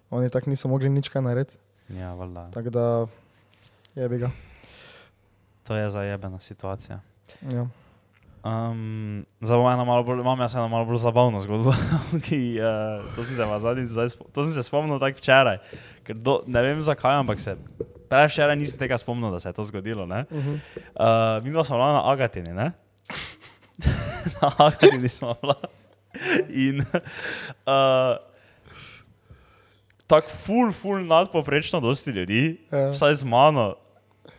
Oni 0.10 0.30
tako 0.30 0.50
niso 0.50 0.68
mogli 0.68 0.90
nič 0.90 1.10
kaj 1.10 1.22
narediti. 1.22 1.58
Ja, 1.90 2.14
valjda. 2.14 2.52
Tako 2.52 2.70
da, 2.70 3.06
je 3.96 4.10
bi 4.10 4.18
ga. 4.18 4.32
To 5.64 5.76
je 5.76 5.90
zajebena 5.90 6.40
situacija. 6.40 7.00
Ja. 7.44 7.68
Um, 8.48 9.26
zdaj 9.42 9.58
bom 9.58 9.68
eno 9.72 9.86
malo 9.86 10.04
bolj, 10.04 10.22
imam 10.22 10.40
jaz 10.40 10.56
eno 10.56 10.68
malo 10.68 10.86
bolj 10.86 11.02
zabavno 11.04 11.42
zgodbo, 11.42 11.74
ki 12.26 12.60
uh, 12.62 13.04
to 13.16 13.24
sem 13.24 13.36
se 13.36 13.48
zadnjič, 13.60 13.90
zdaj 13.92 14.08
to 14.32 14.46
sem 14.46 14.54
se 14.54 14.64
spomnil 14.64 15.00
tako 15.00 15.20
včeraj, 15.20 15.58
ker 16.08 16.16
do, 16.16 16.38
ne 16.48 16.62
vem 16.64 16.82
zakaj, 16.82 17.18
ampak 17.20 17.42
se, 17.44 17.58
prej 18.08 18.30
včeraj 18.32 18.56
nisem 18.56 18.80
tega 18.80 18.98
spomnil, 18.98 19.34
da 19.34 19.40
se 19.44 19.50
je 19.50 19.58
to 19.58 19.66
zgodilo, 19.68 20.06
ne. 20.06 20.24
Uh 20.30 20.38
-huh. 20.38 20.60
Uh, 20.96 21.44
mi 21.44 21.52
dva 21.52 21.64
smo 21.64 21.76
bila 21.78 21.94
na 21.94 22.12
Agatini, 22.12 22.54
ne? 22.54 22.72
na 24.42 24.52
Agatini 24.58 25.10
smo 25.10 25.36
bila. 25.42 25.56
In 26.50 26.80
uh, 26.80 28.16
tako 30.08 30.30
ful, 30.30 30.72
ful 30.72 31.06
nadpoprečno 31.06 31.80
dosti 31.80 32.12
ljudi, 32.12 32.68
Ja. 32.72 32.90
vsaj 32.90 33.14
z 33.14 33.24
mano, 33.24 33.76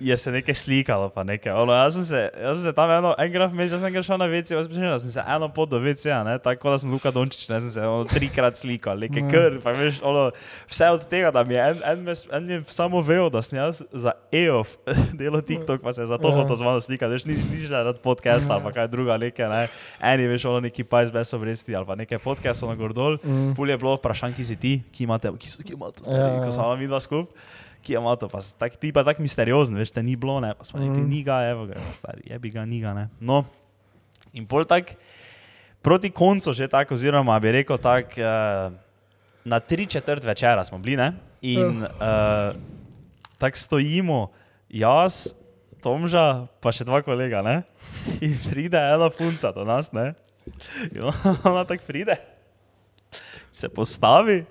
je 0.00 0.16
se 0.16 0.32
nekaj 0.32 0.54
slikalo, 0.54 1.08
pa 1.08 1.22
nekaj. 1.22 1.52
Ono, 1.52 1.72
jaz, 1.72 1.94
sem 1.94 2.04
se, 2.04 2.30
jaz 2.42 2.56
sem 2.56 2.64
se 2.70 2.72
tam 2.72 2.90
eno, 2.90 3.14
enkrat 3.18 3.52
vmes, 3.52 3.72
jaz 3.72 3.80
sem 3.80 3.92
ga 3.92 4.02
šel 4.02 4.18
na 4.20 4.28
WC, 4.30 4.54
jaz 4.54 4.68
sem 4.70 4.82
da 4.88 4.98
sem 4.98 5.12
se 5.12 5.22
eno 5.26 5.48
pot 5.48 5.68
do 5.70 5.80
ne, 5.80 6.38
tako 6.38 6.70
da 6.70 6.78
sem 6.78 6.90
Luka 6.92 7.10
Dončić, 7.10 7.48
ne, 7.48 7.60
sem 7.60 7.70
se 7.70 7.80
ono, 7.80 8.04
trikrat 8.04 8.56
slikal, 8.56 8.98
nekaj 8.98 9.24
kr, 9.30 9.58
pa 9.62 9.72
veš, 9.72 10.00
ono, 10.02 10.30
vse 10.70 10.90
od 10.90 11.08
tega, 11.08 11.30
da 11.30 11.44
mi 11.44 11.54
je 11.54 11.70
en, 11.70 11.80
en, 11.84 12.02
mes, 12.02 12.26
en 12.32 12.50
je 12.50 12.62
samo 12.66 13.00
vejo, 13.00 13.30
da 13.30 13.42
sem 13.42 13.58
jaz 13.58 13.82
za 13.92 14.12
EOF 14.32 14.76
delo 15.20 15.40
TikTok, 15.40 15.82
pa 15.82 15.92
se 15.92 16.02
je 16.02 16.06
za 16.06 16.18
to 16.18 16.28
Ja. 16.28 16.34
hotel 16.34 16.56
z 16.56 16.62
mano 16.62 16.80
slikati, 16.80 17.12
veš, 17.12 17.24
nisi, 17.24 17.50
nisi 17.50 17.66
šel 17.66 17.84
rad 17.84 18.00
podcast 18.00 18.50
ali 18.50 18.62
pa 18.62 18.70
kaj 18.72 18.88
druga, 18.88 19.16
nekaj, 19.16 19.48
ne, 19.48 19.68
eni 20.00 20.26
veš, 20.28 20.44
ono 20.44 20.60
neki 20.60 20.84
pajs 20.84 21.10
brez 21.10 21.34
obresti 21.34 21.76
ali 21.76 21.86
pa 21.86 21.94
nekaj 21.94 22.18
podcastov 22.18 22.68
na 22.68 22.76
gordol, 22.76 23.18
Mm. 23.24 23.54
Pul 23.56 23.70
je 23.70 23.76
bilo 23.78 23.94
vprašanje, 23.96 24.34
ki 24.34 24.44
si 24.44 24.56
ti, 24.56 24.72
ki 24.92 25.04
imate, 25.04 25.30
ki 25.38 25.50
so, 25.50 25.62
ki 25.62 25.74
imate, 25.74 26.00
Ja, 26.00 26.04
stari, 26.04 26.34
ja, 26.34 26.40
ko 26.40 26.48
ja. 26.48 26.52
smo 26.52 26.76
mi 26.76 26.86
dva 26.86 27.00
skupaj, 27.00 27.32
ki 27.82 27.92
je 27.92 28.00
to, 28.20 28.28
pa 28.28 28.38
tak, 28.58 28.76
ti 28.76 28.92
pa 28.92 29.04
tako 29.04 29.22
misteriozen, 29.22 29.76
veš, 29.76 29.90
te 29.90 30.02
ni 30.02 30.16
bilo, 30.16 30.40
ne, 30.40 30.54
pa 30.54 30.64
smo 30.64 30.80
rekli, 30.80 31.00
Mhm. 31.00 31.08
ni 31.08 31.22
ga, 31.22 31.48
evo 31.48 31.66
ga, 31.66 31.74
stari, 31.78 32.22
je 32.24 32.38
bi 32.38 32.50
ga, 32.50 32.64
ni 32.64 32.80
ga, 32.80 32.92
ne. 32.94 33.08
No, 33.20 33.44
in 34.32 34.46
pol 34.46 34.64
tak, 34.64 34.94
proti 35.82 36.10
koncu 36.10 36.52
že 36.52 36.68
tako, 36.68 36.94
oziroma 36.94 37.38
bi 37.40 37.52
rekel 37.52 37.78
tako, 37.78 38.20
uh, 38.20 38.72
na 39.44 39.60
tri 39.60 39.86
četrt 39.86 40.24
večera 40.24 40.64
smo 40.64 40.78
bili, 40.78 40.96
ne, 40.96 41.12
in 41.42 41.82
uh, 41.82 42.52
tako 43.38 43.56
stojimo, 43.56 44.28
jaz, 44.68 45.32
Tomža, 45.78 46.50
pa 46.58 46.72
še 46.74 46.82
dva 46.84 46.98
kolega, 47.06 47.38
ne, 47.42 47.62
in 48.26 48.34
pride 48.50 48.74
ena 48.76 49.06
punca 49.10 49.52
do 49.54 49.62
nas, 49.64 49.92
ne, 49.94 50.12
in 50.90 51.06
ona 51.48 51.62
tako 51.64 51.86
pride 51.86 52.16
se 53.52 53.68
postavi 53.68 54.44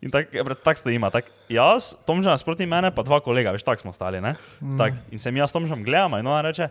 in 0.00 0.10
tako 0.10 0.54
tak 0.54 0.78
stojimo. 0.78 1.10
Tak, 1.10 1.30
jaz, 1.48 1.94
Tomža 2.06 2.30
nasproti 2.30 2.66
mene, 2.66 2.90
pa 2.94 3.02
dva 3.02 3.20
kolega, 3.20 3.50
veš, 3.54 3.66
tako 3.66 3.88
smo 3.88 3.92
stali. 3.92 4.20
ne? 4.20 4.34
Tak, 4.78 4.94
in 5.10 5.18
se 5.18 5.30
mi 5.30 5.40
jaz 5.42 5.50
s 5.50 5.56
Tomžom 5.56 5.82
gledamo 5.82 6.18
in 6.18 6.26
ona 6.26 6.42
reče, 6.42 6.68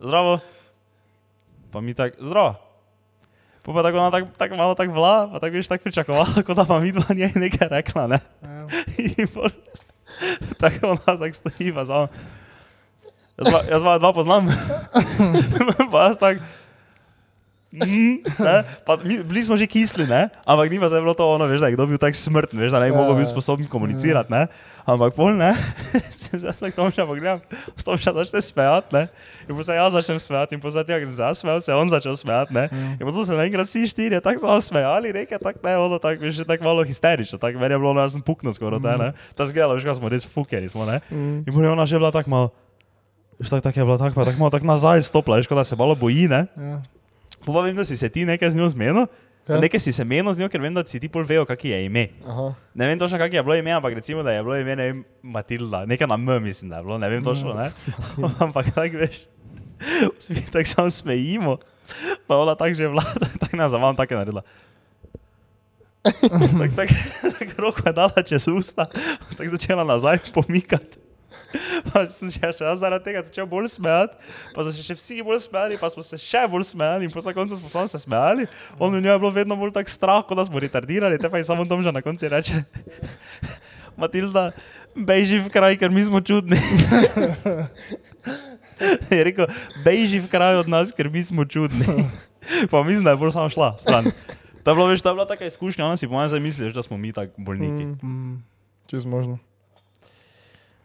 zdravo. 0.00 0.40
Pa 1.72 1.80
mi 1.80 1.94
tako, 1.94 2.16
zdravo. 2.24 2.54
Pa 3.62 3.72
pa 3.72 3.82
tako 3.82 3.98
ona 3.98 4.10
tako 4.10 4.26
tak, 4.38 4.56
malo 4.56 4.74
tako 4.74 4.92
vla, 4.92 5.28
pa 5.32 5.38
tako 5.38 5.60
veš, 5.60 5.68
tako 5.68 5.82
pričakovala, 5.82 6.40
kot 6.46 6.56
da 6.56 6.64
pa 6.64 6.80
mi 6.80 6.92
dva 6.92 7.14
njej 7.14 7.32
nekaj 7.34 7.68
rekla, 7.68 8.06
ne? 8.06 8.18
Ja. 8.42 8.66
In 9.20 9.28
pol, 9.28 9.52
tako 10.62 10.96
ona 10.96 11.18
tako 11.20 11.34
stoji, 11.36 11.72
pa 11.74 11.84
samo. 11.84 12.08
Jaz, 13.40 13.54
jaz 13.70 13.82
dva 13.82 14.12
poznam. 14.12 14.48
pa 15.92 16.08
jaz 16.08 16.16
tako. 16.16 16.40
Mm, 17.70 18.26
ne, 18.42 18.66
pa 18.82 18.98
mi, 18.98 19.22
bili 19.22 19.44
smo 19.46 19.54
že 19.54 19.70
kisli, 19.70 20.02
ne? 20.02 20.26
ampak 20.42 20.66
ni 20.66 20.82
pa 20.82 20.90
zdaj 20.90 21.06
bilo 21.06 21.14
to 21.14 21.22
ono, 21.22 21.46
veš, 21.46 21.62
da 21.62 21.70
je 21.70 21.78
kdo 21.78 21.86
bil 21.86 22.02
tak 22.02 22.18
smrten, 22.18 22.58
veš, 22.58 22.74
da 22.74 22.82
ne 22.82 22.90
bi 22.90 22.98
mogel 22.98 23.14
biti 23.14 23.30
sposoben 23.30 23.70
komunicirati, 23.70 24.26
ne? 24.26 24.50
ampak 24.90 25.14
pol 25.14 25.38
ne, 25.38 25.54
se 26.18 26.42
zdaj 26.42 26.58
tako 26.58 26.74
Tomša 26.76 27.06
pogledam, 27.06 27.38
Tomša 27.78 28.10
začne 28.18 28.42
smejati, 28.42 28.90
ne? 28.90 29.06
in 29.46 29.54
pa 29.54 29.62
se 29.62 29.78
jaz 29.78 29.94
začnem 29.94 30.18
smejati, 30.18 30.58
in 30.58 30.62
sem 30.66 31.14
se 31.14 31.22
jaz 31.22 31.38
smejal, 31.38 31.62
se 31.62 31.70
on 31.70 31.94
začel 31.94 32.18
smejati, 32.18 32.50
ne? 32.58 32.66
in 32.98 33.06
pa 33.06 33.14
tu 33.14 33.22
se 33.22 33.38
naenkrat 33.38 33.70
vsi 33.70 33.86
štirje 33.86 34.18
tako 34.18 34.42
samo 34.42 34.58
smejali, 34.58 35.14
nekaj 35.14 35.38
tako 35.38 35.62
ne, 35.62 35.78
ono 35.78 36.02
tako, 36.02 36.26
veš, 36.26 36.42
že 36.42 36.50
tako 36.50 36.66
malo 36.66 36.82
histerično, 36.82 37.38
tako 37.38 37.62
meni 37.62 37.78
je 37.78 37.78
bilo, 37.78 37.94
ono, 37.94 38.02
jaz 38.02 38.18
sem 38.18 38.22
puknil 38.26 38.50
skoraj, 38.50 38.82
te, 38.82 38.98
ne? 38.98 39.12
Ta 39.38 39.46
zgledalo, 39.46 39.78
veš, 39.78 39.86
kaj 39.86 40.02
smo 40.02 40.10
res 40.10 40.26
fukeri 40.26 40.66
smo, 40.66 40.90
ne? 40.90 40.98
Mm. 41.06 41.46
In 41.46 41.52
pol 41.54 41.62
je 41.62 41.70
ona 41.70 41.86
že 41.86 42.02
bila 42.02 42.10
tako 42.10 42.34
malo, 42.34 42.50
veš, 43.38 43.46
tako, 43.46 43.62
tako 43.70 43.78
je 43.78 43.86
bila 43.86 43.98
tako, 44.02 44.24
tako 44.26 44.38
malo 44.42 44.50
tako 44.50 44.66
nazaj 44.66 45.06
stopila, 45.06 45.38
veš, 45.38 45.46
kot 45.46 45.62
da 45.62 45.62
se 45.62 45.78
malo 45.78 45.94
boji, 45.94 46.26
ne? 46.26 46.48
Ja. 46.58 46.82
Pa 47.46 47.60
vem, 47.64 47.74
da 47.76 47.84
si 47.84 47.96
se 47.96 48.08
ti 48.08 48.24
nekaj 48.28 48.50
z 48.50 48.60
njo 48.60 48.68
zmenil. 48.72 49.06
Ja. 49.48 49.58
Nekaj 49.58 49.80
si 49.82 49.92
se 49.92 50.04
menil 50.04 50.30
z 50.32 50.44
njo, 50.44 50.48
ker 50.52 50.62
vem, 50.62 50.74
da 50.76 50.84
si 50.86 51.00
ti 51.02 51.08
pol 51.10 51.24
vejo, 51.26 51.42
kak 51.48 51.64
je 51.64 51.78
ime. 51.86 52.10
Aha. 52.22 52.52
Ne 52.76 52.86
vem 52.86 52.98
točno, 53.00 53.18
kak 53.18 53.32
je 53.34 53.42
bilo 53.42 53.56
ime, 53.58 53.72
ampak 53.74 53.96
recimo, 53.98 54.22
da 54.22 54.36
je 54.36 54.44
bilo 54.44 54.54
ime, 54.60 54.76
ne 54.76 54.84
vem, 54.90 55.00
Matilda, 55.22 55.82
nekaj 55.90 56.06
na 56.06 56.18
M, 56.20 56.30
mislim, 56.44 56.70
da 56.70 56.78
je 56.78 56.86
bilo, 56.86 56.98
ne 57.00 57.08
vem 57.08 57.24
točno, 57.24 57.56
ne. 57.56 57.70
ampak 58.44 58.70
tako 58.76 59.00
veš, 59.00 59.16
vsi 60.18 60.36
mi 60.36 60.44
tako 60.52 60.68
samo 60.68 60.90
smejimo, 60.90 61.56
pa 62.28 62.36
ona 62.36 62.54
tako 62.54 62.78
že 62.78 62.92
vlada, 62.92 63.26
tako 63.40 63.56
nas 63.56 63.72
zavam, 63.72 63.96
tako 63.98 64.14
je 64.14 64.18
naredila. 64.18 64.42
Tako 66.02 66.68
tak, 66.76 66.88
tak 67.38 67.48
roko 67.58 67.82
je 67.88 67.92
dala 67.92 68.22
čez 68.22 68.48
usta, 68.48 68.86
tako 69.36 69.50
začela 69.50 69.84
nazaj 69.84 70.30
pomikati. 70.36 70.99
Pa 71.90 72.04
sem 72.06 72.30
se 72.30 72.38
še 72.38 72.64
jaz 72.64 72.82
zaradi 72.82 73.08
tega 73.08 73.22
začel 73.26 73.48
bolj 73.50 73.68
smejati, 73.72 74.14
pa 74.54 74.64
so 74.64 74.74
se 74.74 74.84
še 74.86 74.96
vsi 74.98 75.20
bolj 75.26 75.42
smejali, 75.46 75.78
pa 75.80 75.90
smo 75.90 76.04
se 76.06 76.18
še 76.20 76.44
bolj 76.50 76.68
smejali 76.70 77.08
in 77.08 77.14
po 77.14 77.22
koncu 77.22 77.58
smo 77.58 77.70
samo 77.72 77.90
se 77.90 77.98
smejali. 77.98 78.46
On 78.78 78.94
v 78.94 79.02
njoj 79.02 79.16
je 79.16 79.22
bilo 79.24 79.32
vedno 79.34 79.58
bolj 79.58 79.74
tak 79.74 79.90
strah, 79.90 80.22
kot 80.26 80.38
da 80.38 80.46
smo 80.46 80.62
retardirali, 80.62 81.18
te 81.18 81.30
pa 81.30 81.40
je 81.40 81.48
samo 81.48 81.66
Tomža 81.66 81.94
na 81.94 82.02
koncu 82.02 82.30
reče, 82.30 82.62
Matilda, 84.00 84.50
beži 84.94 85.40
v 85.42 85.50
kraj, 85.52 85.78
ker 85.80 85.90
mi 85.90 86.04
smo 86.06 86.22
čudni. 86.22 86.56
je 89.10 89.24
rekel, 89.26 89.50
beži 89.84 90.22
v 90.22 90.30
kraj 90.30 90.62
od 90.62 90.70
nas, 90.70 90.94
ker 90.94 91.10
mi 91.10 91.24
smo 91.24 91.44
čudni. 91.44 92.06
pa 92.70 92.82
mislim, 92.82 93.04
da 93.04 93.16
je 93.16 93.20
bolj 93.20 93.34
samo 93.36 93.50
šla 93.52 93.74
stran. 93.78 94.12
Je 94.60 94.74
bila, 94.74 94.86
veš, 94.86 95.00
je 95.04 95.12
bila 95.12 95.26
taka 95.26 95.46
izkušnja, 95.46 95.86
ona 95.86 95.96
si 95.96 96.06
po 96.06 96.12
mojem 96.12 96.28
zdaj 96.28 96.40
misliš, 96.40 96.72
da 96.72 96.82
smo 96.82 96.96
mi 96.96 97.12
tako 97.12 97.32
bolniki. 97.36 97.84
Mm. 97.84 98.06
Mm. 98.06 98.42
Čez 98.86 99.04
možno. 99.04 99.38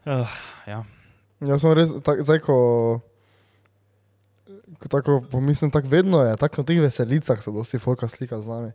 Uh, 0.06 0.38
ja. 0.70 0.84
Jaz 1.46 1.62
sem 1.62 1.74
res, 1.76 1.92
tak, 2.06 2.22
zdaj 2.24 2.40
ko, 2.46 2.56
ko 4.80 4.92
tako 4.92 5.20
pomislim, 5.32 5.72
tako 5.74 5.92
vedno 5.92 6.22
je, 6.24 6.36
tako 6.42 6.62
na 6.62 6.70
teh 6.70 6.82
veselicah 6.82 7.42
se 7.42 7.52
dosti 7.52 7.82
folka 7.82 8.08
slika 8.08 8.40
z 8.42 8.52
nami. 8.54 8.72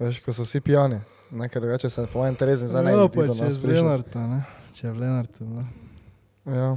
Veš, 0.00 0.20
ko 0.24 0.32
so 0.36 0.44
vsi 0.44 0.60
pijani, 0.60 1.00
ne, 1.30 1.48
ker 1.48 1.62
drugače 1.64 1.90
se 1.92 2.04
po 2.12 2.20
mojem 2.20 2.36
Terezni 2.36 2.68
zdaj 2.68 2.84
ne 2.84 2.92
Ja, 2.92 3.06
bi 3.08 3.20
pa 3.20 3.28
do 3.28 3.36
če 3.36 3.48
je 3.48 3.60
prišel. 3.62 3.84
Lenarta, 3.84 4.24
ne? 4.28 4.40
Če 4.76 4.86
je 4.86 4.92
v 4.92 4.98
Lenartu, 5.00 5.44
bila. 5.44 5.64
Ja, 6.46 6.68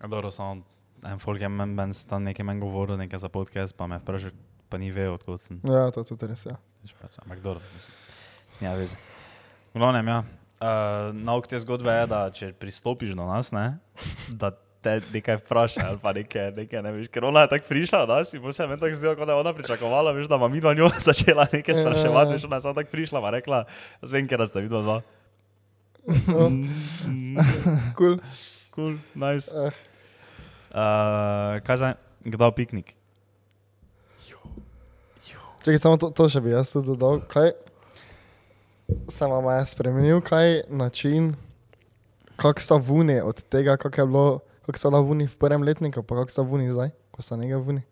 A 0.00 0.06
Dobro, 0.06 0.30
samo 0.30 0.62
en 1.04 1.18
folk 1.18 1.40
je 1.40 1.48
meni 1.48 1.74
men, 1.74 1.92
tam 2.08 2.24
nekaj 2.24 2.44
meni 2.44 2.60
govoril, 2.60 2.96
nekaj 3.00 3.18
za 3.18 3.28
podcast, 3.32 3.76
pa 3.76 3.86
me 3.86 3.98
vprašal, 4.00 4.34
pa 4.68 4.78
ni 4.78 4.90
vedel, 4.92 5.14
odkot 5.16 5.40
sem. 5.40 5.60
ja, 5.64 5.90
to 5.90 6.00
je 6.04 6.12
tudi 6.12 6.28
res, 6.28 6.46
ja. 6.46 6.56
Veš 6.82 6.96
pač, 7.00 7.16
Ampak 7.24 7.40
dobro, 7.40 7.64
mislim. 7.74 7.94
Nima 8.60 8.74
veze. 8.76 8.96
V 9.74 9.80
glavnem, 9.80 10.08
ja. 10.08 10.24
Uh, 10.56 11.12
Nauk 11.12 11.44
te 11.46 11.58
zgodbe 11.60 11.92
je, 11.92 12.06
da 12.08 12.30
če 12.32 12.46
pristopiš 12.56 13.10
do 13.12 13.26
nas, 13.28 13.50
ne, 13.52 13.76
da 14.32 14.48
te 14.80 14.94
nekaj 15.12 15.36
vpraša 15.42 15.82
ali 15.90 15.98
pa 16.00 16.12
nekaj, 16.16 16.46
nekaj 16.56 16.80
ne 16.82 16.92
veš. 16.94 17.10
Ker 17.12 17.24
ona 17.28 17.42
je 17.44 17.50
tako 17.52 17.68
prišla 17.68 18.00
od 18.02 18.08
nas 18.14 18.32
in 18.32 18.40
se 18.52 18.66
meni 18.66 18.80
tako 18.80 18.94
zdelo, 18.94 19.16
kot 19.18 19.26
da 19.28 19.34
je 19.34 19.42
ona 19.42 19.52
pričakovala, 19.52 20.12
veš, 20.16 20.30
da 20.32 20.38
ima 20.40 20.48
midva 20.48 20.72
njo 20.74 20.88
začela 21.08 21.44
nekaj 21.52 21.74
Ja, 21.74 21.80
ja, 21.80 21.84
spraševati, 21.84 22.30
ja. 22.30 22.34
veš, 22.34 22.44
ona 22.44 22.56
je 22.56 22.60
samo 22.64 22.74
tako 22.74 22.90
prišla, 22.90 23.20
pa 23.20 23.30
rekla, 23.30 23.64
jaz 24.02 24.10
vem, 24.16 24.28
ker 24.28 24.46
sta 24.46 24.60
vidva 24.64 24.80
dva. 24.82 24.98
No, 26.30 26.46
Mm, 26.46 27.34
Cool. 27.98 28.16
Cool, 28.70 28.94
nice. 29.14 29.50
Uh, 29.50 29.74
kaj 31.60 31.76
za, 31.76 31.88
kdaj 32.24 32.52
piknik? 32.54 32.94
Čekaj, 35.66 35.82
samo 35.82 35.98
to, 35.98 36.14
to 36.14 36.30
še 36.30 36.38
bi 36.38 36.54
jaz 36.54 36.78
dodal. 36.78 37.18
Kaj 37.26 37.50
se 39.08 39.26
vam 39.26 39.58
je 39.58 39.66
spremenil, 39.66 40.20
kaj 40.20 40.60
način, 40.68 41.34
kako 42.36 42.60
sta 42.60 42.74
vuni 42.74 43.20
od 43.20 43.44
tega, 43.44 43.76
kako 43.76 44.00
je 44.00 44.06
bilo, 44.06 44.38
kako 44.66 44.78
sta 44.78 44.90
bila 44.90 45.00
vuni 45.00 45.26
v 45.26 45.36
prvem 45.36 45.62
letniku, 45.62 46.02
pa 46.02 46.14
kako 46.14 46.30
sta 46.30 46.42
vuni 46.42 46.72
zdaj, 46.72 46.90
ko 47.10 47.22
sta 47.22 47.36
nekaj 47.36 47.56
vuni. 47.56 47.82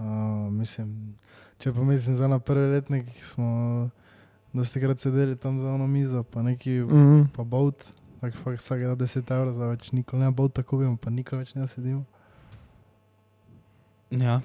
Uh, 0.00 0.52
mislim, 0.52 1.16
če 1.58 1.72
pomislim 1.72 2.16
za 2.16 2.28
na 2.28 2.38
prvi 2.38 2.66
letnik, 2.72 3.04
smo 3.24 3.90
dosti 4.52 4.80
krat 4.80 4.98
sedeli 4.98 5.36
tam 5.36 5.58
za 5.60 5.68
eno 5.68 5.86
mizo, 5.86 6.22
pa 6.22 6.42
neki, 6.42 6.70
Mm 6.70 6.88
-hmm. 6.88 7.26
pa 7.36 7.44
bout, 7.44 7.84
tako 8.20 8.36
fakt 8.44 8.60
vsak 8.60 8.80
da 8.80 8.96
10 8.96 9.34
evrov, 9.34 9.52
zdaj 9.52 9.68
več 9.68 9.92
nikoli 9.92 10.22
ne 10.22 10.30
bout 10.30 10.54
tako 10.54 10.76
vemo, 10.76 10.96
pa 10.96 11.10
nikoli 11.10 11.38
več 11.38 11.54
ne 11.54 11.68
sedimo. 11.68 12.04
Ja. 14.10 14.40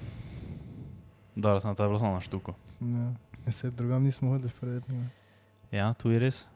Dobro, 1.36 1.60
sem 1.60 1.74
to 1.74 1.82
je 1.82 1.88
bilo 1.88 1.98
samo 1.98 2.14
na 2.14 2.20
štuku. 2.20 2.52
Ja. 2.80 3.12
Deset 3.46 3.74
drugam 3.74 4.02
nismo 4.02 4.30
hodili 4.30 4.82
ne. 4.88 5.08
Ja, 5.70 5.94
tu 5.94 6.10
je 6.10 6.18
res. 6.18 6.48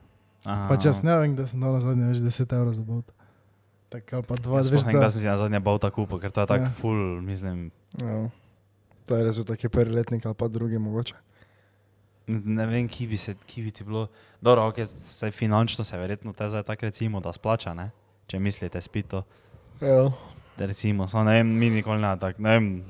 Aha. 0.45 0.69
Pa 0.69 0.77
čas 0.77 1.03
ne 1.03 1.17
vem, 1.17 1.37
da 1.37 1.47
sem 1.47 1.61
dal 1.61 1.73
na 1.73 1.81
zadnje 1.81 2.07
več 2.07 2.19
10 2.19 2.55
evrov 2.57 2.73
za 2.73 2.83
bout. 2.83 3.05
Tako 3.89 4.17
ali 4.17 4.25
pa 4.25 4.35
dva, 4.37 4.57
Jaz 4.57 4.71
veš, 4.71 4.81
sploh 4.81 4.87
ne 4.87 4.93
vem, 4.93 5.03
da, 5.03 5.11
sem 5.11 5.21
si 5.21 5.27
na 5.27 5.37
zadnje 5.37 5.61
bauta 5.61 5.91
kupil, 5.91 6.19
ker 6.19 6.31
to 6.31 6.41
je 6.41 6.47
tako 6.47 6.65
Ja. 6.65 6.71
full, 6.73 7.21
mislim, 7.21 7.71
Ja. 8.01 8.31
To 9.07 9.17
je 9.17 9.25
rezultat, 9.25 9.59
ki 9.59 9.67
je 9.67 9.71
prvi 9.71 9.91
letnik 9.91 10.27
ali 10.27 10.35
pa 10.35 10.49
drugi 10.49 10.79
mogoče. 10.79 11.15
ne 12.27 12.67
vem, 12.67 12.89
ki 12.89 13.07
bi, 13.07 13.17
se, 13.17 13.35
ki 13.47 13.63
bi 13.63 13.71
ti 13.71 13.85
bilo. 13.85 14.09
Dobro, 14.41 14.69
ok, 14.69 14.77
se 14.87 15.31
finančno 15.31 15.85
se 15.85 15.99
verjetno 15.99 16.33
te 16.33 16.49
zdaj 16.49 16.63
tako 16.63 16.87
recimo, 16.87 17.21
da 17.21 17.33
splača, 17.33 17.75
ne? 17.75 17.91
Če 18.27 18.39
mislite 18.39 18.81
spito. 18.81 19.23
Ja. 19.81 20.11
Da 20.57 20.67
recimo, 20.67 21.09
samo 21.09 21.25
ne 21.25 21.33
vem, 21.33 21.49
mi 21.49 21.71
nikoli 21.71 22.01
ne, 22.01 22.19
tako, 22.19 22.43
ne 22.43 22.51
vem. 22.51 22.85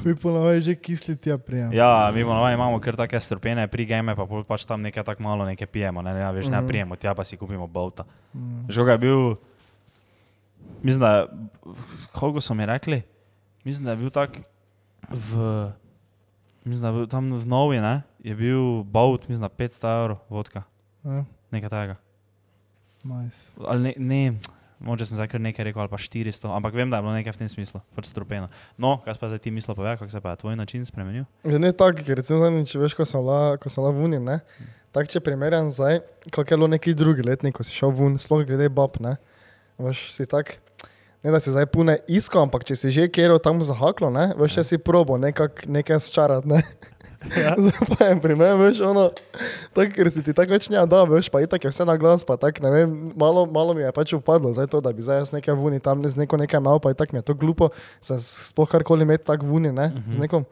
Mi 0.00 0.14
ponavadi 0.14 0.60
že 0.62 0.74
kisli 0.76 1.14
tja 1.14 1.36
prijem. 1.36 1.72
Ja, 1.72 2.10
mi 2.10 2.22
ponavadi 2.22 2.54
imamo 2.54 2.78
kar 2.78 2.96
take 2.96 3.16
strpene 3.16 3.66
prigame, 3.66 4.12
pa 4.12 4.24
pač 4.44 4.64
tam 4.64 4.80
nekaj 4.80 5.04
tako 5.04 5.22
malo 5.22 5.44
nekaj 5.44 5.66
pijemo, 5.66 6.00
ne, 6.00 6.12
ne, 6.12 6.32
veš, 6.32 6.46
ne 6.46 6.58
Mhm. 6.58 6.66
prijemo, 6.66 6.96
tja 6.96 7.12
pa 7.12 7.22
si 7.22 7.36
kupimo 7.36 7.66
bauta. 7.66 8.04
Mm. 8.32 8.66
Že 8.68 8.80
ga 8.82 8.92
je 8.92 8.98
bil, 9.00 9.20
mislim, 10.82 11.00
da, 11.00 11.26
koliko 12.10 12.40
so 12.40 12.54
mi 12.54 12.66
rekli, 12.66 13.02
mislim, 13.64 13.84
da 13.84 13.90
je 13.90 13.96
bil 13.98 14.10
tak 14.10 14.40
v, 15.08 15.70
mislim, 16.64 16.82
da 16.82 16.88
je 16.88 16.94
bil 16.94 17.06
tam 17.06 17.32
v 17.32 17.46
Novi, 17.46 17.78
ne, 17.78 18.02
je 18.18 18.34
bil 18.34 18.60
baut, 18.84 19.28
mislim, 19.28 19.42
da 19.42 19.48
500 19.50 19.84
evrov 19.96 20.18
vodka, 20.28 20.62
Ja, 21.02 21.24
nekaj 21.50 21.68
tega. 21.70 21.96
nice. 23.02 23.48
Ali 23.58 23.82
ne, 23.82 23.92
ne 23.98 24.22
moče 24.80 25.06
sem 25.06 25.18
zdaj 25.18 25.28
kar 25.32 25.40
nekaj 25.40 25.68
rekel, 25.68 25.82
ali 25.84 25.92
pa 25.92 25.98
400, 26.00 26.50
ampak 26.56 26.74
vem, 26.74 26.90
da 26.90 26.98
je 26.98 27.04
bilo 27.04 27.14
nekaj 27.14 27.36
v 27.36 27.40
tem 27.42 27.50
smislu, 27.52 27.82
pač 27.96 28.08
strupeno. 28.10 28.48
No, 28.80 28.96
kaj 29.04 29.18
pa 29.20 29.30
zdaj 29.30 29.42
ti 29.44 29.52
misliš, 29.54 29.76
povej, 29.76 29.98
kako 30.00 30.10
se 30.12 30.20
pa 30.24 30.34
je 30.34 30.40
tvoj 30.42 30.56
način 30.56 30.84
spremenil? 30.88 31.26
Je 31.44 31.60
ne 31.60 31.72
tako, 31.72 32.04
ker 32.06 32.20
recimo 32.20 32.40
zadnjič, 32.40 32.74
veš, 32.80 32.96
ko 32.96 33.04
smo 33.04 33.22
bila, 33.26 33.40
ko 33.60 33.72
smo 33.72 33.86
bila 33.86 33.94
vuni, 33.96 34.20
ne? 34.24 34.40
Tako 34.90 35.12
če 35.12 35.22
primerjam 35.22 35.68
zdaj, 35.70 36.00
kako 36.30 36.46
je 36.48 36.58
bilo 36.58 36.70
neki 36.72 36.96
drugi 36.98 37.22
letnik, 37.26 37.54
ko 37.54 37.66
si 37.66 37.76
šel 37.76 37.92
ven, 37.94 38.16
sploh 38.18 38.42
glede 38.48 38.70
bab, 38.72 38.96
ne? 39.04 39.18
Veš, 39.80 40.08
si 40.16 40.26
tak, 40.28 40.56
ne 41.22 41.30
da 41.30 41.40
si 41.40 41.52
zdaj 41.52 41.66
pune 41.72 41.98
isko, 42.08 42.40
ampak 42.40 42.64
če 42.68 42.76
si 42.76 42.90
že 42.94 43.08
kjer 43.12 43.36
tam 43.42 43.62
zahaklo, 43.64 44.10
ne? 44.10 44.30
Veš, 44.38 44.60
če 44.60 44.64
si 44.64 44.78
probo 44.78 45.18
nekak, 45.20 45.66
nekaj 45.68 46.00
sčarati, 46.00 46.48
ne? 46.48 46.62
Ja. 47.36 47.52
Zdaj 47.60 47.84
pa 47.84 48.04
je 48.08 48.14
primer, 48.20 48.56
veš, 48.56 48.80
ono, 48.80 49.10
tako, 49.76 49.92
ker 49.92 50.08
si 50.08 50.22
ti 50.24 50.32
tako 50.32 50.56
več 50.56 50.70
ne 50.72 50.80
da, 50.88 51.02
veš, 51.04 51.28
pa 51.28 51.42
itak 51.44 51.66
je 51.66 51.72
vse 51.72 51.84
na 51.84 51.98
glas, 52.00 52.24
pa 52.24 52.38
tako, 52.40 52.64
ne 52.64 52.70
vem, 52.72 52.94
malo, 53.12 53.44
malo 53.44 53.76
mi 53.76 53.84
je 53.84 53.90
pač 53.92 54.14
upadlo, 54.16 54.54
zdaj 54.56 54.70
to, 54.72 54.80
da 54.80 54.92
bi 54.96 55.04
zdaj 55.04 55.20
jaz 55.20 55.32
nekaj 55.36 55.52
vuni 55.58 55.82
tam 55.84 56.00
z 56.00 56.16
neko 56.16 56.40
nekaj 56.40 56.62
imel, 56.62 56.80
pa 56.80 56.94
itak 56.94 57.12
mi 57.12 57.20
je 57.20 57.28
to 57.28 57.36
glupo, 57.36 57.68
se 58.00 58.16
sploh 58.24 58.68
karkoli 58.72 59.04
imeti 59.04 59.28
tako 59.28 59.52
vuni, 59.52 59.68
ne, 59.68 59.90
z 60.08 60.22
nekom. 60.22 60.48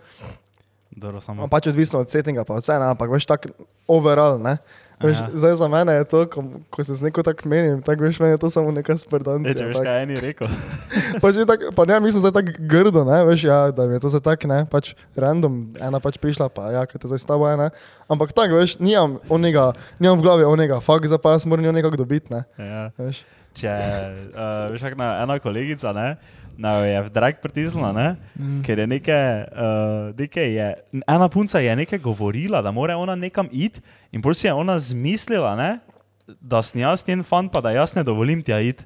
Dobro, 0.92 1.22
samo. 1.24 1.48
Pač 1.48 1.70
odvisno 1.72 2.02
od 2.04 2.12
settinga, 2.12 2.44
pa 2.44 2.58
od 2.58 2.66
vse, 2.66 2.76
ne, 2.76 2.92
ampak 2.92 3.16
veš 3.16 3.28
tako 3.32 3.54
overall, 3.88 4.36
ne. 4.36 4.58
Veš, 4.99 5.18
zdaj 5.34 5.55
za 5.55 5.68
mene 5.68 5.92
je 5.94 6.05
to, 6.05 6.26
ko, 6.26 6.42
ko 6.70 6.84
se 6.84 6.94
z 6.94 7.07
neko 7.07 7.22
tako 7.22 7.49
menim, 7.49 7.82
tako 7.82 8.03
veš, 8.03 8.18
meni 8.18 8.34
je 8.34 8.38
to 8.42 8.51
samo 8.51 8.74
neka 8.74 8.96
Ne, 9.38 9.55
če 9.55 9.70
veš, 9.70 9.78
kaj 9.78 9.94
je 9.94 10.03
eni 10.03 10.16
rekel. 10.18 10.49
Pa, 11.22 11.30
tak, 11.32 11.61
pa 11.74 11.82
ne, 11.86 12.01
mislim 12.01 12.20
zdaj 12.20 12.34
tako 12.34 12.53
grdo, 12.59 13.05
ne, 13.07 13.22
veš, 13.24 13.44
ja, 13.46 13.70
da 13.70 13.86
je 13.86 14.01
to 14.03 14.11
zdaj 14.11 14.24
tako, 14.26 14.51
ne, 14.51 14.66
pač 14.66 14.92
random, 15.14 15.70
ena 15.78 16.03
pač 16.03 16.18
prišla, 16.18 16.51
pa 16.51 16.74
ja, 16.74 16.82
kaj 16.86 16.99
to 16.99 17.11
zdaj 17.11 17.22
s 17.22 17.30
tabo 17.30 17.46
je, 17.46 17.57
ne. 17.57 17.70
Ampak 18.11 18.34
tako, 18.34 18.59
veš, 18.59 18.78
nimam 18.82 19.18
onega, 19.30 19.70
nimam 20.03 20.18
v 20.18 20.26
glavi 20.26 20.44
onega, 20.44 20.82
fakt, 20.82 21.07
zdaj 21.07 21.22
pa 21.22 21.38
jaz 21.38 21.46
moram 21.46 21.64
njo 21.64 21.72
nekako 21.72 22.03
dobiti, 22.03 22.34
ne, 22.34 22.42
Ja. 22.59 22.90
veš. 22.99 23.22
Če, 23.59 23.70
uh, 24.34 24.68
veš, 24.74 24.82
ena 24.99 25.38
kolegica, 25.42 25.94
ne, 25.94 26.18
na 26.59 26.72
jo 26.80 26.84
je 26.90 27.02
v 27.06 27.11
drag 27.14 27.38
pritisnila, 27.38 27.92
ne, 27.94 28.09
Mm. 28.34 28.62
ker 28.66 28.78
je 28.82 28.86
nekaj, 28.90 29.26
uh, 29.54 30.11
nekaj 30.18 30.48
je, 30.50 30.68
ena 31.06 31.28
punca 31.30 31.61
je 31.62 31.70
nekaj 31.76 31.98
govorila, 32.02 32.59
da 32.62 32.70
mora 32.74 32.96
ona 32.98 33.14
nekam 33.14 33.46
iti 33.52 33.78
in 34.12 34.18
pol 34.22 34.34
si 34.34 34.46
je 34.46 34.52
ona 34.52 34.74
zmislila, 34.78 35.54
ne, 35.54 35.78
da 36.42 36.59
sem 36.62 36.80
jaz 36.82 37.06
njen 37.06 37.22
fan, 37.22 37.46
pa 37.48 37.62
da 37.62 37.70
jaz 37.70 37.94
ne 37.94 38.02
dovolim 38.02 38.42
tja 38.42 38.59
iti. 38.61 38.82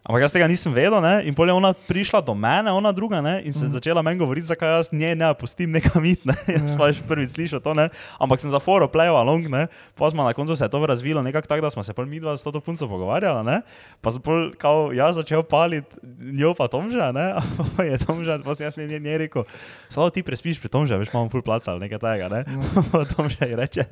Ampak 0.00 0.24
jaz 0.24 0.32
tega 0.32 0.48
nisem 0.48 0.72
vedel, 0.72 0.96
ne? 1.04 1.28
in 1.28 1.36
pol 1.36 1.50
je 1.50 1.52
ona 1.52 1.74
prišla 1.76 2.22
do 2.24 2.32
mene, 2.32 2.72
ona 2.72 2.88
druga, 2.88 3.20
ne? 3.20 3.44
in 3.44 3.52
se 3.52 3.68
mm. 3.68 3.76
začela 3.76 4.00
meni 4.00 4.16
govoriti, 4.16 4.48
zakaj 4.48 4.72
jaz 4.80 4.88
nje 4.96 5.12
ne 5.12 5.28
pustim 5.36 5.68
nekam 5.76 6.00
iti. 6.08 6.24
Ne? 6.24 6.36
Jaz 6.56 6.72
Ja. 6.72 6.78
pa 6.80 6.88
že 6.88 7.04
prvič 7.04 7.36
slišal 7.36 7.60
to, 7.60 7.76
ne? 7.76 7.92
ampak 8.16 8.40
sem 8.40 8.48
za 8.48 8.56
foro 8.64 8.88
pleval 8.88 9.20
along, 9.20 9.44
ne? 9.52 9.68
pa 9.92 10.08
smo 10.08 10.24
na 10.24 10.32
koncu 10.32 10.56
se 10.56 10.64
je 10.64 10.72
to 10.72 10.80
razvilo 10.80 11.20
nekako 11.20 11.52
tako, 11.52 11.68
da 11.68 11.70
smo 11.70 11.84
se 11.84 11.92
pol 11.92 12.08
mi 12.08 12.16
dva 12.16 12.32
s 12.32 12.40
to 12.40 12.60
punco 12.64 12.88
pogovarjala, 12.88 13.44
ne? 13.44 13.60
pa 14.00 14.08
sem 14.08 14.24
pol 14.24 14.56
kao 14.56 14.88
jaz 14.96 15.20
začel 15.20 15.44
paliti 15.44 15.92
njo 16.32 16.56
pa 16.56 16.64
Tomža, 16.64 17.12
ne? 17.12 17.36
pa 17.76 17.84
je 17.84 18.00
Tomža, 18.00 18.40
pa 18.40 18.56
sem 18.56 18.72
jaz 18.72 18.80
nje, 18.80 18.88
nje, 18.88 19.04
nje 19.04 19.18
rekel, 19.28 19.44
samo 19.92 20.08
ti 20.08 20.24
prespiš 20.24 20.64
pri 20.64 20.72
Tomža, 20.72 20.96
veš, 20.96 21.12
imamo 21.12 21.28
full 21.28 21.44
placa 21.44 21.76
ali 21.76 21.84
nekaj 21.84 22.00
takega, 22.00 22.28
ne? 22.32 22.40
pa 22.88 23.04
Tomža 23.04 23.44
ji 23.44 23.52
reče. 23.52 23.84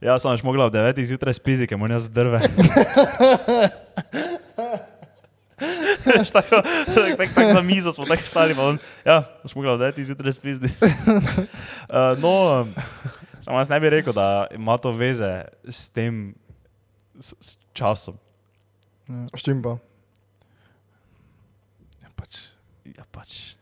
Ja, 0.00 0.14
sem 0.16 0.32
še 0.32 0.44
mogla 0.48 0.64
ob 0.68 0.72
9 0.72 0.96
zjutraj 1.04 1.36
spiti, 1.36 1.66
ker 1.68 1.76
moram 1.76 1.98
jaz 1.98 2.08
drve. 2.08 2.40
Tako, 6.10 6.30
tako, 6.32 6.62
tako, 6.94 7.34
tako 7.34 7.52
za 7.52 7.60
mizo 7.62 7.92
smo 7.92 8.04
tako 8.06 8.22
stali, 8.22 8.54
pa 8.54 8.68
on, 8.68 8.78
ja, 9.04 9.22
boš 9.42 9.54
mogla 9.54 9.72
ob 9.72 9.80
9 9.80 10.04
zjutraj 10.04 10.32
spiti. 10.32 10.64
Uh, 10.64 12.18
no, 12.22 12.60
um, 12.62 12.74
samo 13.40 13.58
jaz 13.58 13.68
ne 13.68 13.80
bi 13.80 13.90
rekel, 13.90 14.12
da 14.12 14.46
ima 14.54 14.78
to 14.78 14.92
veze 14.92 15.44
s 15.64 15.88
tem 15.88 16.34
s, 17.20 17.34
s 17.40 17.56
časom. 17.72 18.14
S 19.36 19.42
čim 19.42 19.62
pa? 19.62 19.76
Ja, 22.02 22.08
pač, 22.16 22.36
Ja, 22.96 23.04
pač, 23.10 23.54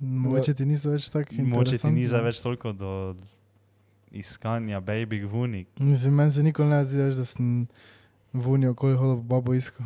mogoče 0.00 0.54
ti 0.54 0.66
niso 0.66 0.90
več 0.90 1.08
tako 1.10 1.34
moče 1.42 1.78
ti 1.78 1.90
ni 1.90 2.06
za 2.06 2.18
interesantni. 2.18 2.24
več 2.24 2.40
toliko 2.40 2.72
do 2.72 3.16
iskanja 4.10 4.80
baby. 4.80 5.22
Mislim, 5.78 6.14
meni 6.14 6.30
se 6.30 6.42
nikoli 6.42 6.68
ne 6.68 6.84
zdi, 6.84 6.96
da 7.16 7.24
sem 7.24 7.66
vunil, 8.32 8.70
okoli 8.70 8.96
hodil 8.96 9.16
po 9.16 9.22
babo 9.22 9.54
isko. 9.54 9.82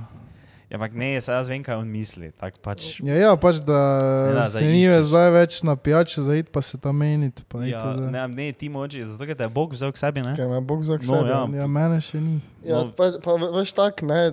Ja, 0.73 0.79
ampak 0.79 0.95
ne, 0.95 1.11
jaz 1.13 1.29
vem, 1.45 1.61
kaj 1.61 1.77
on 1.77 1.85
misli. 1.87 2.31
Tak 2.33 2.57
pač, 2.59 2.97
Ja, 3.01 3.13
ja 3.15 3.31
pač 3.37 3.59
da 3.61 4.01
Seveda, 4.01 4.45
se 4.47 4.51
zdaj 4.55 4.65
ni 4.67 4.81
zdaj 5.05 5.29
več 5.31 5.59
na 5.61 5.77
pijačo 5.77 6.23
zaid, 6.23 6.49
pa 6.49 6.63
se 6.63 6.79
tam 6.79 6.97
meniti. 6.97 7.45
Pa 7.45 7.61
ja, 7.61 7.77
itd. 7.85 8.09
ne, 8.09 8.23
ne, 8.27 8.47
ti 8.53 8.71
moči, 8.71 9.05
zato 9.05 9.21
ker 9.23 9.37
te 9.37 9.45
je 9.45 9.53
Bog 9.53 9.73
vzel 9.73 9.93
k 9.93 10.01
sebi, 10.01 10.23
ne? 10.23 10.33
Ker 10.33 10.49
me 10.49 10.63
Bog 10.63 10.81
za 10.83 10.97
No, 10.97 11.05
sebe. 11.05 11.29
ja. 11.29 11.45
ja, 11.55 11.67
mene 11.69 12.01
še 12.01 12.17
ni. 12.17 12.41
Ja, 12.65 12.81
No. 12.81 12.89
pa, 12.91 13.13
pa 13.19 13.37
ve- 13.37 13.53
veš 13.53 13.75
tak, 13.75 14.01
ne, 14.03 14.33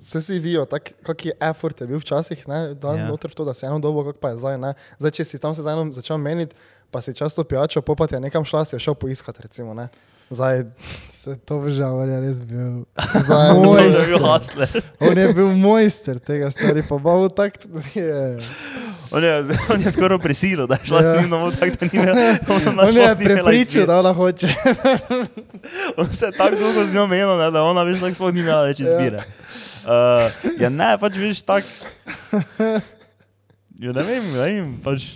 se 0.00 0.22
si 0.22 0.38
vijo, 0.38 0.64
tak, 0.64 0.96
kak 1.02 1.18
je 1.22 1.36
effort 1.42 1.76
je 1.76 1.86
bil 1.86 1.98
včasih, 1.98 2.40
ne, 2.48 2.72
da 2.74 2.88
Ja. 2.90 2.96
ja. 2.96 3.06
noter 3.06 3.28
v 3.28 3.34
to, 3.34 3.44
da 3.44 3.52
se 3.52 3.66
eno 3.66 3.76
dobo, 3.78 4.00
kak 4.02 4.16
pa 4.16 4.32
je 4.32 4.38
zdaj, 4.38 4.56
ne. 4.56 4.72
Zdaj, 4.96 5.12
če 5.12 5.24
si 5.26 5.36
tam 5.36 5.52
se 5.52 5.60
z 5.60 5.68
enom 5.68 5.92
začel 5.92 6.16
meniti, 6.16 6.56
pa 6.88 7.00
si 7.00 7.12
často 7.12 7.44
pijačo, 7.44 7.82
popa 7.82 8.06
ti 8.06 8.14
je 8.14 8.22
nekam 8.22 8.40
šla, 8.42 8.64
si 8.64 8.72
je 8.72 8.80
šel 8.80 8.96
poiskat, 8.96 9.36
recimo, 9.38 9.74
ne. 9.74 9.92
Zdaj, 10.30 10.64
Se 11.10 11.34
to 11.42 11.58
vžal, 11.58 12.06
je 12.06 12.16
res 12.22 12.38
bil. 12.38 12.86
zdaj, 13.26 13.50
Moj 13.58 13.82
je 13.82 13.90
Mojster. 13.90 14.06
bil 14.06 14.18
hustler. 14.22 14.70
On 15.02 15.18
je 15.18 15.26
bil 15.34 15.48
mojster 15.58 16.16
tega 16.22 16.50
stvari, 16.54 16.84
pa 16.86 16.98
babo 17.02 17.26
tak 17.28 17.58
je. 17.94 18.38
On 19.10 19.24
je, 19.24 19.32
on 19.74 19.82
je 19.82 19.90
skoraj 19.90 20.18
prisilil, 20.22 20.66
da 20.70 20.78
je 20.78 20.86
šla 20.86 21.02
Ja. 21.02 21.14
ja. 21.18 21.26
domov 21.26 21.50
tako, 21.58 21.74
da 21.80 21.86
ni 21.86 21.98
imela. 21.98 22.22
On 22.86 22.94
je 22.94 23.10
prepričal, 23.18 23.86
da 23.90 23.98
ona 23.98 24.12
hoče. 24.14 24.50
On 26.00 26.06
se 26.12 26.30
je 26.30 26.32
tako 26.38 26.56
dolgo 26.62 26.86
z 26.86 26.94
njo 26.94 27.06
menil, 27.10 27.34
ne, 27.38 27.50
da 27.50 27.62
ona 27.66 27.82
veš, 27.82 27.98
tako 28.06 28.14
sploh 28.14 28.30
ni 28.34 28.46
imela 28.46 28.62
več 28.70 28.86
izbire. 28.86 29.18
Uh, 29.82 30.30
ja, 30.62 30.70
ne, 30.70 30.94
pač 30.98 31.18
veš, 31.18 31.42
tako. 31.42 31.66
Ja, 33.82 33.90
ne 33.92 34.02
vem, 34.06 34.30
ne 34.30 34.38
vem, 34.46 34.70
pač. 34.78 35.10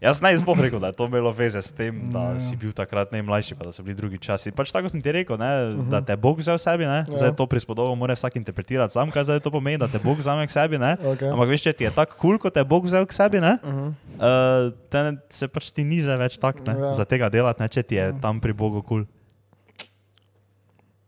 Jaz 0.00 0.20
bi 0.20 0.28
sploh 0.38 0.58
rekel, 0.60 0.80
da 0.80 0.86
je 0.86 0.92
to 0.92 1.06
imelo 1.06 1.30
veze 1.32 1.62
s 1.62 1.70
tem, 1.72 2.10
da 2.12 2.36
Ja. 2.36 2.40
si 2.40 2.56
bil 2.56 2.72
takrat 2.72 3.12
najmlajši, 3.12 3.54
pa 3.56 3.64
da 3.64 3.72
so 3.72 3.82
bili 3.82 3.96
drugi 3.96 4.18
časi. 4.18 4.52
Pač 4.52 4.72
tako 4.72 4.88
sem 4.88 5.00
ti 5.02 5.12
rekel, 5.12 5.38
ne, 5.38 5.44
uh 5.46 5.80
-huh. 5.80 5.88
da 5.90 6.00
te 6.00 6.16
Bog 6.16 6.38
vzel 6.38 6.58
sebi, 6.58 6.84
ne, 6.84 7.04
Ja. 7.08 7.16
zdaj 7.16 7.34
to 7.36 7.46
prispodobo 7.46 7.94
mora 7.94 8.14
vsak 8.14 8.36
interpretirati 8.36 8.92
sam, 8.92 9.10
kaj 9.10 9.24
zdaj 9.24 9.40
to 9.40 9.50
pomeni, 9.50 9.78
da 9.78 9.88
te 9.88 9.98
Bog 9.98 10.18
vzame 10.18 10.46
k 10.46 10.50
sebi, 10.50 10.78
ne. 10.78 10.96
Okay. 11.00 11.32
Ampak 11.32 11.48
veš, 11.48 11.62
če 11.62 11.72
ti 11.72 11.84
je 11.84 11.90
tako 11.90 12.12
kul, 12.18 12.20
cool, 12.20 12.38
kot 12.38 12.54
te 12.54 12.60
je 12.60 12.64
Bog 12.64 12.84
vzel 12.84 13.06
k 13.06 13.12
sebi, 13.12 13.40
ne, 13.40 13.58
Uh 13.62 13.70
-huh. 13.72 13.88
uh, 14.68 14.72
te, 14.90 15.16
se 15.30 15.48
pač 15.48 15.70
ti 15.70 15.84
ni 15.84 16.00
zdaj 16.00 16.16
več 16.16 16.38
tak, 16.38 16.66
ne, 16.68 16.74
Ja. 16.80 16.92
za 16.94 17.04
tega 17.04 17.28
delati, 17.28 17.62
ne, 17.62 17.68
če 17.68 17.82
ti 17.82 17.94
je 17.94 18.12
tam 18.20 18.40
pri 18.40 18.52
Bogu 18.52 18.82
kul. 18.82 19.04
Cool. 19.04 19.15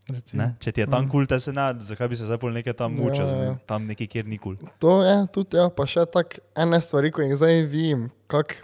Ne? 0.09 0.55
Če 0.57 0.73
ti 0.73 0.81
je 0.81 0.87
tam 0.87 1.05
kul, 1.05 1.21
cool, 1.21 1.27
te 1.27 1.37
se 1.37 1.53
ne, 1.53 1.67
zakaj 1.79 2.09
bi 2.09 2.17
se 2.17 2.25
zdaj 2.25 2.39
pol 2.39 2.49
nekaj 2.51 2.73
tam 2.75 2.95
Ja, 2.95 2.99
mučil, 2.99 3.27
ja, 3.27 3.43
ja. 3.45 3.55
tam 3.63 3.85
nekje, 3.85 4.07
kjer 4.07 4.25
ni 4.25 4.39
kul. 4.39 4.57
Cool. 4.57 4.71
To 4.79 4.93
je 5.03 5.17
tudi, 5.29 5.57
ja, 5.57 5.69
pa 5.69 5.85
še 5.85 6.07
tako 6.07 6.41
ene 6.55 6.79
stvari, 6.79 7.11
ko 7.11 7.21
jih 7.21 7.35
zdaj 7.35 7.67
vidim, 7.67 8.07
kak 8.27 8.57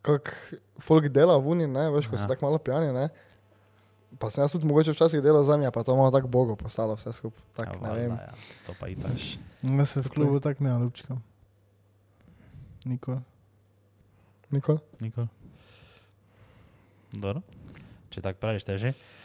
kako 0.00 0.32
folk 0.78 1.08
dela 1.08 1.36
v 1.36 1.48
uni, 1.50 1.66
ne, 1.66 1.90
veš, 1.90 2.08
ko 2.08 2.16
si 2.16 2.24
Ja. 2.24 2.30
tako 2.30 2.46
malo 2.46 2.56
pijani, 2.58 2.92
ne. 2.92 3.08
Pa 4.14 4.30
sem 4.30 4.40
jaz 4.40 4.52
tudi 4.52 4.64
mogoče 4.64 4.92
včasih 4.92 5.20
delal 5.20 5.42
za 5.42 5.56
me, 5.56 5.68
pa 5.68 5.82
to 5.82 5.92
malo 5.92 6.08
tako 6.08 6.28
bogo 6.28 6.56
postalo 6.56 6.94
vse 6.94 7.12
skupaj. 7.12 7.44
Tak, 7.52 7.68
Ja, 7.74 7.92
vem. 7.92 8.12
ja. 8.12 8.32
To 8.64 8.72
pa 8.72 8.88
itak. 8.88 9.12
Jaz 9.60 9.88
se 9.90 10.00
v 10.00 10.08
klubu 10.08 10.40
tako 10.40 10.64
ne 10.64 10.70
ljubčkam. 10.72 11.20
Nikoli. 12.84 13.20
Nikoli? 14.50 14.78
Nikoli. 15.00 15.28
Dobro. 17.12 17.42
Če 18.08 18.20
tako 18.20 18.38
praviš, 18.38 18.64
te 18.64 18.78
že. 18.78 18.92
Uh, 18.92 19.23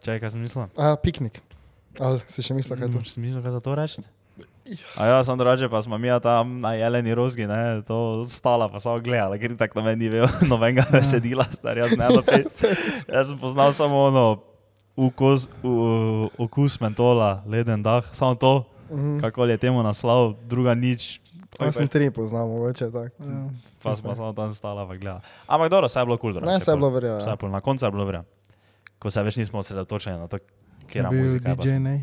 čakaj, 0.00 0.18
kaj 0.20 0.30
sem 0.30 0.40
mislil? 0.40 0.66
A, 0.74 0.94
piknik. 0.96 1.40
Ali 1.96 2.18
si 2.26 2.40
še 2.40 2.52
mislil, 2.52 2.74
kaj 2.74 2.88
je 2.88 2.92
to? 2.92 3.00
Če 3.00 3.10
sem 3.10 3.22
mislil, 3.22 3.40
kaj 3.40 3.52
za 3.52 3.60
to 3.60 3.72
reči? 3.72 4.02
A 4.96 5.06
ja, 5.06 5.16
sem 5.20 5.36
drugače, 5.36 5.68
pa 5.68 5.78
smo 5.78 5.94
mi 5.94 6.08
ja 6.08 6.16
tam 6.18 6.58
na 6.58 6.72
jeleni 6.72 7.12
rozgi, 7.12 7.44
ne, 7.44 7.82
to 7.82 7.96
stala, 8.26 8.64
pa 8.66 8.80
samo 8.80 8.96
gledala, 8.98 9.36
ker 9.36 9.52
tako 9.54 9.78
na 9.78 9.84
meni 9.86 9.98
ni 10.00 10.10
bil 10.10 10.24
nobenega 10.50 10.88
besedila, 10.90 11.44
star, 11.52 11.76
jaz 11.76 11.92
ne 11.92 12.08
napet. 12.08 12.48
Jaz 13.12 13.28
sem 13.28 13.36
poznal 13.36 13.70
samo 13.70 14.08
ono, 14.08 14.24
ukus, 14.96 15.46
u, 15.60 15.74
okus 16.38 16.80
mentola, 16.80 17.44
leden 17.44 17.80
dah, 17.80 18.02
samo 18.12 18.34
to, 18.34 18.54
Mhm. 18.84 19.16
kako 19.18 19.44
je 19.46 19.56
temu 19.58 19.80
naslov, 19.80 20.36
druga 20.44 20.74
nič. 20.74 21.18
Jaz 21.56 21.74
sem 21.74 21.88
tri 21.88 22.10
poznal, 22.10 22.44
mogoče 22.46 22.84
tako. 22.86 23.16
Ja. 23.16 23.48
Pa 23.80 23.92
smo 23.92 24.12
samo 24.12 24.32
tam 24.32 24.50
stala, 24.50 24.84
pa 24.84 24.92
gledala. 24.92 25.24
Ampak 25.46 25.68
dobro, 25.68 25.86
vse 25.86 25.98
je 25.98 26.04
bilo 26.04 26.16
kul. 26.16 26.32
Cool, 26.32 26.44
Ne, 26.44 26.58
se 26.58 26.68
je 26.68 26.76
bilo 26.76 26.90
verjelo. 26.90 27.16
Vse 27.16 27.30
je 27.30 27.36
bilo, 27.36 27.50
na 27.50 27.60
koncu 27.60 27.80
je 27.80 27.90
bilo 27.90 28.04
verjelo. 28.04 28.24
Ko 29.04 29.10
se 29.10 29.20
več 29.20 29.36
nismo 29.36 29.58
osredotočeni 29.58 30.16
na 30.16 30.26
to, 30.26 30.38
kje 30.88 31.02
Je 31.02 31.10
muzika. 31.12 31.52
DJ? 31.54 32.00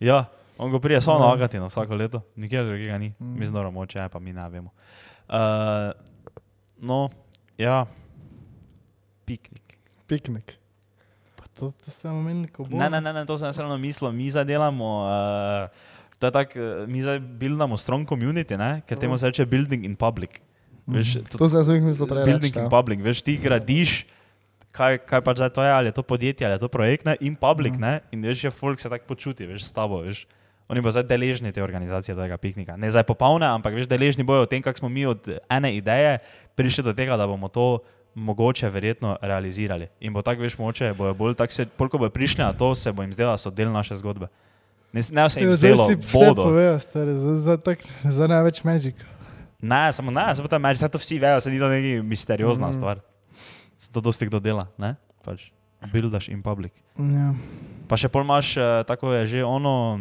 Ja, 0.00 0.24
on 0.58 0.70
go 0.70 0.80
prije 0.80 0.98
samo 1.00 1.16
Ja. 1.16 1.26
na 1.26 1.32
Agatino 1.32 1.66
vsako 1.66 1.94
leto, 1.94 2.22
nikjer 2.34 2.66
drugega 2.66 2.98
ni, 2.98 3.12
Mm. 3.12 3.38
mislim, 3.38 3.54
da 3.54 3.70
moče, 3.70 3.98
je 3.98 4.08
pa 4.08 4.18
mi 4.18 4.32
ne 4.32 4.48
vemo. 4.48 4.70
Uh, 5.28 5.94
no, 6.78 7.08
ja, 7.56 7.86
piknik. 9.24 9.78
Piknik. 10.06 10.58
Pa 11.36 11.44
to, 11.48 11.72
to 11.76 11.90
ste 11.90 12.08
omenili, 12.08 12.48
ko 12.48 12.64
bo. 12.64 12.76
Ne, 12.76 12.90
ne, 12.90 13.00
ne, 13.00 13.12
ne, 13.12 13.22
to 13.24 13.38
sem 13.38 13.52
ravno 13.52 13.78
mislil, 13.78 14.10
mi 14.10 14.26
zdaj 14.26 14.44
delamo. 14.44 15.06
Uh, 15.64 15.94
To 16.14 16.26
je 16.26 16.32
tako, 16.32 16.58
eh, 16.58 16.86
mi 16.86 17.02
zdaj 17.02 17.18
buildamo 17.20 17.76
strong 17.76 18.08
community, 18.08 18.56
ne? 18.56 18.80
ker 18.86 18.96
temu 18.96 19.18
se 19.18 19.26
reče 19.26 19.44
building 19.44 19.84
in 19.84 19.96
public. 19.96 20.38
Veš, 20.86 21.18
to, 21.26 21.38
To 21.38 21.48
sem 21.48 21.58
jaz 21.58 21.68
mislil 21.68 22.06
prej. 22.06 22.24
building 22.24 22.48
reči, 22.48 22.58
in 22.58 22.64
ja. 22.64 22.70
public, 22.70 23.00
veš, 23.00 23.20
ti 23.20 23.34
gradiš, 23.36 24.06
kaj, 24.74 24.98
kaj 25.06 25.22
pač 25.24 25.40
zdaj 25.40 25.52
to 25.54 25.64
je, 25.64 25.72
ali 25.72 25.90
je 25.92 25.96
to 25.96 26.02
podjetje, 26.02 26.46
ali 26.46 26.56
je 26.56 26.64
to 26.64 26.68
projekt, 26.68 27.06
ne? 27.06 27.16
in 27.20 27.36
public, 27.38 27.78
ne? 27.78 28.00
in 28.12 28.24
veš, 28.26 28.48
je 28.48 28.50
folk 28.54 28.82
se 28.82 28.90
tako 28.90 29.06
počuti, 29.14 29.46
veš, 29.46 29.68
s 29.68 29.74
tabo, 29.74 30.02
veš. 30.02 30.26
Oni 30.72 30.80
bodo 30.80 30.94
zdaj 30.96 31.04
deležni 31.04 31.52
te 31.52 31.62
organizacije 31.62 32.16
tega 32.16 32.38
piknika. 32.40 32.76
Ne 32.80 32.88
zdaj 32.90 33.04
popolne, 33.04 33.46
ampak 33.46 33.76
veš, 33.76 33.88
deležni 33.88 34.24
bojo 34.24 34.46
o 34.46 34.48
tem, 34.48 34.62
kako 34.64 34.80
smo 34.80 34.88
mi 34.88 35.04
od 35.06 35.20
ene 35.52 35.74
ideje 35.76 36.18
prišli 36.56 36.84
do 36.84 36.94
tega, 36.96 37.18
da 37.20 37.28
bomo 37.28 37.52
to 37.52 37.84
mogoče 38.14 38.70
verjetno 38.70 39.18
realizirali. 39.20 39.90
In 40.00 40.14
bo 40.14 40.22
tako, 40.24 40.46
veš, 40.46 40.56
moče, 40.58 40.94
bojo 40.96 41.14
bolj 41.14 41.36
tako 41.36 41.52
se, 41.52 41.66
koliko 41.76 41.98
bojo 41.98 42.14
prišli 42.14 42.44
na 42.44 42.52
to, 42.52 42.72
se 42.74 42.92
bo 42.92 43.04
jim 43.04 43.12
zdelo, 43.12 43.34
da 43.34 43.38
so 43.38 43.50
del 43.50 43.72
naše 43.74 43.98
zgodbe. 44.00 44.30
Ne, 44.92 45.02
ne 45.10 45.28
se 45.28 45.40
jim 45.40 45.50
Ja, 45.50 45.54
zdaj 45.54 45.74
zdelo, 45.74 45.88
vse 45.88 46.18
bodo. 46.18 46.44
povejo, 46.48 46.78
stari, 46.80 47.14
za, 47.14 47.36
za, 47.36 47.56
tak, 47.56 47.84
za 48.04 48.26
največ 48.26 48.64
magic. 48.64 48.94
Ne, 49.60 49.92
samo 49.92 50.10
ne, 50.10 50.30
samo 50.34 50.48
tam 50.48 50.62
meč, 50.62 50.80
to 50.80 50.98
vsi 50.98 51.18
vejo, 51.18 51.40
se 51.40 51.50
ni 51.50 51.58
to 51.58 51.68
neki 51.68 52.00
misteriozna 52.02 52.70
mm. 52.70 52.72
stvar. 52.72 53.02
To 53.94 54.02
dosti 54.02 54.26
kdo 54.26 54.42
dela, 54.42 54.66
ne? 54.74 54.96
Pač 55.22 55.54
buildaš 55.92 56.28
in 56.32 56.42
public. 56.42 56.74
Ja. 56.98 57.30
Pa 57.88 57.98
še 58.00 58.08
pol 58.08 58.24
imaš, 58.26 58.56
eh, 58.56 58.82
tako 58.88 59.12
je 59.14 59.22
že 59.26 59.40
ono, 59.46 60.00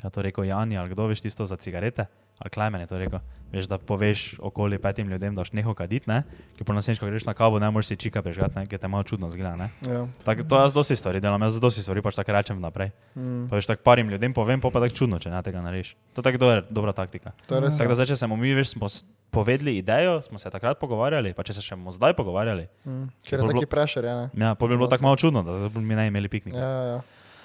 kaj 0.00 0.10
to 0.10 0.24
rekel 0.24 0.48
Jani, 0.48 0.78
ali 0.80 0.90
kdo 0.92 1.06
veš 1.06 1.22
tisto 1.22 1.46
za 1.46 1.56
cigarete, 1.56 2.08
ali 2.42 2.50
Klemen 2.50 2.82
je 2.82 2.90
to 2.90 2.98
rekel. 2.98 3.22
Veš, 3.52 3.66
da 3.68 3.76
poveš 3.76 4.40
okoli 4.40 4.78
petim 4.80 5.10
ljudem, 5.12 5.34
da 5.36 5.44
boš 5.44 5.52
nehal 5.52 5.74
kaditi, 5.76 6.08
ne? 6.08 6.22
Ker 6.56 6.64
po 6.64 6.72
naslednjič, 6.72 7.00
ko 7.02 7.08
greš 7.10 7.26
na 7.28 7.34
kavo, 7.36 7.58
ne 7.60 7.68
moreš 7.70 7.90
si 7.92 7.96
čika 8.00 8.22
prežgati, 8.24 8.56
ne? 8.56 8.64
ker 8.66 8.80
te 8.80 8.88
malo 8.88 9.04
čudno 9.04 9.28
zgleda, 9.28 9.52
ne? 9.60 9.68
Ja. 9.84 10.06
Tak, 10.24 10.40
to 10.48 10.56
jaz 10.56 10.72
dosti 10.72 10.96
stvari 10.96 11.20
delam, 11.20 11.42
jaz 11.44 11.60
dosti 11.60 11.84
stvari 11.84 12.00
pač 12.00 12.16
tako 12.16 12.32
rečem 12.32 12.62
naprej. 12.64 12.94
Mm. 13.12 13.50
Pa 13.52 13.60
veš, 13.60 13.68
tako 13.68 13.84
parim 13.84 14.08
ljudem 14.08 14.32
povem, 14.32 14.60
pa 14.60 14.72
pa 14.72 14.80
tako 14.80 14.96
čudno, 14.96 15.20
če 15.20 15.28
ne 15.28 15.42
tega 15.44 15.60
narediš. 15.60 15.92
To 16.16 16.24
je 16.24 16.30
tako 16.30 16.40
dobra, 16.40 16.64
dobra 16.70 16.96
taktika. 16.96 17.36
To 17.44 17.60
je 17.60 17.66
res. 17.66 17.76
Tako 17.76 17.92
da 17.92 18.00
zdaj, 18.00 18.08
če 18.14 18.16
smo 18.24 18.40
mi, 18.40 18.54
veš, 18.56 18.72
smo 18.72 18.88
povedali 19.28 19.76
idejo, 19.76 20.22
smo 20.24 20.40
se 20.40 20.48
takrat 20.50 20.80
pogovarjali, 20.80 21.34
pa 21.36 21.44
če 21.44 21.60
se 21.60 21.64
še 21.64 21.76
bomo 21.76 21.92
zdaj 21.92 22.16
pogovarjali, 22.16 22.70
Mm. 22.88 23.12
Ker 23.28 23.38
je 23.40 23.52
taki 23.52 23.68
prešer, 23.68 24.04
ja. 24.04 24.16
ne. 24.32 24.46
ja, 24.48 24.54
pa 24.56 24.66
bi 24.66 24.74
bilo 24.74 24.88
tako 24.88 25.04
malo 25.04 25.16
čudno, 25.20 25.44
da 25.44 25.68
bi 25.68 25.80
mi 25.80 25.94
ne 25.94 26.08
imeli 26.08 26.28
piknika. 26.28 26.56
Ja, 26.56 26.70
ja, 26.72 26.84
ja. 26.96 26.98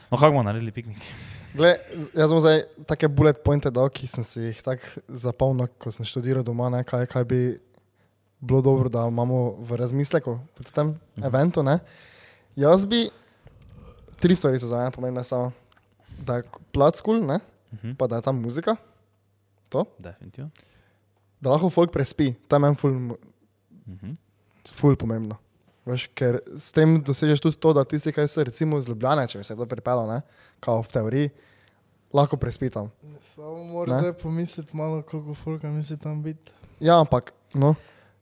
No, 0.08 0.18
kako 0.18 0.32
bomo 0.32 0.48
naredili 0.48 0.72
piknik? 0.72 1.04
Gle, 1.54 1.78
jaz 2.14 2.30
sem 2.30 2.40
zdaj 2.40 2.58
take 2.86 3.08
bullet 3.08 3.40
pointe 3.44 3.72
dal, 3.72 3.90
ki 3.90 4.08
sem 4.08 4.24
si 4.24 4.42
jih 4.42 4.60
tako 4.62 4.84
zapomnil, 5.10 5.68
ko 5.78 5.92
sem 5.92 6.06
študiral 6.06 6.44
doma, 6.44 6.70
ne, 6.70 6.84
kaj, 6.84 7.08
kaj 7.08 7.24
bi 7.24 7.40
bilo 8.40 8.62
dobro, 8.62 8.90
da 8.90 9.08
imamo 9.08 9.56
v 9.60 9.76
razmisleku 9.76 10.38
pri 10.56 10.72
tem 10.72 10.88
Mhm. 11.18 11.24
eventu. 11.24 11.64
Ne. 11.64 11.80
Jaz 12.56 12.86
bi, 12.86 13.10
tri 14.20 14.36
stvari 14.36 14.60
so 14.60 14.68
za 14.68 14.78
mene 14.78 14.92
pomembne, 14.92 15.24
samo 15.24 15.52
da 16.20 16.36
je 16.36 16.44
plac 16.72 17.02
kul, 17.02 17.20
cool, 17.20 17.40
Mhm. 17.74 17.96
pa 17.96 18.08
da 18.08 18.16
je 18.16 18.22
tam 18.22 18.42
muzika, 18.42 18.76
Definitivno. 20.00 20.50
da 21.42 21.50
lahko 21.50 21.70
folk 21.70 21.92
prespi, 21.92 22.34
to 22.48 22.56
je 22.56 22.60
meni 22.60 22.76
ful, 22.76 22.92
Mhm. 23.88 24.14
ful 24.68 24.96
pomembno. 24.96 25.38
Veš, 25.88 26.10
ker 26.12 26.42
s 26.60 26.74
tem 26.76 26.98
dosežeš 27.00 27.40
tudi 27.40 27.60
to, 27.64 27.72
da 27.72 27.86
tisti, 27.88 28.12
ki 28.12 28.26
so 28.28 28.44
recimo 28.44 28.80
iz 28.82 28.90
Ljubljana, 28.92 29.24
če 29.30 29.40
bi 29.40 29.46
se 29.48 29.56
to 29.56 29.68
pripeljal, 29.70 30.10
ne, 30.10 30.22
kao 30.64 30.82
v 30.84 30.92
teoriji, 30.92 31.30
lahko 32.14 32.40
prespi 32.40 32.70
tam. 32.74 32.90
Samo 33.24 33.64
moram 33.64 33.94
Ne? 33.96 34.00
zdaj 34.02 34.14
pomisliti 34.20 34.76
malo, 34.78 35.02
koliko 35.02 35.34
folka 35.34 35.72
misli 35.72 35.98
tam 35.98 36.20
biti. 36.24 36.52
Ja, 36.84 37.00
ampak, 37.00 37.32
no, 37.56 37.76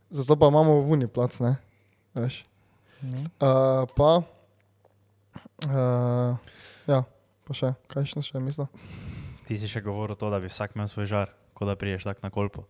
zato 0.10 0.38
pa 0.38 0.52
imamo 0.54 0.78
vuni 0.86 1.08
plac, 1.08 1.40
ne, 1.42 1.56
veš. 2.14 2.44
No. 3.02 3.18
Uh, 3.18 3.90
pa, 3.98 4.12
uh, 5.66 6.38
ja, 6.88 7.02
pa 7.46 7.58
še, 7.58 7.74
kaj 7.92 8.06
še, 8.14 8.22
še 8.30 8.42
mislim? 8.42 8.70
Ti 9.46 9.58
si 9.62 9.70
še 9.70 9.82
govoril 9.86 10.18
to, 10.18 10.30
da 10.30 10.40
bi 10.42 10.50
vsak 10.50 10.78
imel 10.78 10.90
svoj 10.90 11.10
žar, 11.10 11.34
kot 11.56 11.68
da 11.68 11.76
priješ 11.80 12.04
tak 12.04 12.20
na 12.24 12.30
kolpo. 12.30 12.66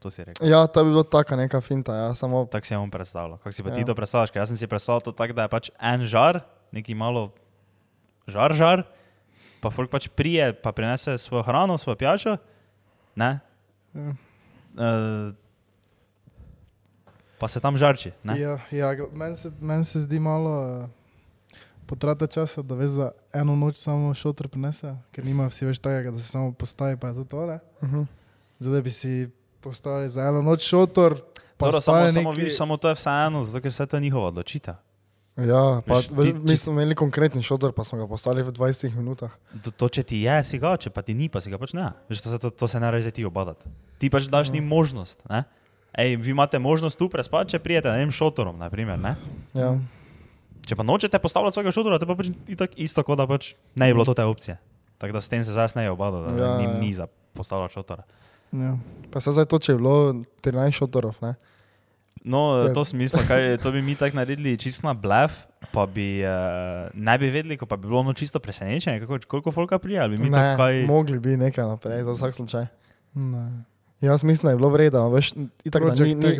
Ja, 0.46 0.68
to 0.68 0.84
bi 0.84 0.94
bilo 0.94 1.04
taka 1.04 1.36
neka 1.36 1.62
finta, 1.62 1.96
ja, 1.96 2.14
samo, 2.14 2.46
Tako 2.46 2.66
si 2.66 2.76
on 2.76 2.92
predstavljal. 2.92 3.38
Kako 3.38 3.52
si 3.52 3.64
pa 3.64 3.70
ja. 3.70 3.76
Ti 3.76 3.86
to 3.86 3.96
predstavljaš? 3.96 4.32
Ker 4.32 4.44
jaz 4.44 4.52
sem 4.54 4.58
si 4.62 4.68
predstavljal 4.70 5.02
to 5.02 5.12
tako, 5.12 5.34
da 5.34 5.48
je 5.48 5.50
pač 5.50 5.70
en 5.82 6.06
žar, 6.06 6.40
neki 6.72 6.94
malo 6.94 7.32
žar, 8.30 8.54
žar, 8.54 8.84
pa 9.62 9.72
folk 9.74 9.90
pač 9.90 10.06
prije, 10.08 10.52
pa 10.54 10.72
prinese 10.72 11.18
svojo 11.18 11.44
hrano, 11.48 11.78
svojo 11.82 11.98
pijačo, 11.98 12.38
ne? 13.18 13.40
Ja. 13.94 14.14
Uh, 14.76 15.34
pa 17.40 17.48
se 17.48 17.60
tam 17.60 17.78
žarči, 17.78 18.12
ne? 18.24 18.38
Ja, 18.40 18.60
ja 18.72 18.92
meni 19.14 19.36
se, 19.36 19.50
men 19.60 19.84
se 19.84 20.04
zdi 20.04 20.20
malo 20.20 20.52
uh, 20.84 21.66
potrata 21.90 22.28
časa, 22.28 22.62
da 22.62 22.78
veš 22.78 23.00
za 23.00 23.10
eno 23.34 23.56
noč 23.56 23.82
samo 23.82 24.14
šotor 24.14 24.52
prinese, 24.52 24.94
ker 25.16 25.26
nima 25.26 25.50
vsi 25.50 25.66
več 25.72 25.82
takega, 25.82 26.14
da 26.14 26.22
se 26.22 26.30
samo 26.30 26.54
postavi, 26.54 27.00
pa 27.02 27.10
je 27.10 27.18
to 27.24 27.26
tole. 27.34 27.58
uh 27.82 27.90
-huh. 27.90 28.06
Zdaj 28.60 28.74
da 28.74 28.82
bi 28.82 28.92
si 28.92 29.30
postavili 29.60 30.10
za 30.10 30.22
eno 30.24 30.42
noč 30.42 30.62
šotor, 30.64 31.22
Dobro, 31.60 31.72
samo, 31.74 31.98
spali 31.98 32.12
samo, 32.12 32.32
neki- 32.32 32.42
viš, 32.42 32.58
samo 32.58 32.78
to 32.78 32.88
je 32.88 32.96
vseeno, 32.96 33.44
zato 33.44 33.62
ker 33.62 33.70
vse 33.70 33.86
to 33.86 34.00
njihova 34.00 34.28
odločitev. 34.28 34.74
ja, 35.38 35.82
pa, 35.82 35.96
Veš, 35.96 36.10
veš, 36.10 36.26
ti- 36.26 36.34
mi 36.42 36.58
smo 36.58 36.72
imeli 36.74 36.96
konkretni 36.96 37.42
šodor, 37.42 37.72
pa 37.72 37.84
smo 37.84 37.98
ga 37.98 38.08
postavili 38.08 38.44
v 38.44 38.52
20 38.52 38.94
minutah. 38.94 39.32
To, 39.60 39.72
to, 39.74 39.90
če 39.90 40.04
ti 40.04 40.22
je, 40.22 40.44
si 40.44 40.58
ga, 40.58 40.78
če 40.78 40.90
pa 40.90 41.02
ti 41.02 41.14
ni, 41.14 41.28
pa 41.28 41.40
si 41.40 41.50
ga 41.50 41.58
pač 41.58 41.74
ne. 41.74 41.92
Veš, 42.08 42.22
to, 42.22 42.30
se- 42.30 42.40
to, 42.40 42.50
to 42.52 42.68
se 42.68 42.80
ne 42.80 42.88
reče 42.90 43.12
ti 43.12 43.24
obadati. 43.24 43.68
Ti 43.98 44.10
pač 44.10 44.24
daš 44.26 44.50
njim 44.50 44.64
možnost. 44.66 45.24
Ne? 45.30 45.44
Ej, 45.94 46.16
vi 46.18 46.32
imate 46.32 46.60
možnost 46.60 46.96
tu 46.96 47.08
prespati, 47.08 47.50
če 47.50 47.60
prijete 47.60 47.88
na 47.88 47.96
enem 47.96 48.12
šotorom, 48.12 48.56
naprimer, 48.58 49.00
ne? 49.00 49.16
Ja. 49.54 49.76
Če 50.62 50.76
pa 50.76 50.84
nočete 50.84 51.20
postavljati 51.20 51.54
svojega 51.54 51.72
šotora, 51.72 52.00
to 52.00 52.06
pa 52.06 52.16
pač 52.16 52.28
itak 52.48 52.72
isto, 52.76 53.00
kot 53.00 53.16
da 53.16 53.24
pač 53.26 53.54
ne 53.76 53.86
bi 53.86 53.94
bilo 53.94 54.04
to 54.04 54.14
te 54.14 54.24
opcije. 54.24 54.58
Tako 54.98 55.14
da 55.14 55.22
s 55.22 55.30
tem 55.30 55.44
se 55.44 55.52
zdaj 55.52 55.68
ne 55.76 55.90
obado, 55.90 56.22
da 56.22 56.36
Ja, 56.36 56.46
ja, 56.46 56.58
njim 56.58 56.70
ja. 56.70 56.80
ni 56.80 56.92
za 56.92 57.06
postavljati 57.34 57.74
šotora. 57.74 58.04
Ja. 58.56 58.78
Pa 59.12 59.20
se 59.20 59.32
zdaj 59.32 59.46
to, 59.46 59.60
če 59.60 59.76
je 59.76 59.78
bilo 59.80 60.14
13 60.44 60.72
šodorov, 60.72 61.20
ne? 61.22 61.36
No, 62.26 62.66
Ja. 62.66 62.74
to 62.74 62.82
smisla, 62.86 63.22
kaj, 63.28 63.58
to 63.62 63.70
bi 63.72 63.82
mi 63.86 63.94
tako 63.96 64.18
naredili 64.18 64.58
čisto 64.58 64.88
na 64.88 64.94
blef, 64.98 65.32
pa 65.72 65.86
bi 65.86 66.26
uh, 66.26 66.90
ne 66.94 67.18
bi 67.22 67.30
vedeli, 67.30 67.58
ko 67.58 67.70
pa 67.70 67.78
bi 67.78 67.86
bilo 67.88 68.00
ono 68.02 68.14
čisto 68.18 68.40
presenečenje, 68.42 69.00
kako, 69.06 69.20
koliko 69.28 69.52
folka 69.52 69.78
prija, 69.80 70.04
ali 70.04 70.18
bi 70.18 70.24
mi 70.24 70.30
ne, 70.30 70.56
kaj... 70.58 70.84
mogli 70.90 71.20
bi 71.20 71.38
nekaj 71.38 71.66
naprej, 71.66 72.04
za 72.04 72.12
vsak 72.12 72.36
slučaj. 72.36 72.66
Ne. 73.14 73.64
Jaz 74.02 74.24
mislim, 74.24 74.48
da 74.48 74.52
je 74.52 74.58
bilo 74.58 74.70
vredno, 74.70 75.10
veš, 75.10 75.34
itak, 75.64 75.86
da 75.86 76.04
ni, 76.04 76.16
ni, 76.16 76.34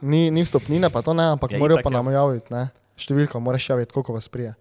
ni, 0.00 0.30
ni 0.30 0.42
vstopnine, 0.42 0.90
pa 0.90 1.02
to 1.02 1.14
ne, 1.14 1.28
ampak 1.36 1.52
Ja, 1.52 1.56
ja, 1.56 1.60
morajo 1.60 1.78
pa 1.84 1.90
ja. 1.92 1.96
nam 2.00 2.12
javiti, 2.12 2.54
ne? 2.54 2.68
Številko 2.98 3.40
moraš 3.40 3.68
javiti, 3.70 3.92
koliko 3.92 4.16
vas 4.16 4.28
prije. 4.28 4.54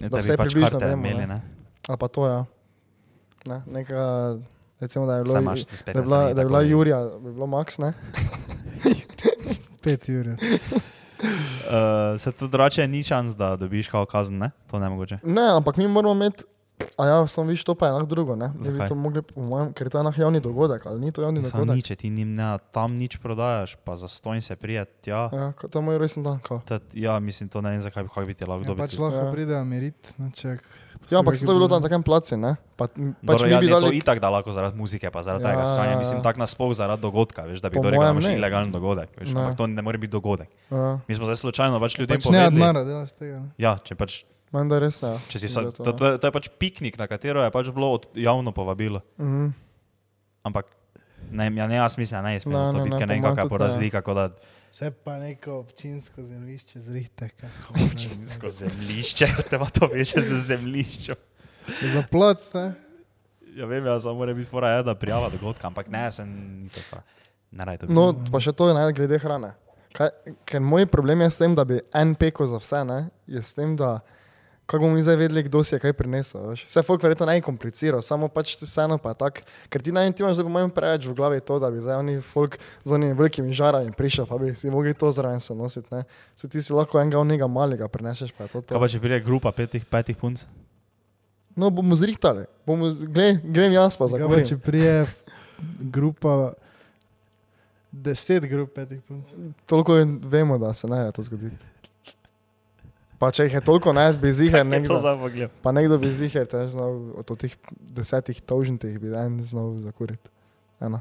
Ne, 0.00 0.08
da 0.08 0.18
bi 0.18 0.36
pač 0.36 0.50
približno 0.50 0.80
vemo, 0.80 0.98
imeli, 1.04 1.26
ne. 1.28 1.36
ne? 1.36 1.40
A 1.88 1.96
pa 2.00 2.08
to, 2.08 2.26
ja. 2.26 2.40
Ne, 3.46 3.60
neka, 3.68 4.00
recimo, 4.80 5.06
da 5.06 5.16
je 5.16 5.24
bilo, 5.24 5.56
spet 5.56 5.94
da 5.94 5.98
je 5.98 6.02
bila, 6.02 6.34
da 6.34 6.40
je 6.40 6.46
bila 6.46 6.62
Jurija, 6.62 6.98
da 6.98 7.28
je 7.28 7.32
bilo 7.32 7.46
Max, 7.46 7.78
ne? 7.78 7.92
Pet 9.82 10.08
ur. 10.08 10.28
Uh, 10.28 10.36
se 12.20 12.32
to 12.32 12.46
drugače 12.46 12.88
ni 12.88 13.02
šans, 13.02 13.36
da 13.36 13.56
dobiš 13.56 13.88
kao 13.88 14.06
kazen, 14.06 14.38
ne? 14.38 14.50
To 14.66 14.78
ne 14.78 14.88
mogoče. 14.88 15.18
Ne, 15.22 15.42
ampak 15.50 15.76
mi 15.76 15.88
moramo 15.88 16.14
imeti 16.14 16.44
A 16.98 17.06
ja, 17.06 17.26
sem 17.26 17.46
viš, 17.46 17.64
to 17.64 17.74
pa 17.74 17.86
je 17.86 17.92
enak 17.92 18.06
drugo, 18.06 18.36
ne? 18.36 18.50
Zdaj 18.60 18.72
bi 18.72 18.88
to 18.88 18.94
mogli, 18.94 19.22
mojem, 19.36 19.72
ker 19.72 19.86
je 19.86 19.90
to 19.90 20.00
enak 20.00 20.18
javni 20.18 20.40
dogodek, 20.40 20.86
ali 20.86 21.00
ni 21.00 21.12
to 21.12 21.22
javni 21.22 21.40
Samo 21.40 21.64
dogodek? 21.64 21.74
nič, 21.76 21.98
ti 21.98 22.10
njim 22.10 22.34
ne, 22.34 22.58
tam 22.72 22.94
nič 22.94 23.16
prodajaš, 23.16 23.76
pa 23.76 23.96
za 23.96 24.08
stojn 24.08 24.42
se 24.42 24.56
prijet, 24.56 25.06
ja. 25.06 25.30
Ja, 25.32 25.52
to 25.54 25.78
je 25.78 25.82
moj 25.82 25.98
resen 25.98 26.22
dan, 26.22 26.38
kao. 26.38 26.62
Tad, 26.66 26.82
ja, 26.92 27.18
mislim, 27.18 27.48
to 27.48 27.60
ne 27.60 27.70
vem, 27.70 27.80
zakaj 27.80 28.02
bi, 28.02 28.08
kako 28.08 28.26
bi 28.26 28.34
ti 28.34 28.44
lahko 28.44 28.62
Ja, 28.62 28.66
dobil. 28.66 28.84
pač 28.84 28.98
lahko 28.98 29.16
Ja. 29.16 29.32
pridejo 29.32 29.64
merit, 29.64 30.12
naček. 30.18 30.62
Ja, 31.06 31.18
ampak 31.18 31.34
se 31.34 31.42
to 31.42 31.50
je 31.50 31.56
bilo 31.56 31.66
tam 31.66 31.78
na 31.78 31.84
takem 31.84 32.00
placu, 32.00 32.34
ne? 32.34 32.56
Pa, 32.74 32.86
pač 32.86 32.96
Dobro, 33.20 33.44
mi 33.44 33.50
ja, 33.50 33.58
bi 33.58 33.66
ne, 33.66 33.72
to 33.72 33.80
dali, 33.82 33.96
itak 33.96 34.18
da 34.18 34.28
lahko 34.28 34.48
zaradi 34.48 34.72
muzike, 34.74 35.06
pa 35.06 35.20
zaradi 35.20 35.42
Ja, 35.42 35.50
tega 35.50 35.64
stanja. 35.66 35.90
ja, 35.90 35.98
Mislim, 35.98 36.18
ja. 36.18 36.22
tak 36.22 36.36
nasploh 36.36 36.72
zaradi 36.72 36.98
dogodka, 36.98 37.44
veš, 37.44 37.58
da 37.58 37.68
bi 37.68 37.76
to 37.76 37.86
rekel, 37.86 38.00
da 38.00 38.10
imaš 38.10 38.24
ne. 38.24 38.34
ilegalen 38.34 38.70
dogodek, 38.70 39.10
veš, 39.14 39.28
Ne. 39.28 39.40
ampak 39.42 39.54
to 39.54 39.66
ne 39.66 39.80
more 39.80 39.96
biti 39.96 40.10
dogodek. 40.10 40.48
ja, 40.66 40.98
Mi 41.02 41.12
smo 41.12 41.24
zdaj 41.24 41.36
slučajno 41.38 41.76
pač 41.78 41.92
ljudem 41.94 42.14
Pač 42.14 42.24
ne 42.24 42.28
povedali. 42.30 42.54
odmara, 42.54 42.80
delaš 42.82 43.12
tega. 43.12 43.36
ne. 43.38 43.48
Ja, 43.56 43.76
če 43.78 43.94
pač, 43.94 44.24
meni 44.50 44.66
da 44.66 44.78
res, 44.78 44.96
ja. 44.98 45.12
če 45.24 45.36
si 45.36 45.44
je 45.44 45.50
vsak, 45.50 45.64
to, 45.72 45.78
to, 45.78 45.82
ja. 45.82 45.92
to, 45.92 46.04
je- 46.06 46.16
to 46.16 46.24
je 46.24 46.32
pač 46.32 46.46
piknik, 46.54 46.94
na 46.94 47.06
katero 47.06 47.40
je 47.40 47.50
pač 47.50 47.68
bilo 47.70 47.92
od, 47.92 48.08
javno 48.14 48.48
povabilo. 48.50 49.04
Mhm. 49.16 49.52
Ampak, 50.42 50.66
ne, 51.30 51.48
ja, 51.50 51.66
ne, 51.66 51.76
jaz 51.76 51.94
mislim, 51.94 52.20
ne, 52.22 52.30
Ne, 52.30 52.40
smemo 52.40 52.58
to 52.70 52.72
ne, 52.74 52.84
ne, 52.86 52.96
ne 52.96 52.98
kakšna 52.98 53.14
je 53.14 53.20
tudi 53.22 53.38
ne. 53.38 53.48
porazlika, 53.50 54.00
kot 54.00 54.14
da 54.14 54.24
Vse 54.74 54.90
pa 54.90 55.18
neko 55.18 55.52
občinsko 55.58 56.22
zemljišče 56.22 56.80
zrihte. 56.80 57.28
skozi 58.28 58.68
zemljišče, 58.68 59.26
te 59.50 59.58
pa 59.58 59.66
to 59.70 59.86
veš 59.86 60.14
za 60.14 60.38
zemljišče. 60.38 61.14
Za 61.92 62.02
plac, 62.10 62.52
ne? 62.54 62.72
Ja, 63.54 63.66
vem, 63.66 63.86
ja, 63.86 64.00
samo 64.00 64.14
mora 64.14 64.34
biti 64.34 64.50
fora 64.50 64.72
ena 64.78 64.94
prijava 64.94 65.28
dogodka, 65.30 65.66
ampak 65.66 65.88
ne, 65.88 66.12
sem 66.12 66.28
ni 66.62 66.68
to 66.68 66.80
fora. 66.90 67.02
Ne 67.50 67.64
raj 67.64 67.78
to. 67.78 67.86
No, 67.86 68.08
pa 68.32 68.40
še 68.42 68.50
to 68.52 68.68
je 68.68 68.74
ne, 68.74 68.88
glede 68.98 69.18
hrane. 69.22 69.52
Kaj, 69.94 70.10
ker 70.42 70.66
moj 70.66 70.88
problem 70.90 71.22
je 71.22 71.30
s 71.30 71.38
tem, 71.38 71.54
da 71.54 71.62
bi 71.64 71.78
en 71.94 72.16
peko 72.18 72.50
za 72.50 72.58
vse, 72.58 72.82
ne, 72.84 72.98
je 73.30 73.42
s 73.42 73.54
tem, 73.54 73.76
da 73.78 74.00
kako 74.66 74.82
bomo 74.82 74.94
mi 74.94 75.02
zdaj 75.02 75.16
vedeli, 75.16 75.42
kdo 75.42 75.64
si 75.64 75.74
je 75.74 75.78
kaj 75.78 75.92
prinesel. 75.92 76.48
veš. 76.48 76.64
Vse 76.64 76.82
folk 76.82 77.02
verjetno 77.02 77.26
naj 77.26 77.40
komplicira, 77.44 78.00
samo 78.02 78.28
pač 78.28 78.56
vseeno 78.62 78.98
pa 78.98 79.12
je 79.12 79.14
tako. 79.14 79.40
Ker 79.68 79.82
ti 79.82 79.92
naj 79.92 80.12
ti 80.12 80.22
imaš 80.22 80.40
po 80.40 80.48
mojem 80.48 80.70
preveč 80.70 81.06
v 81.06 81.14
glavi 81.14 81.40
to, 81.40 81.58
da 81.60 81.70
bi 81.70 81.80
zdaj 81.80 82.00
oni 82.00 82.20
folk 82.20 82.56
z 82.84 82.92
onimi 82.92 83.12
velikimi 83.12 83.52
žarami 83.52 83.92
prišel, 83.92 84.26
pa 84.26 84.38
bi 84.38 84.54
si 84.54 84.70
mogli 84.70 84.94
to 84.94 85.12
zraven 85.12 85.40
se 85.40 85.54
nositi. 85.54 85.88
Ne. 85.94 86.04
Se 86.36 86.48
ti 86.48 86.62
si 86.62 86.72
lahko 86.72 87.00
enega 87.00 87.18
onega 87.18 87.46
malega 87.46 87.88
prineseš, 87.88 88.32
pa 88.32 88.44
je 88.44 88.48
to. 88.48 88.60
to. 88.60 88.74
Kaj 88.74 88.80
pa 88.80 88.88
če 88.88 89.00
pride 89.00 89.20
grupa 89.20 89.52
petih, 89.52 89.84
petih 89.84 90.16
punc? 90.16 90.46
No, 91.56 91.70
bomo 91.70 91.94
zrihtali, 91.94 92.48
bomo, 92.66 92.88
glej, 92.90 93.38
grem 93.44 93.76
jaz 93.76 93.94
pa 93.96 94.08
za 94.10 94.18
Kaj 94.18 94.48
če 94.48 94.56
prije 94.58 95.04
grupa, 95.92 96.54
deset 97.92 98.48
grup 98.50 98.72
petih 98.74 99.04
punc. 99.06 99.28
Toliko 99.70 100.00
vemo, 100.24 100.58
da 100.58 100.72
se 100.74 100.88
ne 100.88 101.04
da 101.04 101.12
to 101.12 101.22
zgoditi. 101.22 101.73
Pa 103.16 103.30
če 103.30 103.44
jih 103.44 103.54
je 103.54 103.60
toliko, 103.62 103.92
ne, 103.92 104.12
bi 104.12 104.30
To 104.58 104.64
nekdo. 104.64 105.48
pa 105.62 105.70
nekdo 105.70 105.98
bi 105.98 106.08
zihar, 106.08 106.46
te 106.46 106.68
znal 106.68 107.14
od 107.16 107.38
teh 107.38 107.54
desetih 107.80 108.40
tožnitih 108.40 108.98
bi 108.98 109.08
en 109.08 109.38
znal 109.40 109.78
zakuriti. 109.78 110.28
Ena. 110.78 111.00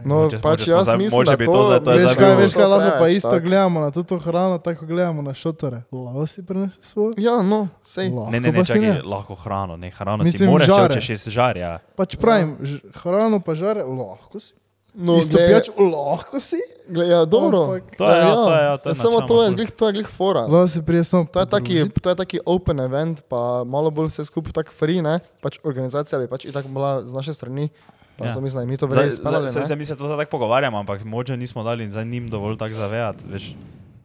No, 0.00 0.14
Mogoče- 0.16 0.40
pač 0.40 0.60
jaz 0.62 0.86
zdaj- 0.86 0.98
mislim, 0.98 1.24
da 1.26 1.36
to- 1.36 1.44
to 1.44 1.64
zdaj- 1.64 1.84
to 1.84 1.90
Veš 1.90 2.04
kaj, 2.06 2.16
bilo- 2.16 2.36
veš 2.38 2.52
kaj, 2.54 2.62
To 2.62 2.68
lahko 2.68 2.90
pa 2.96 3.08
isto 3.10 3.30
tak. 3.30 3.42
gledamo 3.42 3.80
na 3.80 3.90
to 3.90 4.18
hrano, 4.18 4.58
tako 4.58 4.86
gledamo 4.86 5.22
na 5.22 5.34
šotore. 5.34 5.82
Lavo 5.92 6.26
si 6.26 6.42
prinesi 6.42 6.76
svoj? 6.82 7.12
Ja, 7.18 7.42
no, 7.42 7.68
sej. 7.82 8.08
Lahko 8.08 8.30
Ne, 8.30 8.40
ne, 8.40 8.48
ne, 8.50 8.64
si 8.64 8.72
čakaj, 8.72 9.02
lahko 9.02 9.34
hrano, 9.34 9.76
ne, 9.76 9.90
hrano 9.90 10.24
si 10.24 10.30
Mislim, 10.30 10.50
moraš, 10.50 10.66
če 10.66 10.72
žare. 10.72 10.94
hočeš 10.94 11.10
jesti 11.10 11.30
žar, 11.30 11.56
ja. 11.56 11.78
Pač 11.96 12.16
pravim, 12.16 12.56
ž- 12.62 12.80
hrano 12.94 13.40
pa 13.40 13.52
žare, 13.54 13.82
lahko 13.82 14.40
si. 14.40 14.54
No, 14.92 15.16
Isto 15.16 15.38
pijač, 15.38 15.68
lahko 15.70 16.36
si. 16.36 16.58
glej, 16.84 17.08
ja, 17.08 17.24
dobro. 17.24 17.58
Ampak- 17.72 17.94
To 17.94 18.04
je, 18.04 18.18
ja, 18.18 18.34
to 18.34 18.50
je, 18.50 18.60
ja, 18.60 18.74
to 18.76 18.86
je 18.88 18.94
samo 18.96 19.20
to 19.22 19.36
je, 19.40 19.48
glih, 19.52 19.70
to 19.70 19.86
je 19.86 19.92
glih 19.92 20.08
fora. 20.08 20.40
Lahko 20.42 20.66
si 20.66 20.82
prije 20.82 21.04
samo 21.04 21.24
To 21.26 21.38
je, 21.38 21.46
taki, 21.48 21.74
to 21.92 22.08
je 22.08 22.16
taki 22.16 22.38
open 22.44 22.80
event, 22.80 23.22
pa 23.24 23.38
malo 23.62 23.88
bolj 23.88 24.08
vse 24.08 24.24
skupaj 24.24 24.52
tako 24.52 24.72
free, 24.72 24.98
ne? 25.00 25.20
Pač 25.38 25.58
organizacija 25.60 26.18
bi 26.18 26.26
pač 26.26 26.44
itak 26.44 26.66
bila 26.66 27.00
z 27.00 27.12
naše 27.12 27.30
strani. 27.30 27.68
Pa 28.16 28.26
Ja. 28.26 28.30
ja. 28.30 28.40
mislim, 28.40 28.66
mi 28.66 28.76
to 28.76 28.84
Zdaj, 28.84 28.96
verjetno 28.98 29.30
zdaj, 29.48 29.64
zdaj, 29.64 29.76
mi 29.76 29.84
se 29.84 29.94
to 29.94 30.04
zdaj 30.04 30.18
tako 30.18 30.30
pogovarjamo, 30.32 30.76
ampak 30.76 31.04
moče 31.04 31.36
nismo 31.36 31.62
dali 31.62 31.84
in 31.84 31.90
zdaj 31.90 32.04
njim 32.04 32.26
dovolj 32.26 32.56
tako 32.56 32.74
zavedati. 32.74 33.24
Veš, 33.24 33.54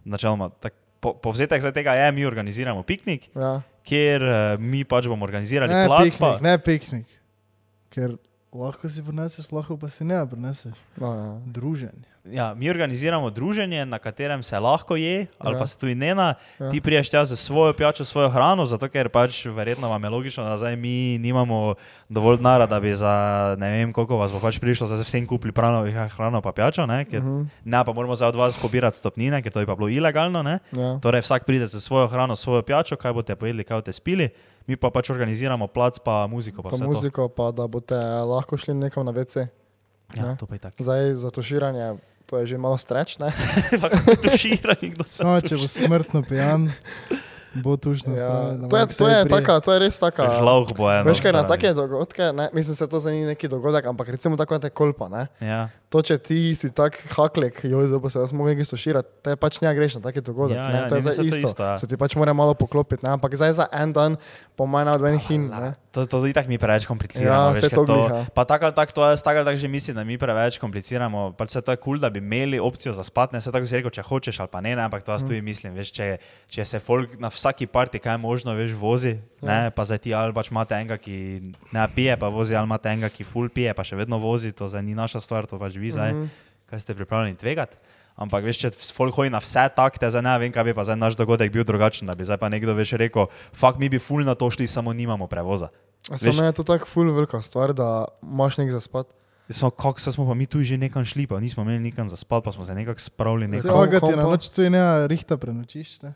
načeloma, 0.04 0.50
tak, 0.52 0.72
po, 1.00 1.14
povzetek 1.14 1.60
zdaj 1.60 1.74
tega 1.74 1.94
je, 1.94 2.12
mi 2.12 2.24
organiziramo 2.24 2.84
piknik, 2.84 3.28
Ja. 3.34 3.62
kjer 3.84 4.22
uh, 4.22 4.30
mi 4.58 4.84
pač 4.84 5.08
bomo 5.08 5.26
organizirali 5.26 5.74
Ne 5.74 5.86
plac. 5.86 6.04
piknik, 6.04 6.20
Pa, 6.20 6.38
ne 6.40 6.58
piknik. 6.58 7.06
Ker 7.90 8.16
lahko 8.56 8.90
si 8.90 9.04
prineseš, 9.04 9.52
lahko 9.52 9.78
pa 9.78 9.90
si 9.90 10.08
ne 10.08 10.20
prineseš. 10.28 10.78
No, 10.98 11.14
ja. 11.14 11.32
Druženje. 11.46 12.15
Ja, 12.28 12.54
mi 12.54 12.70
organiziramo 12.70 13.30
druženje, 13.30 13.86
na 13.86 14.00
katerem 14.00 14.44
se 14.44 14.60
lahko 14.60 14.96
je, 14.96 15.28
ali 15.40 15.54
Ja. 15.54 15.60
pa 15.60 15.68
se 15.68 15.78
tudi 15.78 15.96
ne 15.96 16.16
na. 16.16 16.34
Ja. 16.60 16.70
Ti 16.70 16.82
priješ 16.82 17.10
tja 17.10 17.26
za 17.26 17.36
svojo 17.36 17.74
pijačo, 17.74 18.06
svojo 18.06 18.30
hrano, 18.30 18.66
zato 18.66 18.88
ker 18.88 19.10
pač 19.10 19.46
verjetno 19.48 19.90
vam 19.90 20.04
je 20.04 20.10
logično, 20.10 20.44
da 20.44 20.58
zdaj 20.58 20.76
mi 20.76 21.18
nimamo 21.18 21.76
dovolj 22.10 22.38
denarja, 22.38 22.66
da 22.66 22.80
bi 22.80 22.94
za 22.94 23.14
ne 23.56 23.70
vem 23.70 23.94
koliko 23.94 24.18
vas 24.18 24.32
bo 24.32 24.40
pač 24.40 24.60
prišlo, 24.60 24.88
da 24.88 24.98
se 24.98 25.04
vsem 25.04 25.28
kupili 25.28 25.52
prano, 25.52 25.86
hrano 26.08 26.42
pa 26.42 26.52
pijačo, 26.52 26.86
ne, 26.86 27.06
ker, 27.06 27.20
uh 27.20 27.26
Mhm. 27.26 27.34
-huh. 27.36 27.48
ne 27.66 27.86
pa 27.86 27.94
moramo 27.94 28.16
zdaj 28.16 28.30
od 28.30 28.36
vas 28.36 28.58
pobirati 28.58 28.98
stopnine, 28.98 29.42
ker 29.42 29.52
to 29.52 29.60
je 29.60 29.66
pa 29.66 29.76
bilo 29.76 29.90
ilegalno. 29.90 30.44
Ne. 30.44 30.60
Ja. 30.72 31.00
Torej 31.00 31.22
vsak 31.22 31.46
pride 31.46 31.66
za 31.66 31.80
svojo 31.80 32.08
hrano, 32.08 32.36
svojo 32.36 32.62
pijačo, 32.62 32.96
kaj 32.96 33.14
boste 33.14 33.36
pojedli, 33.36 33.64
kaj 33.64 33.78
boste 33.78 33.94
spili, 33.94 34.30
mi 34.68 34.76
pa 34.76 34.90
pač 34.90 35.10
organiziramo 35.10 35.68
plac, 35.68 36.00
pa 36.00 36.28
muziko. 36.28 36.64
Pa 36.64 36.70
Pa 36.70 36.76
vse 36.76 36.84
to. 36.84 36.88
muziko, 36.88 37.30
pa 37.30 37.52
da 37.52 37.68
boste 37.68 37.96
lahko 38.24 38.58
šli 38.58 38.74
nekam 38.74 39.06
na 39.06 39.12
WC. 39.14 39.48
Ja, 40.12 40.26
ne. 40.26 40.38
to 40.38 40.46
pa 40.46 40.56
je 40.56 40.60
tako. 40.60 40.76
Zdaj 40.80 41.14
za 41.14 41.30
tuširanje, 41.32 41.94
to 42.26 42.42
je 42.42 42.56
že 42.56 42.58
malo 42.58 42.78
streč, 42.78 43.18
ne? 43.22 43.30
Tuširani, 44.24 44.90
kdo 44.98 45.04
se 45.06 45.22
Samo 45.22 45.38
če 45.42 45.56
bo 45.62 45.68
smrtno 45.70 46.24
pijan, 46.26 46.68
bo 47.64 47.78
tužno. 47.78 48.18
Ja. 48.18 48.58
To, 48.70 48.78
je, 48.78 48.86
to, 48.92 49.06
je 49.08 49.20
taka, 49.30 49.60
to 49.62 49.74
je 49.74 49.80
res 49.80 50.00
taka. 50.02 50.42
Žlauh 50.42 50.74
bo 50.76 50.90
eno. 50.92 51.06
Veš 51.08 51.22
kaj, 51.22 51.34
na 51.38 51.46
take 51.48 51.74
dogodke, 51.78 52.34
ne, 52.34 52.50
mislim, 52.54 52.76
se 52.76 52.90
to 52.90 53.00
za 53.00 53.14
ni 53.14 53.26
neki 53.30 53.48
dogodek, 53.48 53.86
ampak 53.86 54.10
recimo 54.10 54.38
tako 54.38 54.60
te 54.60 54.70
kolpa, 54.70 55.10
ne. 55.10 55.28
Ja. 55.40 55.70
To, 55.96 56.02
če 56.04 56.18
ti 56.20 56.52
si 56.60 56.68
tak 56.76 56.98
haklek, 57.16 57.62
joj, 57.64 57.88
zdaj 57.88 58.02
pa 58.04 58.10
se 58.12 58.20
jaz 58.20 58.34
moram 58.36 58.52
nekaj 58.52 58.68
stuširati, 58.68 59.08
te 59.24 59.36
pač 59.40 59.62
ne 59.64 59.72
greš 59.72 59.96
na 59.96 60.02
taki 60.10 60.20
dogodek, 60.20 60.60
Ja, 60.60 60.68
ne, 60.68 60.80
ja, 60.84 60.90
to 60.92 61.00
je 61.00 61.06
zdaj 61.08 61.16
to 61.16 61.24
isto, 61.24 61.48
isto, 61.48 61.64
ja. 61.64 61.78
se 61.80 61.88
ti 61.88 61.96
pač 61.96 62.20
mora 62.20 62.36
malo 62.36 62.52
poklopiti, 62.52 63.08
ne, 63.08 63.16
ampak 63.16 63.32
zdaj 63.32 63.54
za 63.56 63.66
en 63.72 63.96
dan, 63.96 64.20
po 64.60 64.68
manj 64.68 64.92
od 64.92 65.08
enih 65.08 65.32
in. 65.32 65.48
To, 65.96 66.04
to 66.04 66.20
itak 66.28 66.52
mi 66.52 66.60
preveč 66.60 66.84
kompliciramo. 66.84 67.32
Ja, 67.32 67.56
veš, 67.56 67.72
to 67.72 67.88
glih, 67.88 68.04
ja. 68.12 68.28
Pa 68.36 68.44
tako 68.44 68.68
ali 68.68 68.76
tako, 68.76 68.92
to 68.92 69.08
jaz 69.08 69.24
tako 69.24 69.40
ali 69.40 69.48
tako 69.48 69.60
že 69.64 69.68
mislim, 69.72 69.96
da 69.96 70.04
mi 70.04 70.20
preveč 70.20 70.60
kompliciramo. 70.60 71.32
Pač 71.40 71.56
se 71.56 71.62
to 71.64 71.72
je 71.72 71.80
kul, 71.80 71.96
cool, 71.96 72.02
da 72.04 72.12
bi 72.12 72.20
imeli 72.20 72.60
opcijo 72.60 72.92
za 72.92 73.04
spat, 73.04 73.32
ne 73.32 73.40
se 73.40 73.48
tako 73.48 73.64
si 73.64 73.80
rekel, 73.80 73.92
če 73.96 74.04
hočeš 74.04 74.40
ali 74.44 74.52
pa 74.52 74.60
ne, 74.60 74.76
ne 74.76 74.84
ampak 74.84 75.08
to 75.08 75.16
jaz 75.16 75.24
Mm. 75.24 75.28
tudi 75.32 75.42
mislim. 75.42 75.72
Veš, 75.74 75.92
če, 75.96 76.18
če 76.52 76.66
se 76.68 76.80
folk 76.84 77.16
na 77.16 77.32
vsaki 77.32 77.68
parti, 77.72 78.00
kaj 78.04 78.14
je 78.14 78.18
možno, 78.18 78.52
veš, 78.52 78.76
vozi, 78.76 79.16
Ja. 79.40 79.48
ne, 79.48 79.72
pa 79.72 79.88
zdaj 79.88 80.00
ti 80.04 80.12
ali 80.12 80.34
pač 80.36 80.52
imate 80.52 80.76
enega, 80.76 80.98
ki 81.00 81.16
ne 81.72 81.88
pije, 81.96 82.18
pa 82.20 82.28
vozi, 82.28 82.56
ali 82.56 82.68
imate 82.68 82.92
enega, 82.92 83.08
ki 83.10 83.24
full 83.24 83.48
pije, 83.48 83.72
pa 83.74 83.84
še 83.88 83.96
vedno 83.96 84.20
vozi, 84.20 84.52
to 84.52 84.68
zdaj 84.68 84.84
ni 84.84 84.96
naša 84.96 85.24
stvar, 85.24 85.48
to 85.48 85.56
pač 85.56 85.80
vi 85.80 85.85
zdaj, 85.92 86.14
Mhm. 86.14 86.26
kaj 86.66 86.80
ste 86.80 86.94
pripravljeni 86.94 87.36
tvegati. 87.36 87.76
Ampak 88.16 88.44
veš, 88.44 88.58
če 88.58 88.70
hoji 89.12 89.30
na 89.30 89.40
vse 89.40 89.70
takte, 89.76 90.08
zdaj 90.08 90.22
ne 90.22 90.38
vem, 90.40 90.52
kaj 90.52 90.64
bi 90.64 90.74
pa 90.74 90.84
zdaj 90.84 90.96
naš 90.96 91.16
dogodek 91.16 91.52
bil 91.52 91.64
drugačen, 91.64 92.08
da 92.08 92.16
bi 92.16 92.24
zdaj 92.24 92.38
pa 92.38 92.50
nekdo 92.50 92.74
več 92.74 92.94
rekel, 92.94 93.28
fakt 93.52 93.78
mi 93.78 93.90
bi 93.90 94.00
full 94.00 94.24
na 94.24 94.36
to 94.36 94.48
šli, 94.48 94.66
samo 94.66 94.94
nimamo 94.94 95.28
prevoza. 95.28 95.68
Samo 96.02 96.18
Veš- 96.18 96.44
je 96.44 96.52
to 96.54 96.64
tako 96.64 96.86
ful 96.86 97.12
velika 97.12 97.42
stvar, 97.42 97.74
da 97.74 98.06
imaš 98.24 98.58
nek 98.58 98.72
za 98.72 98.80
spat. 98.80 99.08
So, 99.50 99.70
kako 99.70 100.00
se 100.00 100.12
smo 100.12 100.26
pa 100.26 100.34
mi 100.34 100.46
tu 100.46 100.62
že 100.62 100.74
nekam 100.76 101.04
šli, 101.04 101.28
pa 101.28 101.40
nismo 101.40 101.62
imeli 101.62 101.80
nikam 101.82 102.08
za 102.08 102.16
spat, 102.16 102.44
pa 102.44 102.52
smo 102.52 102.66
se 102.66 102.74
nekako 102.74 103.00
spravili. 103.00 103.48
Nekam. 103.48 103.70
kom- 103.70 103.84
Ja, 103.84 103.92
ti 103.92 104.00
kom 104.00 104.16
na 104.16 104.24
noč 104.24 104.50
tu 104.50 104.64
in 104.64 104.72
ne, 104.72 105.08
rihta 105.08 105.36
prenočiš. 105.36 106.02
Ne? 106.02 106.14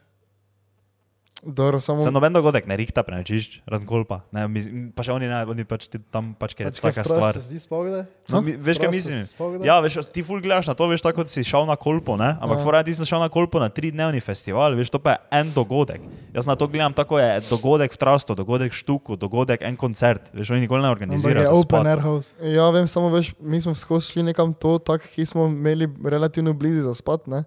Dobro, 1.41 1.79
samo... 1.79 1.99
Za 1.99 2.11
noben 2.11 2.33
dogodek 2.33 2.67
ne 2.67 2.75
rihta 2.75 2.99
prenečišč, 2.99 3.61
razgolpa. 3.63 4.21
Ne, 4.29 4.43
mi- 4.45 4.91
pa 4.91 4.99
še 4.99 5.13
oni 5.13 5.23
ne, 5.23 5.45
oni 5.45 5.63
pač 5.63 5.87
ti 5.87 5.95
tam 6.01 6.33
pač, 6.33 6.51
je 6.53 6.65
Pač 6.65 6.79
kaj 6.79 6.91
taka 6.91 7.03
stvar. 7.05 7.33
se 7.33 7.47
Zdi 7.47 7.59
spogled? 7.59 8.07
No, 8.27 8.41
mi, 8.41 8.53
veš, 8.53 8.75
kaj 8.77 8.89
mislim? 8.89 9.23
Ja, 9.63 9.79
veš, 9.79 10.03
ti 10.05 10.19
ful 10.19 10.39
gledaš 10.39 10.67
na 10.67 10.75
to, 10.75 10.83
veš, 10.85 10.99
tako 10.99 11.21
kot 11.21 11.29
si 11.29 11.39
šel 11.41 11.63
na 11.63 11.75
kolpo, 11.75 12.15
ne? 12.15 12.35
Ampak 12.35 12.57
Ja. 12.57 12.63
fora 12.63 12.83
ti 12.83 12.91
si 12.91 13.01
šel 13.01 13.19
na 13.19 13.29
kolpo 13.29 13.55
na 13.57 13.69
tri 13.69 13.87
dnevni 13.89 14.19
festival, 14.19 14.75
veš, 14.75 14.89
to 14.89 14.99
pa 14.99 15.11
je 15.11 15.17
en 15.33 15.47
dogodek. 15.49 16.03
Jaz 16.29 16.43
na 16.43 16.53
to 16.53 16.67
gledam 16.67 16.91
tako 16.91 17.15
je 17.17 17.39
dogodek 17.47 17.89
v 17.89 17.97
Trastu, 17.97 18.35
dogodek 18.35 18.69
v 18.69 18.75
Štuku, 18.75 19.15
dogodek 19.15 19.61
en 19.61 19.75
koncert. 19.75 20.27
Veš, 20.31 20.51
oni 20.51 20.61
nikoli 20.61 20.81
ne 20.81 20.89
organizirajo. 20.89 21.39
je 21.39 21.47
za 21.47 21.55
open 21.55 21.87
air 21.87 21.99
house. 21.99 22.35
Ja, 22.41 22.67
vem, 22.69 22.83
samo 22.85 23.07
veš, 23.09 23.31
mi 23.39 23.61
smo 23.61 23.71
skozi 23.71 24.11
šli 24.11 24.23
nekam 24.25 24.51
to, 24.51 24.75
tak, 24.77 25.07
ki 25.07 25.23
smo 25.23 25.47
imeli 25.47 25.87
relativno 26.03 26.51
blizu 26.51 26.83
za 26.83 26.93
spat, 26.93 27.27
ne? 27.27 27.43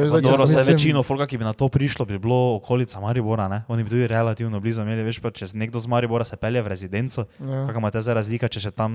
Zdaj, 0.00 0.20
Dobro, 0.22 0.36
sem- 0.38 0.46
se 0.48 0.56
mislim- 0.56 0.74
večino 0.74 1.02
folka, 1.02 1.26
ki 1.26 1.38
bi 1.38 1.44
na 1.44 1.52
to 1.52 1.68
prišlo, 1.68 2.04
bi 2.04 2.18
bilo 2.18 2.54
okolica 2.54 3.00
Maribora, 3.00 3.48
ne? 3.48 3.64
Oni 3.66 3.82
bi 3.82 3.90
tudi 3.90 4.06
relativno 4.06 4.60
blizu 4.60 4.82
imeli, 4.82 5.02
veš, 5.02 5.18
pa 5.18 5.30
če 5.30 5.46
nekdo 5.54 5.78
z 5.78 5.86
Maribora 5.86 6.24
se 6.24 6.36
pelje 6.36 6.62
v 6.62 6.68
rezidenco, 6.68 7.24
Ja. 7.38 7.64
kakšna 7.64 7.78
ima 7.78 7.90
zdaj 7.92 8.14
razlika, 8.14 8.48
če 8.48 8.60
se 8.60 8.70
tam 8.70 8.92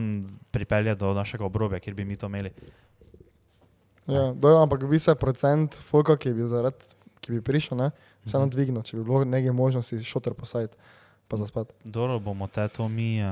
pripelje 0.49 0.95
do 0.95 1.13
našega 1.13 1.43
obrobja, 1.43 1.79
kjer 1.79 1.93
bi 1.93 2.05
mi 2.05 2.15
to 2.15 2.25
imeli. 2.25 2.51
Ja, 4.05 4.33
dobro, 4.33 4.57
ampak 4.59 4.83
bi 4.83 4.99
se 4.99 5.15
procent 5.15 5.75
folka, 5.77 6.17
ki 6.17 6.31
bi, 6.31 6.43
zarad, 6.43 6.73
ki 7.19 7.31
bi 7.31 7.41
prišel, 7.41 7.77
ne, 7.77 7.91
vseeno 8.21 8.45
Mhm. 8.45 8.51
dvignil, 8.51 8.81
če 8.81 8.97
bi 8.97 9.03
bilo 9.03 9.23
nekaj 9.23 9.51
možnosti 9.51 9.99
šoter 9.99 10.33
posajati, 10.33 10.75
pa 11.27 11.37
za 11.37 11.47
spat. 11.47 11.71
Dobro, 11.83 12.19
bomo 12.19 12.47
te 12.47 12.67
to 12.67 12.83
mi. 12.85 13.21
Uh, 13.21 13.31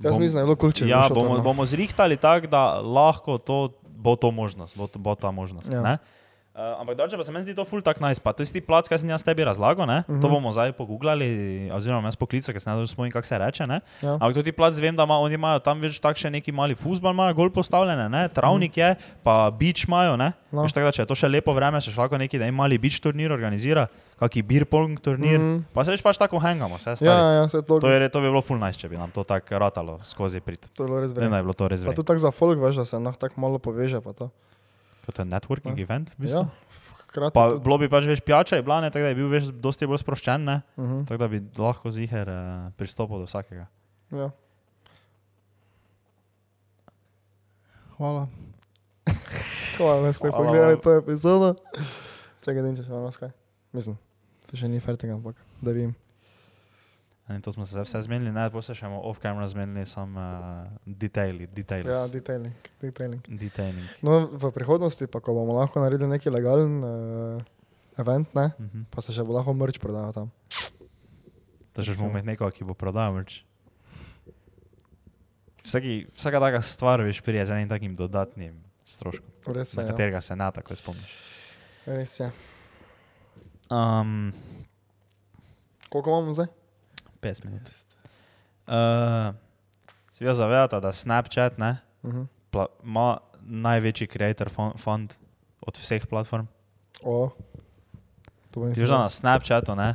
Jaz 0.00 0.16
mislim, 0.16 0.32
da 0.32 0.38
je 0.38 0.44
bilo 0.44 0.56
kul, 0.56 0.72
če 0.72 0.84
bi 0.84 0.90
Ja, 0.90 1.02
šotor, 1.02 1.22
bomo, 1.22 1.36
no. 1.36 1.42
bomo 1.42 1.64
zrihtali 1.64 2.16
tako, 2.16 2.46
da 2.46 2.60
lahko 2.74 3.38
to 3.38 3.68
bo 3.90 4.16
to 4.16 4.30
možnost, 4.30 4.76
bo, 4.76 4.86
to- 4.86 4.98
bo 4.98 5.14
ta 5.14 5.30
možnost. 5.30 5.68
Ja. 5.68 5.82
Ja. 5.82 5.98
Uh, 6.58 6.74
ampak 6.76 6.96
drugače 6.96 7.14
pa 7.14 7.22
se 7.22 7.30
meni 7.30 7.44
zdi 7.44 7.54
to 7.54 7.62
ful 7.62 7.78
tak 7.78 8.00
nice. 8.00 8.18
Pa 8.18 8.32
to 8.32 8.42
je 8.42 8.44
tisti 8.44 8.58
plac, 8.60 8.82
kaj 8.84 8.98
sem 8.98 9.06
jaz 9.08 9.22
tebi 9.22 9.44
razlagal, 9.44 9.86
ne? 9.86 9.98
Uh 10.00 10.10
-huh. 10.10 10.20
To 10.20 10.28
bomo 10.28 10.50
zdaj 10.50 10.72
pogooglali, 10.72 11.28
oziroma 11.70 12.02
jaz 12.04 12.16
poklical, 12.16 12.50
ker 12.50 12.58
se 12.58 12.66
ne 12.68 12.82
spomnim, 12.84 13.12
kako 13.12 13.26
se 13.26 13.38
reče, 13.38 13.62
ne? 13.64 13.80
Ja. 14.02 14.12
Ampak 14.12 14.34
to 14.34 14.42
ti 14.42 14.50
plac 14.52 14.74
vem, 14.74 14.90
da 14.92 15.02
ima, 15.02 15.14
oni 15.16 15.34
imajo 15.34 15.58
tam 15.60 15.78
več 15.80 16.00
tak 16.00 16.16
še 16.16 16.30
neki 16.30 16.50
mali 16.50 16.74
fuzbal, 16.74 17.12
imajo 17.12 17.34
gol 17.36 17.50
postavljene, 17.50 18.08
ne? 18.08 18.28
Travnik 18.28 18.76
je, 18.76 18.94
pa 19.22 19.50
beach 19.52 19.86
imajo, 19.86 20.16
ne? 20.16 20.32
No. 20.50 20.62
Veš, 20.62 20.72
tako 20.72 20.84
da, 20.84 20.92
če 20.92 21.02
je 21.02 21.06
to 21.06 21.14
še 21.14 21.28
lepo 21.28 21.52
vreme, 21.52 21.78
se 21.78 21.90
še 21.90 22.00
lahko 22.00 22.18
neki, 22.18 22.38
da 22.38 22.44
jim 22.44 22.54
mali 22.54 22.74
beach 22.76 23.00
turnir 23.00 23.30
organizira, 23.30 23.86
kaki 24.18 24.42
beer 24.42 24.64
pong 24.64 24.98
turnir, 24.98 25.38
Mhm. 25.38 25.62
pa 25.72 25.84
se 25.84 25.90
veš 25.90 26.02
pač 26.02 26.18
tako 26.18 26.38
hangamo, 26.38 26.74
vse 26.74 26.90
Ja, 26.90 26.96
stari. 26.96 27.36
ja, 27.36 27.48
se 27.48 27.62
to, 27.62 27.78
To, 27.78 27.88
je, 27.88 28.08
to 28.08 28.18
bi 28.18 28.26
bilo 28.26 28.42
ful 28.42 28.58
nice, 28.58 28.76
če 28.76 28.88
bi 28.88 28.96
nam 28.96 29.10
to 29.10 29.22
tako 29.24 29.58
ratalo 29.58 30.00
skozi 30.02 30.40
prid. 30.40 30.58
to 30.74 30.82
je 30.82 30.88
bilo 30.88 31.00
res 31.00 31.10
Vem, 31.10 31.14
da 31.14 31.20
vredno. 31.20 31.36
je 31.36 31.42
bilo 31.42 31.52
to 31.54 31.68
res 31.68 31.80
Pa 31.80 31.84
vredno. 31.84 31.94
tudi 31.94 32.06
tako 32.06 32.18
za 32.18 32.30
folk, 32.32 32.58
veš, 32.58 32.76
da 32.76 32.84
se 32.84 32.98
nah 32.98 33.14
tako 33.14 33.34
malo 33.36 33.58
poveže. 33.58 34.00
Pa 34.00 34.12
to. 34.12 34.30
Kot 35.08 35.18
je 35.18 35.24
networking 35.24 35.72
Ja. 35.74 35.82
event, 35.82 36.10
v 36.12 36.26
bistvu. 36.26 36.42
Ja, 36.42 36.50
hkrati 37.02 37.32
Pa 37.32 37.46
tudi. 37.48 37.62
bilo 37.64 37.78
bi 37.78 37.88
pač 37.88 38.04
več 38.04 38.20
pijača, 38.20 38.56
je 38.56 38.62
bila 38.62 38.80
ne, 38.80 38.90
tako 38.90 39.02
da 39.02 39.08
je 39.08 39.16
bil 39.16 39.28
več, 39.28 39.48
dosti 39.56 39.86
bolj 39.86 39.98
sproščen, 39.98 40.44
ne? 40.44 40.56
Uh 40.76 40.84
-huh. 40.84 41.00
tako 41.02 41.18
da 41.18 41.28
bi 41.28 41.40
lahko 41.58 41.88
ziger 41.90 42.28
uh, 42.28 42.36
pristopil 42.72 43.18
do 43.18 43.24
vsakega. 43.24 43.66
ja. 44.12 44.28
Hvala. 47.96 48.28
Hvala, 49.76 50.02
da 50.02 50.12
ste 50.12 50.30
pogledali 50.30 50.80
to 50.80 50.92
epizodo. 50.92 51.54
Čakaj, 52.40 52.62
da 52.62 52.76
če 52.76 52.82
še 52.82 52.90
malo 52.90 53.10
skaj. 53.10 53.30
Mislim, 53.72 53.96
to 54.44 54.56
še 54.56 54.68
ni 54.68 54.80
fertig, 54.80 55.10
ampak 55.10 55.34
da 55.60 55.72
vim. 55.72 55.94
In 57.28 57.42
to 57.42 57.52
smo 57.52 57.62
se 57.62 57.76
vse 57.78 58.00
zmenili, 58.00 58.32
pa 58.32 58.62
se 58.62 58.72
še 58.72 58.82
bomo 58.82 59.02
off-camera 59.02 59.44
zmenili, 59.46 59.84
samo 59.84 60.16
uh, 60.16 60.64
detaili, 60.82 61.44
details. 61.46 61.84
Ja, 61.86 62.06
detailing. 62.08 62.54
detailing. 62.80 63.20
Detailing. 63.30 63.84
No, 64.00 64.26
v 64.28 64.48
prihodnosti, 64.50 65.04
pa 65.04 65.20
ko 65.20 65.34
bomo 65.34 65.52
lahko 65.52 65.76
naredili 65.78 66.08
neki 66.08 66.30
legalen 66.30 66.78
uh, 66.78 67.42
event, 67.96 68.32
ne, 68.32 68.48
Mhm. 68.58 68.86
pa 68.88 69.00
se 69.00 69.12
še 69.12 69.20
bo 69.22 69.32
lahko 69.32 69.52
mrč 69.52 69.76
prodajal 69.76 70.12
tam. 70.14 70.28
To 71.70 71.84
Recimo. 71.84 71.94
bomo 72.02 72.16
imeti 72.16 72.26
nekoga, 72.28 72.50
ki 72.50 72.64
bo 72.64 72.72
prodajal 72.72 73.12
merch. 73.12 73.44
Vsaki, 75.60 76.08
vsaka 76.10 76.40
taka 76.40 76.60
stvar 76.60 77.02
veš 77.02 77.20
prije 77.20 77.44
z 77.44 77.50
enim 77.52 77.68
takim 77.68 77.92
dodatnim 77.92 78.56
stroškom, 78.82 79.28
Res 79.48 79.76
na 79.76 79.82
je. 79.82 79.84
Ja. 79.84 79.92
katerega 79.92 80.20
se 80.20 80.32
ne 80.32 80.48
tako 80.48 80.72
spomniš. 80.74 81.12
Res 81.86 82.16
je. 82.18 82.32
Um, 83.68 84.32
Koliko 85.88 86.10
imamo 86.10 86.32
zdaj? 86.32 86.48
50 87.22 87.44
minut. 87.44 87.62
Uh, 88.66 89.34
si 90.12 90.24
vi 90.24 90.34
zavedate, 90.34 90.80
da 90.80 90.92
Snapchat 90.92 91.58
ne, 91.58 91.76
Uh 92.02 92.12
-huh. 92.14 92.26
pla, 92.50 92.66
ima 92.84 93.18
največji 93.40 94.06
creator 94.06 94.48
fon- 94.48 94.78
fund 94.78 95.14
od 95.60 95.76
vseh 95.76 96.06
platform? 96.06 96.46
O, 97.02 97.30
to 98.50 98.60
veš, 98.60 98.88
da 98.88 98.98
na 98.98 99.08
Snapchatu 99.08 99.74
ne, 99.74 99.94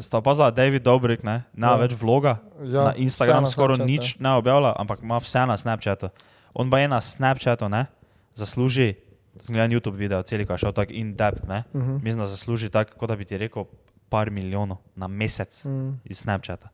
sta 0.00 0.18
opazila 0.18 0.50
David 0.50 0.82
Dobrik, 0.82 1.22
ne, 1.22 1.42
ne 1.52 1.66
ja. 1.66 1.70
Ja. 1.72 1.76
več 1.76 1.92
vloga, 2.00 2.36
ja, 2.62 2.84
na 2.84 2.94
Instagramu 2.94 3.46
skoraj 3.46 3.76
Snapchat, 3.76 3.90
nič 3.90 4.18
ne 4.20 4.30
objavlja, 4.30 4.74
ampak 4.78 5.02
ima 5.02 5.16
vse 5.18 5.46
na 5.46 5.56
Snapchatu. 5.56 6.08
On 6.54 6.70
pa 6.70 6.78
je 6.78 6.88
na 6.88 7.00
Snapchatu, 7.00 7.68
ne, 7.68 7.86
zasluži, 8.34 8.94
sem 9.42 9.52
gledal 9.54 9.70
YouTube 9.70 9.96
video, 9.96 10.22
celi 10.22 10.46
ko 10.46 10.52
je 10.52 10.58
šel 10.58 10.72
tako 10.72 10.92
in 10.92 11.14
depth, 11.16 11.48
ne, 11.48 11.54
Ja. 11.54 11.64
Uh 11.72 11.82
-huh. 11.82 12.02
mislim, 12.02 12.18
da 12.20 12.26
zasluži 12.26 12.70
tako, 12.70 12.94
kot 12.98 13.08
da 13.08 13.16
bi 13.16 13.24
ti 13.24 13.38
rekel, 13.38 13.64
par 14.12 14.28
milijonov 14.30 14.82
na 14.96 15.08
mesec 15.08 15.64
mm. 15.64 15.90
iz 16.04 16.20
Snapchata. 16.20 16.68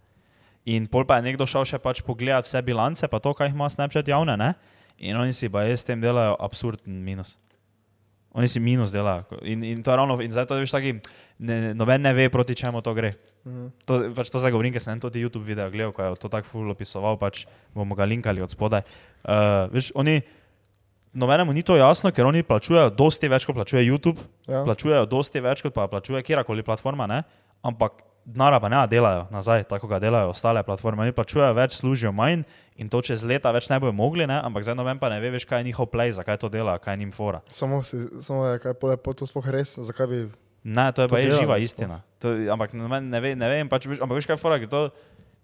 In 0.69 0.89
pol 0.91 1.07
pa 1.09 1.21
je 1.21 1.31
nekdo 1.31 1.47
šel 1.49 1.65
še 1.65 1.79
pač 1.81 2.03
pogledat 2.05 2.45
vse 2.45 2.61
bilance, 2.67 3.07
pa 3.09 3.23
to, 3.23 3.33
kaj 3.37 3.55
ima 3.55 3.71
Snapchat 3.73 4.11
javne, 4.11 4.35
ne, 4.37 4.53
in 4.99 5.17
oni 5.17 5.33
si 5.33 5.49
pa 5.49 5.63
s 5.65 5.87
tem 5.87 6.03
delajo 6.03 6.35
absurden 6.43 6.99
minus. 7.05 7.39
Oni 8.37 8.51
si 8.51 8.61
minus 8.61 8.93
delajo. 8.93 9.39
In, 9.49 9.65
in 9.65 9.81
to 9.83 9.91
je 9.91 9.97
ravno, 9.97 10.19
in 10.21 10.35
zdaj 10.35 10.51
to 10.51 10.59
veš 10.61 10.75
taki, 10.75 10.99
ne, 11.41 11.73
noben 11.79 12.05
ne 12.05 12.13
ve, 12.13 12.29
proti 12.29 12.59
čemu 12.59 12.83
to 12.85 12.93
gre. 12.95 13.15
Mhm. 13.49 13.71
To, 13.89 14.01
pač 14.19 14.29
to 14.29 14.43
zdaj 14.43 14.53
govorim, 14.53 14.75
ker 14.75 14.85
sem 14.85 14.93
en 14.93 15.01
tudi 15.01 15.23
YouTube 15.23 15.49
video 15.49 15.71
gledal, 15.73 15.95
ko 15.97 16.05
je 16.05 16.21
to 16.21 16.29
tako 16.29 16.51
ful 16.51 16.75
opisoval, 16.75 17.17
pač 17.17 17.47
bomo 17.73 17.97
ga 17.97 18.05
linkali 18.05 18.45
od 18.45 18.53
spodaj. 18.53 18.85
Uh, 19.25 19.71
veš, 19.73 19.95
oni, 19.97 20.21
nobenemu 21.19 21.53
ni 21.53 21.63
to 21.63 21.75
jasno, 21.75 22.11
ker 22.11 22.25
oni 22.25 22.43
plačujejo 22.43 22.91
dosti 22.91 23.27
več, 23.27 23.45
kot 23.45 23.55
plačuje 23.55 23.83
YouTube, 23.85 24.23
Ja. 24.47 24.63
plačujejo 24.63 25.07
dosti 25.07 25.41
več, 25.41 25.61
kot 25.61 25.75
pa 25.75 25.87
plačuje 25.87 26.23
kjerkoli 26.23 26.63
platforma, 26.63 27.07
ne? 27.07 27.23
ampak 27.61 27.93
denarja 28.25 28.61
pa 28.61 28.69
ne 28.69 28.87
delajo 28.87 29.27
nazaj, 29.29 29.65
tako 29.65 29.87
ga 29.87 29.99
delajo 29.99 30.31
ostale 30.31 30.63
platforme. 30.63 31.03
Oni 31.03 31.13
plačujejo 31.13 31.53
več, 31.55 31.75
služijo 31.75 32.13
manj 32.13 32.45
in 32.77 32.89
to 32.89 33.01
čez 33.01 33.25
leta 33.25 33.51
več 33.51 33.69
ne 33.69 33.79
bojo 33.79 33.93
mogli, 33.93 34.25
ne? 34.25 34.39
ampak 34.39 34.63
zdaj 34.63 34.77
noben 34.77 34.99
pa 34.99 35.09
ne 35.09 35.19
ve, 35.19 35.31
veš, 35.31 35.45
kaj 35.45 35.61
je 35.61 35.65
njihov 35.65 35.89
play, 35.89 36.13
zakaj 36.13 36.37
to 36.39 36.49
dela, 36.49 36.79
kaj 36.79 36.93
je 36.93 36.99
njim 36.99 37.13
fora. 37.13 37.41
Samo, 37.51 37.83
si, 37.83 37.97
samo 38.21 38.47
je, 38.47 38.59
kaj 38.61 38.75
po 38.97 39.13
to 39.13 39.27
sploh 39.27 39.49
res, 39.49 39.79
zakaj 39.81 40.07
bi. 40.07 40.21
Ne, 40.65 40.93
to 40.93 41.03
je 41.03 41.09
To 41.09 41.15
pa 41.15 41.19
je 41.19 41.31
živa 41.33 41.55
sploh. 41.55 41.63
istina. 41.63 41.97
To, 42.19 42.35
ampak 42.49 42.73
ne, 42.73 43.01
ne, 43.01 43.21
ve, 43.21 43.35
ne 43.35 43.49
vem, 43.49 43.67
pač, 43.67 43.87
ampak 43.89 44.15
veš 44.15 44.27
kaj 44.27 44.35
je 44.35 44.41
fora, 44.41 44.59
ker 44.59 44.69
to, 44.69 44.83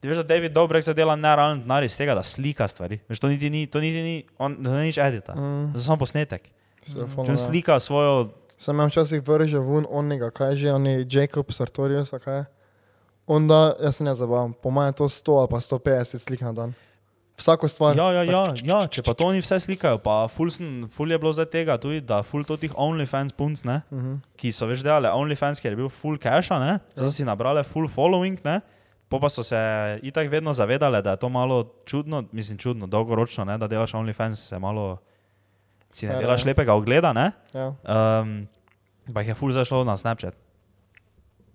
ti 0.04 0.08
veš, 0.08 0.18
da 0.20 0.22
David 0.34 0.52
Dobrek 0.52 0.84
se 0.84 0.92
dela 0.92 1.14
nerealen 1.16 1.62
denar 1.62 1.84
iz 1.84 1.94
tega, 1.96 2.12
da 2.14 2.22
slika 2.22 2.66
stvari. 2.68 2.98
Veš, 3.08 3.22
to 3.24 3.28
niti 3.32 3.48
ni, 3.50 3.62
to 3.66 3.80
niti 3.80 4.02
ni, 4.04 4.16
on, 4.38 4.58
to 4.60 4.74
ni 4.74 4.90
nič 4.90 4.98
edita, 5.00 5.32
Mm, 5.32 5.72
to 5.72 5.80
je 5.80 5.84
samo 5.84 5.96
posnetek. 5.96 6.50
Če 6.84 6.92
telefonu, 6.92 7.32
on 7.32 7.38
ja. 7.38 7.40
slika 7.40 7.78
svojo, 7.80 8.28
Sem 8.58 8.78
jim 8.80 8.90
včasih 8.90 9.22
vrže 9.24 9.58
ven 9.58 9.86
onega, 9.90 10.28
kaj 10.30 10.56
že, 10.60 10.72
on 10.72 10.86
je 10.86 11.06
Jacob 11.10 11.48
Sartorius, 11.52 12.12
kaj 12.12 12.36
je. 12.36 12.44
Onda, 13.26 13.74
jaz 13.80 13.96
se 13.96 14.04
ne 14.04 14.14
zabavam, 14.14 14.52
po 14.52 14.70
mojem 14.70 14.92
je 14.92 14.96
to 15.00 15.08
100 15.08 15.38
ali 15.40 15.48
pa 15.50 15.60
150 15.60 16.18
slik 16.18 16.40
na 16.40 16.52
dan. 16.52 16.74
Vsako 17.36 17.68
stvar. 17.68 17.96
ja, 17.96 18.12
ja, 18.12 18.22
ja, 18.22 18.44
ja, 18.62 18.86
če 18.86 19.02
pa 19.02 19.14
to 19.16 19.24
oni 19.26 19.40
vse 19.40 19.56
slikajo, 19.58 19.98
pa 20.04 20.28
ful, 20.28 20.52
sem, 20.52 20.84
ful 20.92 21.10
je 21.10 21.18
bilo 21.18 21.32
zdaj 21.32 21.48
tega 21.50 21.80
tudi, 21.80 22.04
da 22.04 22.20
ful 22.22 22.44
to 22.44 22.60
tih 22.60 22.76
OnlyFans 22.76 23.32
punc, 23.32 23.64
ne, 23.64 23.80
Uh 23.90 23.98
-huh. 23.98 24.20
ki 24.36 24.52
so 24.52 24.66
več 24.66 24.84
delali 24.84 25.08
OnlyFans, 25.08 25.60
ker 25.60 25.72
je 25.72 25.76
bil 25.76 25.88
full 25.88 26.18
cache, 26.18 26.52
zdaj 26.52 26.78
so 26.94 27.10
si 27.10 27.24
nabrali 27.24 27.64
full 27.64 27.88
following, 27.88 28.44
ne, 28.44 28.60
po 29.14 29.20
pa 29.22 29.30
so 29.30 29.46
se 29.46 29.54
itak 30.02 30.26
vedno 30.26 30.50
zavedali, 30.52 30.98
da 31.02 31.14
je 31.14 31.22
to 31.22 31.28
malo 31.30 31.70
čudno, 31.86 32.24
mislim 32.34 32.58
čudno, 32.58 32.86
dolgoročno, 32.90 33.44
ne, 33.46 33.54
da 33.58 33.68
delaš 33.70 33.94
OnlyFans, 33.94 34.34
se 34.50 34.58
malo, 34.58 34.98
si 35.90 36.08
ne 36.10 36.14
Ja, 36.14 36.18
delaš 36.18 36.42
ja. 36.42 36.46
lepega 36.50 36.74
ogleda, 36.74 37.12
ne, 37.14 37.30
ja. 37.54 37.68
um, 37.70 38.48
pa 39.14 39.22
jih 39.22 39.28
je 39.30 39.34
full 39.38 39.54
zašlo 39.54 39.84
na 39.86 39.94
Snapchat. 39.94 40.34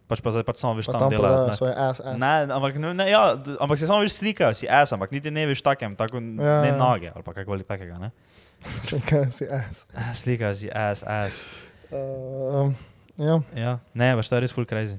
Pač 0.08 0.24
pa 0.24 0.32
zdaj 0.32 0.48
pač 0.48 0.58
samo 0.64 0.72
veš 0.80 0.88
Pa 0.88 0.94
tam 0.96 1.02
tam 1.02 1.12
delajo. 1.12 1.52
ne. 1.52 1.52
ass, 1.76 2.00
ass. 2.00 2.16
Ne, 2.16 2.32
ampak, 2.48 2.80
ne, 2.80 3.10
ja, 3.12 3.36
ampak 3.60 3.76
se 3.76 3.92
samo 3.92 4.00
veš 4.08 4.16
slikajo, 4.24 4.56
si 4.56 4.64
ass, 4.72 4.96
ampak 4.96 5.12
niti 5.12 5.28
ne 5.28 5.44
veš 5.52 5.60
takem, 5.62 6.00
tako 6.00 6.24
Ja, 6.24 6.62
ne 6.64 6.72
ja. 6.72 6.78
noge 6.80 7.12
ali 7.12 7.24
pa 7.28 7.36
kakoli 7.36 7.68
takega, 7.68 8.00
ne. 8.00 8.10
Slikajo 8.88 9.28
si 9.36 9.52
ass. 9.52 9.84
Ah, 9.92 10.16
Slikajo 10.16 10.56
si 10.56 10.72
ass, 10.72 11.04
ass. 11.04 11.44
Uh, 11.92 12.72
ja, 13.20 13.36
Ja, 13.52 13.78
ne, 13.94 14.16
pač 14.16 14.32
to 14.32 14.40
je 14.40 14.48
res 14.48 14.56
full 14.56 14.64
crazy. 14.66 14.96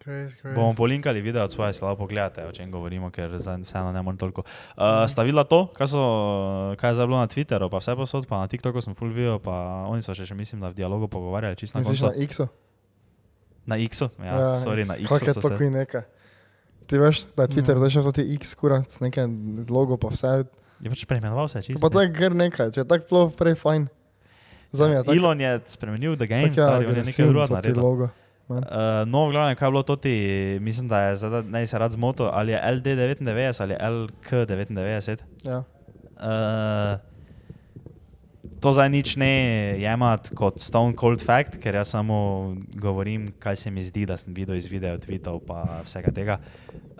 Crazy, 0.00 0.32
crazy. 0.40 0.54
Bomo 0.54 0.74
polinkali 0.74 1.20
video 1.20 1.44
od 1.44 1.52
svoje, 1.52 1.72
slabo 1.72 1.96
pogledate, 1.96 2.46
o 2.46 2.52
čem 2.52 2.70
govorimo, 2.70 3.10
ker 3.10 3.30
vseeno 3.36 3.92
ne 3.92 4.02
morem 4.02 4.16
toliko. 4.16 4.40
Uh, 4.72 5.04
sta 5.04 5.22
videla 5.22 5.44
to, 5.44 5.66
kaj, 5.76 5.88
so, 5.88 6.02
kaj 6.80 6.90
je 6.90 6.94
zdaj 6.94 7.06
bilo 7.06 7.18
na 7.20 7.28
Twitteru, 7.28 7.68
pa 7.68 7.78
vse 7.78 7.92
posod, 7.96 8.24
pa 8.24 8.40
na 8.40 8.48
TikToku 8.48 8.80
sem 8.80 8.96
full 8.96 9.12
video, 9.12 9.36
pa 9.38 9.84
oni 9.92 10.00
so 10.00 10.16
še, 10.16 10.24
še 10.24 10.32
mislim, 10.34 10.64
da 10.64 10.72
v 10.72 10.80
dialogu 10.80 11.04
pogovarjali, 11.04 11.52
čisto 11.52 11.76
na 11.76 11.84
koncu. 11.84 12.06
na 12.08 12.16
X-u? 12.16 12.46
Na 13.66 13.76
X-u, 13.76 14.08
ja, 14.24 14.56
sorry, 14.56 14.88
na 14.88 14.96
Kako 14.96 15.20
X-u 15.20 15.28
je 15.28 15.34
so 15.34 15.40
to, 15.40 15.52
se. 15.52 15.64
je 15.64 15.70
nekaj? 15.70 16.02
Ti 16.88 16.98
veš, 16.98 17.16
da 17.36 17.44
je 17.44 17.48
Twitter 17.48 17.76
Mm. 17.76 17.84
začel 17.84 18.12
ti 18.12 18.24
X 18.40 18.54
kurat, 18.56 18.88
s 18.88 19.04
nekaj 19.04 19.28
logo 19.68 20.00
pa 20.00 20.08
vse. 20.08 20.48
Je 20.80 20.88
pač 20.88 21.04
preimenoval 21.04 21.44
se 21.48 21.60
čisto. 21.60 21.76
Pa 21.76 21.92
to 21.92 22.00
je 22.00 22.08
kar 22.08 22.32
nekaj, 22.32 22.72
če 22.72 22.80
je 22.80 22.88
tako 22.88 23.04
bilo 23.04 23.22
prej 23.28 23.54
fajn. 23.54 23.92
Za 24.72 24.88
me 24.88 24.96
je 24.96 25.04
tako. 25.04 25.12
Elon 25.12 25.40
je 25.40 25.60
spremenil 25.66 26.16
ja, 26.16 26.24
stari, 26.48 26.88
on 26.88 26.96
je 26.96 27.04
nekaj 27.04 27.26
drugega 27.28 27.52
naredil. 27.52 28.08
Logo. 28.50 28.66
Uh, 28.66 29.02
no, 29.06 29.26
v 29.28 29.36
glavnem, 29.36 29.58
kaj 29.58 29.68
je 29.68 29.72
bilo 29.72 29.82
to 29.86 29.96
ti, 29.96 30.14
mislim, 30.60 30.88
da 30.90 31.00
je 31.08 31.16
zdaj, 31.22 31.42
naj 31.48 31.66
se 31.66 31.78
rad 31.78 31.92
zmotil, 31.92 32.28
ali 32.32 32.52
je 32.52 32.62
LD99 32.64 33.62
ali 33.62 33.74
LK99. 33.74 35.16
Ja. 35.44 35.62
Uh, 36.20 36.98
to 38.60 38.72
zdaj 38.72 38.90
nič 38.92 39.16
ne 39.16 39.32
jemati 39.80 40.34
kot 40.36 40.60
Stone 40.60 40.92
Cold 41.00 41.24
Fact, 41.24 41.56
ker 41.62 41.74
jaz 41.74 41.94
samo 41.96 42.54
govorim, 42.74 43.30
kaj 43.38 43.56
se 43.56 43.70
mi 43.70 43.82
zdi, 43.82 44.04
da 44.06 44.16
sem 44.20 44.34
videl 44.36 44.58
iz 44.60 44.66
video, 44.68 44.98
tweetov 45.00 45.40
in 45.48 45.70
vsega 45.86 46.12
tega. 46.12 46.38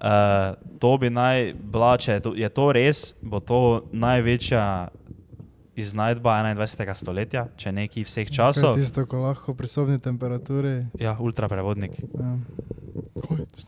Uh, 0.00 0.56
to 0.80 0.96
bi 0.96 1.10
naj 1.10 1.52
bila, 1.52 1.96
če 2.00 2.20
je 2.34 2.48
to 2.48 2.72
res, 2.72 3.14
bo 3.20 3.40
to 3.44 3.84
največja 3.92 4.88
iznajdba 5.80 6.30
21. 6.46 6.94
stoletja, 6.94 7.46
če 7.56 7.72
neki 7.72 8.04
vseh 8.04 8.26
To 8.26 8.32
je 8.32 8.36
časov. 8.36 8.74
tisto, 8.74 9.04
ko 9.04 9.18
lahko 9.18 9.54
pri 9.54 9.66
sobni 9.66 9.98
temperaturi. 9.98 10.86
Ja, 10.96 11.16
ultraprevodnik. 11.16 11.98
Ja. 12.14 12.36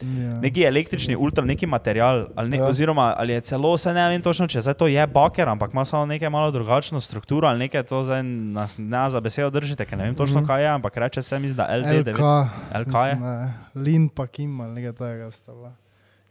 Ja. 0.02 0.40
Neki 0.40 0.62
električni, 0.62 1.14
ultra, 1.14 1.44
neki 1.44 1.66
material, 1.66 2.26
ali 2.34 2.48
ne, 2.48 2.56
Ja. 2.56 2.66
oziroma 2.66 3.14
ali 3.14 3.32
je 3.32 3.40
celo, 3.42 3.76
se 3.76 3.92
ne 3.92 4.08
vem 4.08 4.22
točno, 4.22 4.46
če 4.46 4.60
zdaj 4.60 4.74
to 4.74 4.86
je 4.86 5.06
baker, 5.06 5.46
ampak 5.46 5.70
ima 5.70 5.84
samo 5.84 6.06
nekaj 6.06 6.30
malo 6.30 6.50
drugačno 6.50 7.00
strukturo, 7.00 7.48
ali 7.48 7.58
nekaj 7.60 7.82
to 7.82 8.02
zdaj 8.02 8.22
nas 8.22 8.78
ne 8.78 9.10
za 9.10 9.20
besedo 9.20 9.50
držite, 9.50 9.84
ker 9.84 9.98
ne 9.98 10.04
vem 10.04 10.14
točno, 10.14 10.40
Mhm. 10.40 10.46
kaj 10.46 10.62
je, 10.62 10.68
ampak 10.70 10.96
reče 10.96 11.22
se 11.22 11.38
mi, 11.38 11.48
da 11.50 11.68
LK, 11.70 11.86
LD9. 11.86 12.48
LK 12.76 12.96
je? 12.96 13.14
mislim, 13.14 13.20
ne, 13.22 13.52
Lin 13.76 14.08
pa 14.08 14.26
Kim 14.26 14.60
ali 14.60 14.72
nekaj 14.74 14.92
takega 14.94 15.30
sta 15.30 15.52
bila. 15.52 15.72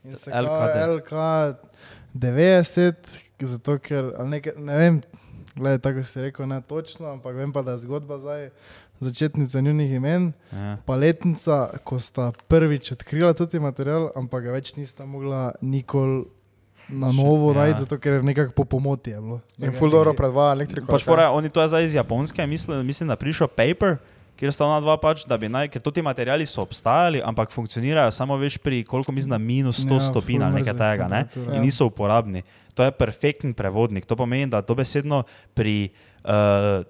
In 0.03 0.15
se 0.15 0.32
LK 0.32 0.59
LK 0.89 1.11
90, 2.13 2.93
zato 3.41 3.77
ker, 3.79 4.11
ali 4.17 4.29
nekaj, 4.29 4.53
ne 4.57 4.75
vem, 4.75 5.01
Glede, 5.56 5.82
tako 5.84 6.04
si 6.04 6.22
rekel, 6.22 6.47
ne 6.47 6.62
točno, 6.62 7.12
ampak 7.12 7.36
vem 7.36 7.54
pa, 7.54 7.62
da 7.62 7.76
je 7.76 7.84
zgodba 7.84 8.18
zdaj 8.18 8.49
začetnica 8.99 9.62
njunih 9.62 9.91
imen. 9.91 10.32
Ja. 10.52 10.78
Pa 10.86 10.95
letnica, 10.95 11.70
ko 11.84 11.99
sta 11.99 12.32
prvič 12.47 12.91
odkrila 12.91 13.34
tudi 13.34 13.60
material, 13.60 14.12
ampak 14.16 14.43
ga 14.43 14.56
več 14.56 14.76
nista 14.78 15.06
mogla 15.06 15.52
nikoli 15.62 16.24
na 16.91 17.12
novo 17.12 17.52
ja. 17.52 17.58
najti, 17.58 17.80
zato 17.80 17.97
ker 17.97 18.14
je 18.14 18.24
nekako 18.24 18.54
po 18.54 18.66
pomoti. 18.66 19.10
Je 19.10 19.22
bilo. 19.22 19.39
In 19.58 19.76
full 19.76 19.91
dobro 19.91 20.14
predvaja 20.14 20.54
elektriko. 20.60 20.88
Pač 20.91 21.06
fora, 21.08 21.32
oni 21.32 21.49
to 21.49 21.62
je 21.62 21.72
zdaj 21.72 21.84
iz 21.84 21.95
Japonske, 21.95 22.47
mislim, 22.47 22.86
mislim 22.86 23.10
da 23.10 23.16
prišel 23.16 23.47
paper, 23.47 23.97
kjer 24.41 24.53
sta 24.53 24.65
ona 24.65 24.79
dva 24.81 24.95
pač, 24.97 25.21
da 25.29 25.37
bi 25.37 25.45
naj, 25.53 25.67
ker 25.69 25.83
to 25.85 25.93
ti 25.93 26.01
materiali 26.01 26.47
so 26.49 26.63
obstajali, 26.65 27.21
ampak 27.21 27.53
funkcionirajo 27.53 28.09
samo 28.11 28.33
veš 28.41 28.57
pri 28.57 28.81
koliko 28.83 29.13
mislim, 29.13 29.35
da 29.35 29.37
minus 29.37 29.83
100 29.85 29.99
Ja, 29.99 30.05
stopinj 30.07 30.41
ali 30.41 30.63
nekaj 30.63 30.73
tega, 30.73 31.05
ne? 31.07 31.21
temperatur, 31.29 31.53
In 31.53 31.61
ja. 31.61 31.65
niso 31.67 31.85
uporabni. 31.85 32.41
To 32.73 32.81
je 32.83 32.91
perfekten 32.91 33.53
prevodnik. 33.53 34.07
To 34.09 34.17
pomeni, 34.17 34.49
da 34.49 34.63
dobesedno 34.65 35.23
pri, 35.53 35.91
uh, 36.25 36.81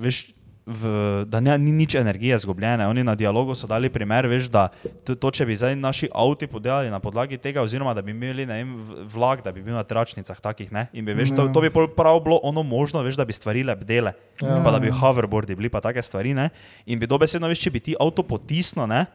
veš, 0.00 0.22
v, 0.68 0.82
da 1.24 1.40
ne, 1.40 1.54
ni 1.58 1.72
nič 1.72 1.94
energije 1.96 2.36
izgubljene. 2.36 2.84
Oni 2.86 3.00
na 3.04 3.14
dialogu 3.16 3.54
so 3.56 3.64
dali 3.66 3.88
primer, 3.88 4.26
veš, 4.28 4.50
da 4.52 4.66
to, 5.04 5.14
to 5.16 5.30
če 5.32 5.46
bi 5.48 5.56
zdaj 5.56 5.72
naši 5.80 6.10
avti 6.12 6.44
podelali 6.46 6.90
na 6.92 7.00
podlagi 7.00 7.38
tega, 7.40 7.62
oziroma 7.64 7.94
da 7.96 8.04
bi 8.04 8.12
imeli 8.12 8.44
vem, 8.44 8.74
vlak, 9.08 9.40
da 9.40 9.52
bi 9.52 9.64
bil 9.64 9.72
na 9.72 9.82
tračnicah 9.88 10.36
takih, 10.36 10.68
ne? 10.68 10.86
in 10.92 11.08
bi, 11.08 11.16
veš, 11.16 11.32
to, 11.32 11.48
Ja. 11.48 11.52
to 11.52 11.60
bi 11.64 11.70
prav 11.72 12.20
bilo 12.20 12.36
ono 12.44 12.62
možno, 12.62 13.00
veš, 13.00 13.16
da 13.16 13.24
bi 13.24 13.32
stvari 13.32 13.64
lebdele, 13.64 14.12
Ja. 14.44 14.60
pa 14.64 14.70
da 14.70 14.78
bi 14.78 14.92
hoverboardi 14.92 15.56
bili 15.56 15.72
pa 15.72 15.80
take 15.80 16.02
stvari, 16.04 16.34
ne? 16.34 16.50
in 16.86 17.00
bi 17.00 17.08
dobesedno, 17.08 17.48
veš, 17.48 17.64
če 17.64 17.70
bi 17.70 17.80
ti 17.80 17.96
avto 17.96 18.22
potisnil, 18.22 18.84
ne? 18.86 19.06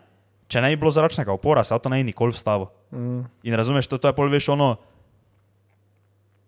če 0.50 0.62
ne 0.62 0.74
bi 0.74 0.82
bilo 0.82 0.92
zračnega 0.92 1.32
upora, 1.34 1.64
se 1.64 1.74
avto 1.74 1.90
ne 1.90 2.02
bi 2.02 2.10
nikoli 2.10 2.34
vstavil. 2.34 2.66
Mm. 2.92 3.22
In 3.46 3.54
razumeš, 3.54 3.88
to, 3.88 3.98
to 3.98 4.10
je 4.10 4.14
pol 4.18 4.30
veš 4.30 4.50
ono. 4.58 4.76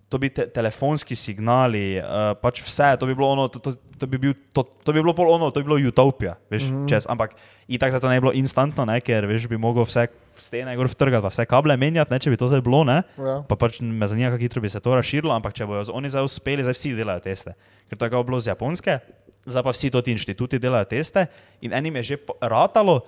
To 0.09 0.19
bi 0.21 0.29
te, 0.29 0.45
telefonski 0.53 1.15
signali, 1.17 1.97
uh, 1.97 2.35
pač 2.37 2.61
vse, 2.61 2.91
to 3.01 3.07
bi 3.09 3.15
bilo 3.17 3.31
ono, 3.33 3.47
to, 3.49 3.57
to, 3.59 3.71
to, 3.73 4.05
bi, 4.05 4.19
bil, 4.21 4.35
to, 4.53 4.61
to 4.85 4.93
bi 4.93 5.01
bilo 5.01 5.15
pol 5.17 5.31
ono, 5.33 5.49
to 5.51 5.63
bi 5.63 5.65
bilo 5.65 5.79
utopija, 5.81 6.35
veš, 6.49 6.67
mm 6.69 6.75
-hmm. 6.75 6.89
čez, 6.89 7.07
ampak 7.09 7.33
in 7.67 7.79
tako 7.79 7.91
zato 7.91 8.09
ne 8.09 8.19
bi 8.19 8.21
bilo 8.21 8.33
instantno, 8.37 8.85
ne, 8.85 9.01
ker 9.01 9.25
veš, 9.25 9.47
bi 9.49 9.57
mogel 9.57 9.83
vse 9.83 10.07
stene 10.37 10.75
gor 10.75 10.87
vtrgati, 10.87 11.21
pa 11.21 11.27
vse 11.27 11.45
kable 11.45 11.77
menjati, 11.77 12.13
ne, 12.13 12.19
če 12.19 12.29
bi 12.29 12.37
to 12.37 12.47
zdaj 12.47 12.61
bilo, 12.61 12.83
ne, 12.83 13.01
Ja. 13.17 13.43
pa 13.49 13.55
pač 13.55 13.81
me 13.81 14.07
zanima, 14.07 14.29
kako 14.29 14.41
hitro 14.41 14.61
bi 14.61 14.69
se 14.69 14.79
to 14.79 14.95
razširilo, 14.95 15.33
ampak 15.33 15.53
če 15.53 15.65
bojo 15.65 15.83
oni 15.93 16.09
zdaj 16.09 16.23
uspeli, 16.23 16.63
zdaj 16.63 16.73
vsi 16.73 16.93
delajo 16.95 17.19
teste, 17.19 17.53
ker 17.89 17.97
to 17.97 18.05
je 18.05 18.23
bilo 18.23 18.39
z 18.39 18.47
Japonske, 18.47 18.99
zdaj 19.45 19.63
pa 19.63 19.69
vsi 19.69 19.89
ti 19.89 20.11
inštituti 20.11 20.59
delajo 20.59 20.85
teste 20.85 21.27
in 21.61 21.73
enim 21.73 21.95
je 21.95 22.03
že 22.03 22.17
ratalo, 22.41 23.01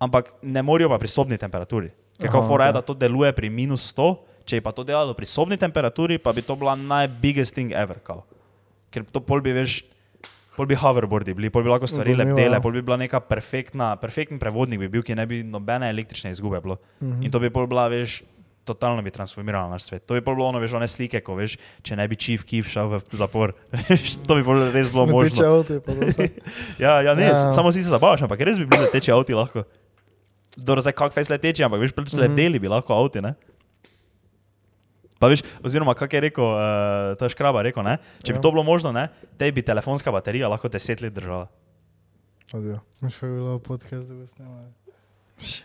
ampak 0.00 0.34
ne 0.42 0.62
morajo 0.62 0.88
pa 0.88 0.98
pri 0.98 1.08
sobni 1.08 1.38
temperaturi. 1.38 1.92
Ker 2.18 2.28
Aha, 2.28 2.32
kao 2.32 2.48
fora 2.48 2.64
je, 2.68 2.70
okej. 2.70 2.80
da 2.80 2.86
to 2.86 2.94
deluje 2.94 3.32
pri 3.32 3.48
minus 3.50 3.94
100, 3.94 4.16
če 4.44 4.60
bi 4.60 4.64
pa 4.64 4.72
to 4.72 4.84
delalo 4.84 5.14
pri 5.14 5.26
sobni 5.26 5.56
temperaturi, 5.56 6.18
pa 6.18 6.32
bi 6.32 6.42
to 6.42 6.56
bila 6.56 6.74
najbiggest 6.76 7.54
thing 7.54 7.72
ever. 7.72 7.98
Kao. 8.04 8.24
Ker 8.90 9.04
to 9.04 9.20
pol 9.20 9.40
bi 9.40 9.54
veš. 9.56 9.82
Pol 10.52 10.66
bi 10.68 10.76
hoverboardi 10.76 11.32
bili, 11.32 11.48
pol 11.48 11.64
bi 11.64 11.70
lahko 11.72 11.88
stvari 11.88 12.12
leptele, 12.12 12.58
ja. 12.58 12.60
pol 12.60 12.74
bi 12.76 12.82
bila 12.84 12.98
neka 13.00 13.22
perfektna, 13.24 13.94
perfekten 13.96 14.36
prevodnik, 14.36 14.82
bi 14.82 14.88
bil, 14.92 15.00
ki 15.00 15.16
ne 15.16 15.24
bi 15.24 15.38
nobene 15.40 15.88
električne 15.88 16.28
izgube 16.30 16.60
bilo. 16.60 16.76
Mm 17.00 17.08
-hmm. 17.08 17.24
In 17.24 17.30
to 17.32 17.40
bi 17.40 17.48
pol 17.50 17.64
bila, 17.66 17.86
veš, 17.88 18.18
totalno 18.64 19.02
bi 19.02 19.10
transformirala 19.10 19.70
naš 19.70 19.82
svet. 19.88 20.04
To 20.06 20.14
bi 20.14 20.20
bilo 20.20 20.44
ono, 20.46 20.60
veš, 20.60 20.72
one 20.72 20.88
slike, 20.88 21.20
ko 21.20 21.34
veš, 21.34 21.56
če 21.82 21.96
ne 21.96 22.08
bi 22.08 22.16
Chief 22.16 22.44
Keef 22.44 22.68
šel 22.68 22.88
v 22.88 23.00
zapor. 23.12 23.52
To 24.28 24.34
bi 24.34 24.44
pol 24.44 24.60
res 24.72 24.92
bilo 24.92 25.06
Ne 25.08 25.12
teče 25.12 25.42
možno. 25.42 25.54
avto, 25.58 25.80
pa 25.80 25.92
vse. 25.92 26.28
Ja, 26.84 27.00
ja, 27.00 27.14
ne, 27.14 27.22
Ja. 27.32 27.52
samo 27.52 27.72
si 27.72 27.82
se 27.82 27.88
zabavaš, 27.88 28.22
ampak 28.22 28.40
res 28.40 28.58
bi 28.58 28.66
bili 28.66 28.82
leteči 28.82 29.10
avti 29.12 29.34
lahko. 29.34 29.64
Dobro, 30.56 30.80
zdaj 30.84 30.92
kak 30.92 31.12
fejs 31.12 31.30
leteči, 31.32 31.64
ampak 31.64 31.80
veš, 31.80 31.92
pač 31.96 32.12
leteli 32.12 32.58
bi 32.58 32.68
lahko 32.68 32.94
avti, 32.94 33.20
ne? 33.24 33.34
Pa 35.22 35.30
veš, 35.30 35.44
oziroma, 35.62 35.94
kak 35.94 36.10
je 36.10 36.20
rekel, 36.26 36.42
uh, 36.42 37.14
to 37.14 37.28
je 37.28 37.34
škraba 37.36 37.62
rekel, 37.62 37.86
ne? 37.86 38.00
Če 38.26 38.34
bi 38.34 38.40
Ja. 38.40 38.42
to 38.42 38.50
bilo 38.50 38.66
možno, 38.66 38.90
ne, 38.90 39.06
te 39.38 39.46
bi 39.54 39.62
telefonska 39.62 40.10
baterija 40.10 40.50
lahko 40.50 40.66
deset 40.66 40.98
let 40.98 41.14
držala. 41.14 41.46
Adijo. 42.50 42.80
Smo 42.98 43.10
še 43.10 43.30
bilo 43.30 43.58
podcast, 43.62 44.10
da 44.10 44.18
bo 44.18 44.26
snemali. 44.26 44.66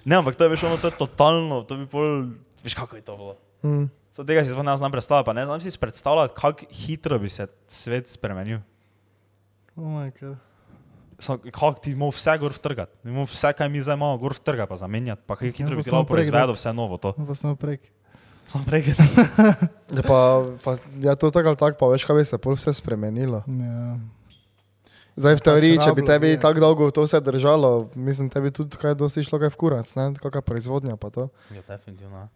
Ne, 0.06 0.16
ampak 0.22 0.38
to 0.38 0.46
je 0.46 0.54
veš, 0.54 0.64
ono, 0.70 0.78
to 0.78 0.94
je 0.94 0.98
totalno, 0.98 1.64
to 1.66 1.78
bi 1.78 1.90
pol, 1.90 2.30
veš, 2.62 2.78
kako 2.78 3.02
je 3.02 3.02
to 3.02 3.18
bilo. 3.18 3.34
Mm. 3.66 3.90
So 4.14 4.24
tega 4.26 4.46
si 4.46 4.54
ne 4.54 4.78
znam 4.78 4.94
predstavljati, 4.94 5.26
pa 5.26 5.34
ne 5.34 5.46
znam 5.46 5.62
si 5.62 5.74
predstavljati, 5.80 6.34
kako 6.38 6.70
hitro 6.70 7.20
bi 7.20 7.30
se 7.30 7.48
svet 7.68 8.10
spremenil. 8.10 8.62
Oh 9.76 9.90
my 9.90 10.10
god. 10.14 10.38
So, 11.20 11.38
kako 11.38 11.74
ti 11.82 11.96
moramo 11.98 12.14
vse 12.14 12.38
gor 12.38 12.54
vtrgati, 12.54 12.94
vse, 13.04 13.54
kaj 13.54 13.70
mi 13.70 13.82
zdaj 13.82 13.98
imamo, 13.98 14.18
gor 14.18 14.34
vtrgati, 14.38 14.70
pa 14.70 14.76
zamenjati, 14.76 15.22
pa 15.26 15.36
kako 15.36 15.46
hitro 15.46 15.66
Ja, 15.66 15.70
pa 15.70 15.76
bi 15.76 15.84
ti 15.84 15.92
lahko 15.92 16.14
proizvedel 16.14 16.54
vse 16.54 16.74
novo 16.74 16.98
to. 16.98 17.14
No, 17.18 17.26
pa 17.26 17.36
samo 17.36 17.56
prek. 17.56 17.82
Samo 18.48 18.64
prek. 18.68 18.88
Ja, 18.88 20.04
pa, 20.10 20.20
pa, 20.64 20.76
ja, 21.04 21.16
to 21.16 21.32
tako 21.32 21.52
ali 21.52 21.60
tako, 21.60 21.78
pa 21.80 21.90
veš, 21.92 22.06
kaj 22.08 22.16
bi 22.16 22.26
se 22.26 22.40
pol 22.40 22.56
vse 22.56 22.74
spremenilo. 22.74 23.44
Ja. 23.48 23.98
Zdaj 25.18 25.40
v 25.40 25.44
teoriji, 25.44 25.80
če 25.82 25.94
bi 25.98 26.06
tebi 26.06 26.28
bi, 26.28 26.34
ja. 26.36 26.42
tako 26.46 26.62
dolgo 26.62 26.90
to 26.94 27.04
vse 27.08 27.20
držalo, 27.26 27.90
mislim, 27.96 28.30
tebi 28.30 28.54
tudi 28.54 28.78
kaj 28.78 28.96
dosti 29.00 29.26
šlo 29.26 29.40
kaj 29.42 29.50
v 29.56 29.60
kurac, 29.60 29.94
ne, 29.98 30.12
kakšna 30.22 30.44
proizvodnja 30.46 30.98
pa 31.02 31.10
to. 31.10 31.28
Ja, 31.52 31.64
definitivno. 31.66 32.28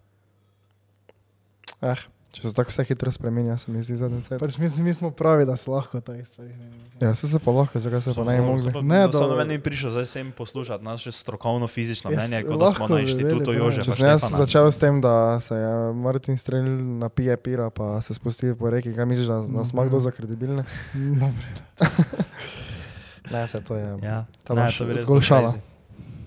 Eh, 1.81 2.01
če 2.31 2.41
se 2.41 2.53
tako 2.53 2.69
vse 2.69 2.83
hitro 2.85 3.11
spremenja, 3.11 3.57
se 3.57 3.71
mi 3.71 3.81
zdi 3.81 3.95
zadnji 3.95 4.21
cel. 4.23 4.39
Pač 4.39 4.57
mislim, 4.57 4.85
mi 4.85 4.93
smo 4.93 5.11
pravi, 5.11 5.45
da 5.45 5.57
se 5.57 5.67
lahko 5.67 5.99
take 5.99 6.25
stvari 6.25 6.49
ne 6.49 6.69
Ja, 7.01 7.15
se 7.15 7.27
se 7.27 7.39
pa 7.39 7.51
lahko, 7.51 7.79
zakaj 7.79 8.01
se 8.01 8.13
pa 8.13 8.23
ne 8.23 8.41
mogli. 8.41 8.71
Ne, 8.83 8.99
da- 8.99 9.07
da 9.07 9.17
sem 9.17 9.37
meni 9.37 9.59
prišel 9.59 9.91
zdaj 9.91 10.05
sem 10.07 10.31
poslušati 10.31 10.83
naše 10.83 11.11
strokovno 11.11 11.67
fizično 11.67 12.11
Jaz 12.11 12.17
mnenje, 12.21 12.43
kot 12.43 12.59
da 12.59 12.67
smo 12.67 12.87
na 12.87 12.99
inštitutu 12.99 13.53
Jože. 13.53 13.83
Če 13.83 13.91
sem 13.91 14.05
jaz 14.07 14.21
začel 14.31 14.67
s 14.67 14.77
tem, 14.77 15.01
da 15.01 15.15
se 15.39 15.55
je 15.55 15.71
Martin 15.93 16.37
strelil 16.37 16.71
na 16.97 17.09
pije 17.09 17.37
pira, 17.37 17.69
pa 17.69 18.01
se 18.01 18.13
spusti 18.13 18.53
po 18.53 18.69
reki, 18.69 18.93
kaj 18.93 19.05
misliš, 19.05 19.27
da 19.27 19.41
nas 19.43 19.71
ima 19.71 19.85
kdo 19.85 19.99
za 19.99 20.11
kredibilne? 20.11 20.63
Dobre. 20.93 21.45
Ne, 23.31 23.47
se 23.47 23.61
to 23.61 23.75
je. 23.75 23.97
Ja, 24.03 24.25
To 24.43 24.55
ne, 24.55 24.67
to 24.67 24.85
res 24.85 25.01
zgolj 25.01 25.21
šala. 25.21 25.53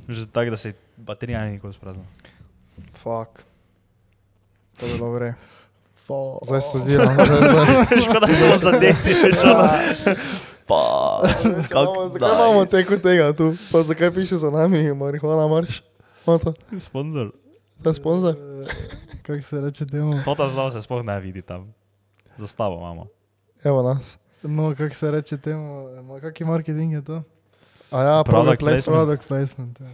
Že 0.08 0.26
tako, 0.26 0.50
da 0.50 0.56
se 0.56 0.72
baterija 0.96 1.44
nikoli 1.44 1.72
sprazna. 1.72 2.04
Fuck. 2.94 3.44
To 4.74 4.86
bi 4.86 4.92
bilo 4.94 5.10
vre. 5.10 5.34
Fo. 5.34 5.53
Zdaj 6.42 6.60
študiram. 6.62 7.14
zdaj- 7.14 7.26
zdaj- 7.26 8.00
Škoda, 8.04 8.20
da 8.20 8.34
smo 8.34 8.56
zadeti, 8.60 9.10
veš, 9.14 9.44
ono. 9.44 9.68
Pa, 10.66 11.20
Imamo- 11.44 12.08
Zakaj 12.10 12.28
imamo 12.30 12.64
teko 12.66 12.96
tega 12.98 13.32
tu? 13.32 13.54
Pa 13.72 13.82
zakaj 13.82 14.10
piše 14.10 14.36
za 14.36 14.50
nami 14.50 14.92
marihuana 14.92 15.48
marš? 15.48 15.82
To? 16.24 16.52
Sponzor. 16.78 17.30
To 17.82 17.90
je 17.90 17.94
sponzor? 17.94 18.34
Kako 19.22 19.42
se 19.42 19.60
reče 19.60 19.86
temu? 19.86 20.12
To 20.24 20.34
ta 20.34 20.48
zlava 20.48 20.72
se 20.72 20.82
sploh 20.82 21.02
ne 21.02 21.20
vidi 21.20 21.42
tam. 21.42 21.74
Zastavo 22.36 22.76
imamo. 22.76 23.06
Evo 23.64 23.82
nas. 23.84 24.18
No, 24.42 24.74
kako 24.78 24.94
se 24.94 25.10
reče 25.10 25.36
temu? 25.38 25.86
Kaki 26.20 26.44
marketing 26.44 26.92
je 26.92 27.04
to? 27.04 27.22
A 27.90 28.00
ja, 28.00 28.24
Product 28.24 28.26
product 28.26 28.60
placement. 28.60 28.84
placement. 28.84 28.96
Product 28.98 29.28
placement. 29.28 29.80
Ja. 29.80 29.86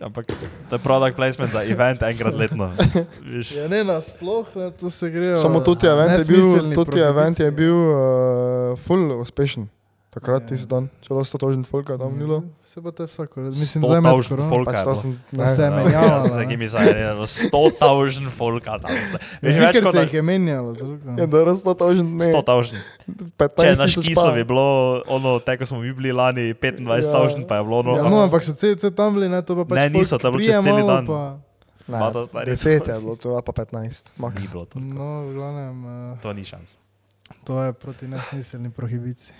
Ampak 0.00 0.26
to 0.70 0.74
je 0.76 0.78
product 0.78 1.16
placement 1.16 1.52
za 1.52 1.62
event 1.64 2.02
enkrat 2.02 2.34
letno. 2.34 2.72
Viš, 3.32 3.52
Ja, 3.52 3.68
ne, 3.68 3.84
nasploh, 3.84 4.46
ne, 4.56 4.70
to 4.70 4.90
se 4.90 5.10
gre. 5.10 5.36
Samo 5.36 5.60
tudi 5.60 5.86
event 5.86 6.18
je 6.18 6.24
bil, 6.28 6.74
tudi 6.74 7.00
event 7.00 7.40
je 7.40 7.50
bil 7.50 7.74
uh, 7.74 8.78
full 8.78 9.20
uspešen. 9.20 9.68
Takrat 10.16 10.42
Ja. 10.42 10.48
tisti 10.48 10.64
dan, 10.66 10.88
celo 11.02 11.20
100 11.20 11.36
tožen 11.36 11.60
folka 11.62 11.92
tam 11.94 12.08
bilo. 12.10 12.40
Se 12.64 12.80
pa 12.80 12.88
te 12.88 13.04
vsako, 13.04 13.40
mislim, 13.42 13.82
100 13.82 13.86
zdaj 13.86 14.00
med 14.00 14.08
tavžen 14.08 14.30
korono. 14.30 14.48
folka 14.48 14.64
Pač 14.66 14.78
je 14.78 14.80
to 14.80 14.88
bilo. 14.88 14.96
sem, 14.96 15.10
Da 15.28 15.36
ne, 15.36 15.46
se 15.46 15.60
je 15.60 15.66
Ja, 15.66 15.70
menjalo. 15.72 16.06
jaz 16.06 16.22
sem 16.22 16.32
se 16.32 16.44
kimi 16.46 16.66
zajedel, 16.66 17.18
100 17.20 17.70
tavžen 17.78 18.26
folka 18.30 18.72
tam. 18.78 18.90
Veš, 18.90 19.20
več 19.42 19.54
Ziker 19.54 19.82
kot 19.82 19.92
se 19.92 19.98
da- 19.98 20.02
jih 20.02 20.14
je 20.14 20.22
menjalo. 20.24 20.70
toliko. 20.72 21.04
je 21.10 21.26
100 21.54 21.74
tožen, 21.74 22.06
ne, 22.16 22.24
100 22.24 22.40
tavžen. 22.42 22.78
15 23.36 23.60
Če 23.68 23.76
na 23.76 23.86
škisu 23.86 24.24
pa. 24.24 24.32
bi 24.32 24.42
bilo, 24.42 24.66
ono, 25.06 25.38
te, 25.38 25.52
ko 25.54 25.66
smo 25.66 25.78
mi 25.78 25.92
bili 25.92 26.10
lani, 26.10 26.54
25 26.54 26.80
tavžen, 27.06 27.44
pa 27.44 27.56
je 27.56 27.62
bilo 27.62 27.76
ono. 27.78 27.92
Ja, 27.94 28.02
no, 28.02 28.16
ampak 28.18 28.40
so 28.40 28.54
celce 28.54 28.88
tam 28.90 29.12
bili, 29.14 29.28
ne, 29.28 29.42
to 29.42 29.52
pa 29.54 29.64
pač 29.64 29.76
Ne, 29.76 29.90
niso, 29.92 30.16
to 30.16 30.26
je 30.26 30.32
bilo 30.32 30.40
čez 30.40 30.48
prije 30.48 30.62
celi 30.64 30.80
malo, 30.80 30.92
dan. 30.94 31.04
Pa, 31.06 31.20
Ne, 31.88 31.98
Mata 32.00 32.24
stari. 32.24 32.50
10 32.50 32.82
je 32.82 32.98
bilo, 32.98 33.14
to 33.14 33.36
pa 33.38 33.52
15, 33.54 34.10
Ni 34.10 34.18
max. 34.18 34.50
bilo 34.50 34.64
to. 34.64 34.80
no, 34.80 35.22
v 35.22 35.34
glavnem, 35.34 35.76
uh, 35.84 36.18
To 36.18 36.32
ni 36.32 36.42
šans. 36.42 36.74
to 37.44 37.60
je 37.60 37.70
proti 37.74 38.08
nesmiselni 38.08 38.70
prohibiciji. 38.70 39.36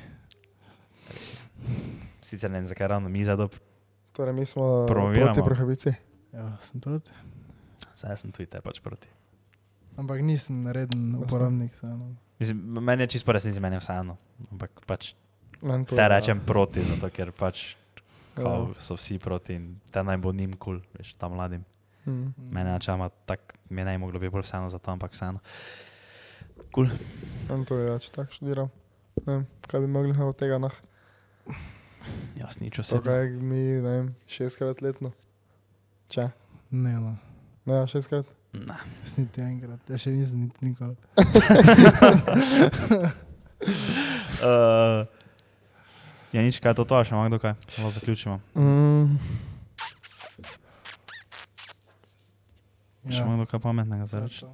Sicer 2.23 2.51
ne 2.51 2.59
vem, 2.59 2.67
zakaj 2.67 2.89
ravno 2.89 3.09
mi 3.09 3.25
dobro. 3.27 3.59
Torej, 4.13 4.33
mi 4.33 4.45
smo 4.45 4.87
Promoviramo. 4.87 5.27
proti 5.27 5.43
prohibici. 5.45 5.93
Ja, 6.33 6.57
sem 6.63 6.81
proti. 6.81 7.11
Zdaj 7.97 8.17
sem 8.17 8.33
tu 8.33 8.43
in 8.43 8.49
te 8.49 8.61
pač 8.61 8.81
proti. 8.81 9.09
Ampak 9.97 10.21
nisem 10.21 10.67
reden 10.69 11.15
uporabnik. 11.15 11.73
Mislim, 12.39 12.59
meni 12.59 13.03
je 13.03 13.07
čisto 13.09 13.33
resnici, 13.33 13.61
meni 13.61 13.77
je 13.77 13.81
vseeno. 13.81 14.17
Ampak 14.51 14.71
pač 14.87 15.15
Meni 15.63 15.85
to 15.85 15.97
te 15.97 16.03
je- 16.03 16.09
rečem 16.09 16.41
proti, 16.41 16.83
zato 16.83 17.09
ker 17.11 17.33
pač 17.33 17.77
kao, 18.35 18.69
Ja. 18.69 18.81
so 18.81 18.95
vsi 18.95 19.19
proti 19.19 19.55
in 19.55 19.81
te 19.91 20.03
naj 20.03 20.17
bo 20.17 20.33
njim 20.33 20.53
kul, 20.53 20.77
cool, 20.77 20.85
veš, 20.95 21.15
tam 21.15 21.33
mladim. 21.33 21.65
Mm. 22.07 22.35
Mene 22.51 22.71
načela 22.71 23.09
tak, 23.27 23.41
mi 23.71 23.83
bi 23.83 23.99
moglo 23.99 24.21
biti 24.21 24.31
bolj 24.31 24.43
vseeno 24.43 24.69
za 24.69 24.79
to, 24.79 24.91
ampak 24.91 25.13
vseeno. 25.13 25.41
Kul. 26.71 26.87
Meni 27.49 27.65
to 27.65 27.75
je, 27.75 27.89
ja, 27.89 27.99
če 27.99 28.11
tako 28.13 28.33
študiram. 28.33 28.69
Ne 29.27 29.33
vem, 29.33 29.47
kaj 29.63 29.81
bi 29.81 29.87
mogli 29.87 30.13
od 30.21 30.37
tega 30.37 30.59
nah. 30.59 30.73
Jaz 32.37 32.61
nič 32.61 32.79
osebno. 32.79 33.03
kaj 33.07 33.29
mi, 33.43 33.63
ne 33.83 33.91
vem, 33.91 34.09
šestkrat 34.31 34.83
letno. 34.85 35.11
Če? 36.09 36.29
Ne, 36.71 36.93
no. 37.01 37.17
Ne, 37.67 37.75
ja, 37.81 37.87
šestkrat. 37.91 38.27
Ne. 38.53 38.77
Jaz 39.03 39.17
niti 39.19 39.41
enkrat, 39.43 39.81
jaz 39.91 40.05
še 40.07 40.13
nisem 40.15 40.47
niti 40.47 40.65
nikoli. 40.65 40.95
Uh, 44.41 45.03
ja, 46.37 46.41
nič, 46.41 46.61
kaj 46.63 46.73
je 46.73 46.79
to, 46.81 46.85
to 46.89 47.03
še 47.05 47.13
imamo 47.17 47.29
kdo 47.33 47.41
kaj? 47.43 47.55
Malo 47.81 47.93
zaključimo. 47.97 48.39
Mm, 48.55 49.19
Še 53.07 53.23
imamo 53.23 53.47
kaj 53.47 53.61
pametnega 53.63 54.07
za 54.11 54.21
reči. 54.25 54.47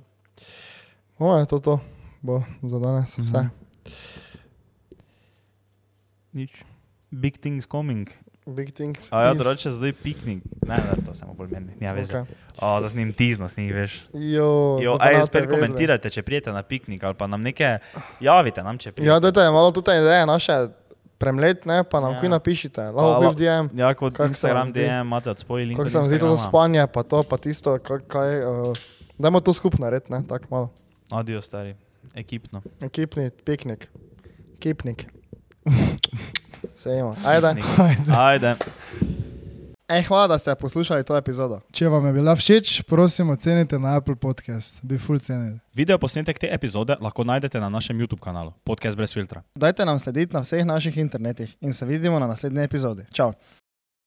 o, 1.18 1.30
je 1.38 1.46
to 1.48 1.58
to, 1.64 1.74
bo 2.20 2.42
za 2.62 2.78
danes 2.82 3.16
vse. 3.18 3.46
Nič. 6.32 6.62
Big 7.12 7.36
things 7.36 7.66
coming. 7.66 8.08
Big 8.46 8.72
things. 8.72 9.12
A 9.12 9.22
ja, 9.22 9.32
is- 9.32 9.38
drugače 9.38 9.70
zdaj 9.70 9.92
piknik. 9.94 10.42
Ne, 10.66 10.76
ne, 10.76 11.04
to 11.06 11.14
samo 11.14 11.34
bolj 11.34 11.48
meni. 11.50 11.72
Ja, 11.80 11.92
veš. 11.92 12.08
Okay. 12.08 12.24
O, 12.58 12.80
za 12.80 12.88
snim 12.88 13.12
tizno, 13.12 13.48
snim, 13.48 13.70
veš. 13.70 14.00
Jo, 14.12 14.78
Jo, 14.80 14.96
aj, 14.98 15.24
spet 15.24 15.46
komentirajte, 15.46 16.10
če 16.10 16.22
prijete 16.22 16.50
na 16.50 16.62
piknik 16.62 17.04
ali 17.04 17.14
pa 17.14 17.26
nam 17.26 17.40
nekaj 17.40 17.78
javite, 18.20 18.62
nam 18.62 18.78
če 18.78 18.92
prijete. 18.92 19.08
Ja, 19.08 19.20
dajte 19.20 19.46
malo 19.46 19.70
tudi 19.70 19.90
ideje 19.92 20.26
naše 20.26 20.56
premlet, 21.18 21.66
ne, 21.66 21.84
pa 21.84 22.00
nam 22.00 22.10
Ja. 22.10 22.16
ja. 22.16 22.20
kuj 22.20 22.28
napišite. 22.30 22.82
Lahko 22.82 23.20
bi 23.20 23.26
v 23.28 23.36
DM, 23.36 23.78
Ja, 23.78 23.94
kot 23.94 24.18
Instagram? 24.18 24.72
DM, 24.72 25.00
imate 25.02 25.30
od 25.30 25.38
spoj 25.38 25.64
link. 25.64 25.78
kako 25.78 25.88
se 25.88 25.98
vam 25.98 26.04
zdi 26.04 26.18
to 26.18 26.36
spanje, 26.38 26.86
pa 26.88 27.02
to, 27.02 27.22
pa 27.22 27.36
tisto, 27.36 27.78
kaj, 27.78 27.98
kaj 28.08 28.30
uh, 28.40 28.74
dajmo 29.18 29.40
to 29.40 29.52
skupno 29.52 29.86
narediti, 29.86 30.12
ne, 30.12 30.22
tako 30.24 30.46
malo. 30.50 30.68
Adijo, 31.10 31.40
stari. 31.40 31.76
Ekipno. 32.14 32.62
Ekipni 32.80 33.30
piknik, 33.44 33.86
kipnik. 34.58 35.06
Sejmo, 36.74 37.16
ajde. 37.24 37.54
Piknik. 37.54 38.16
Ajde. 38.16 38.56
Ej, 39.92 40.02
hvala, 40.08 40.26
da 40.26 40.38
ste 40.38 40.54
poslušali 40.54 41.04
to 41.04 41.16
epizodo. 41.16 41.60
Če 41.72 41.88
vam 41.88 42.06
je 42.06 42.12
bila 42.12 42.32
všeč, 42.36 42.82
prosim, 42.88 43.30
ocenite 43.30 43.78
na 43.78 43.96
Apple 43.96 44.16
Podcast. 44.16 44.78
Bi 44.82 44.98
full 44.98 45.20
cenili. 45.20 45.58
Video 45.74 45.98
posnetek 45.98 46.38
te 46.38 46.48
epizode 46.48 46.96
lahko 47.00 47.24
najdete 47.24 47.60
na 47.60 47.68
našem 47.68 47.98
YouTube 48.00 48.22
kanalu 48.24 48.52
Podcast 48.64 48.96
brez 48.96 49.12
filtra. 49.12 49.42
Dajte 49.54 49.84
nam 49.84 50.00
slediti 50.00 50.34
na 50.34 50.40
vseh 50.40 50.64
naših 50.64 50.96
internetih 50.96 51.56
in 51.60 51.72
se 51.72 51.86
vidimo 51.86 52.18
na 52.18 52.26
naslednji 52.26 52.64
epizodi. 52.64 53.04
Čau! 53.12 53.32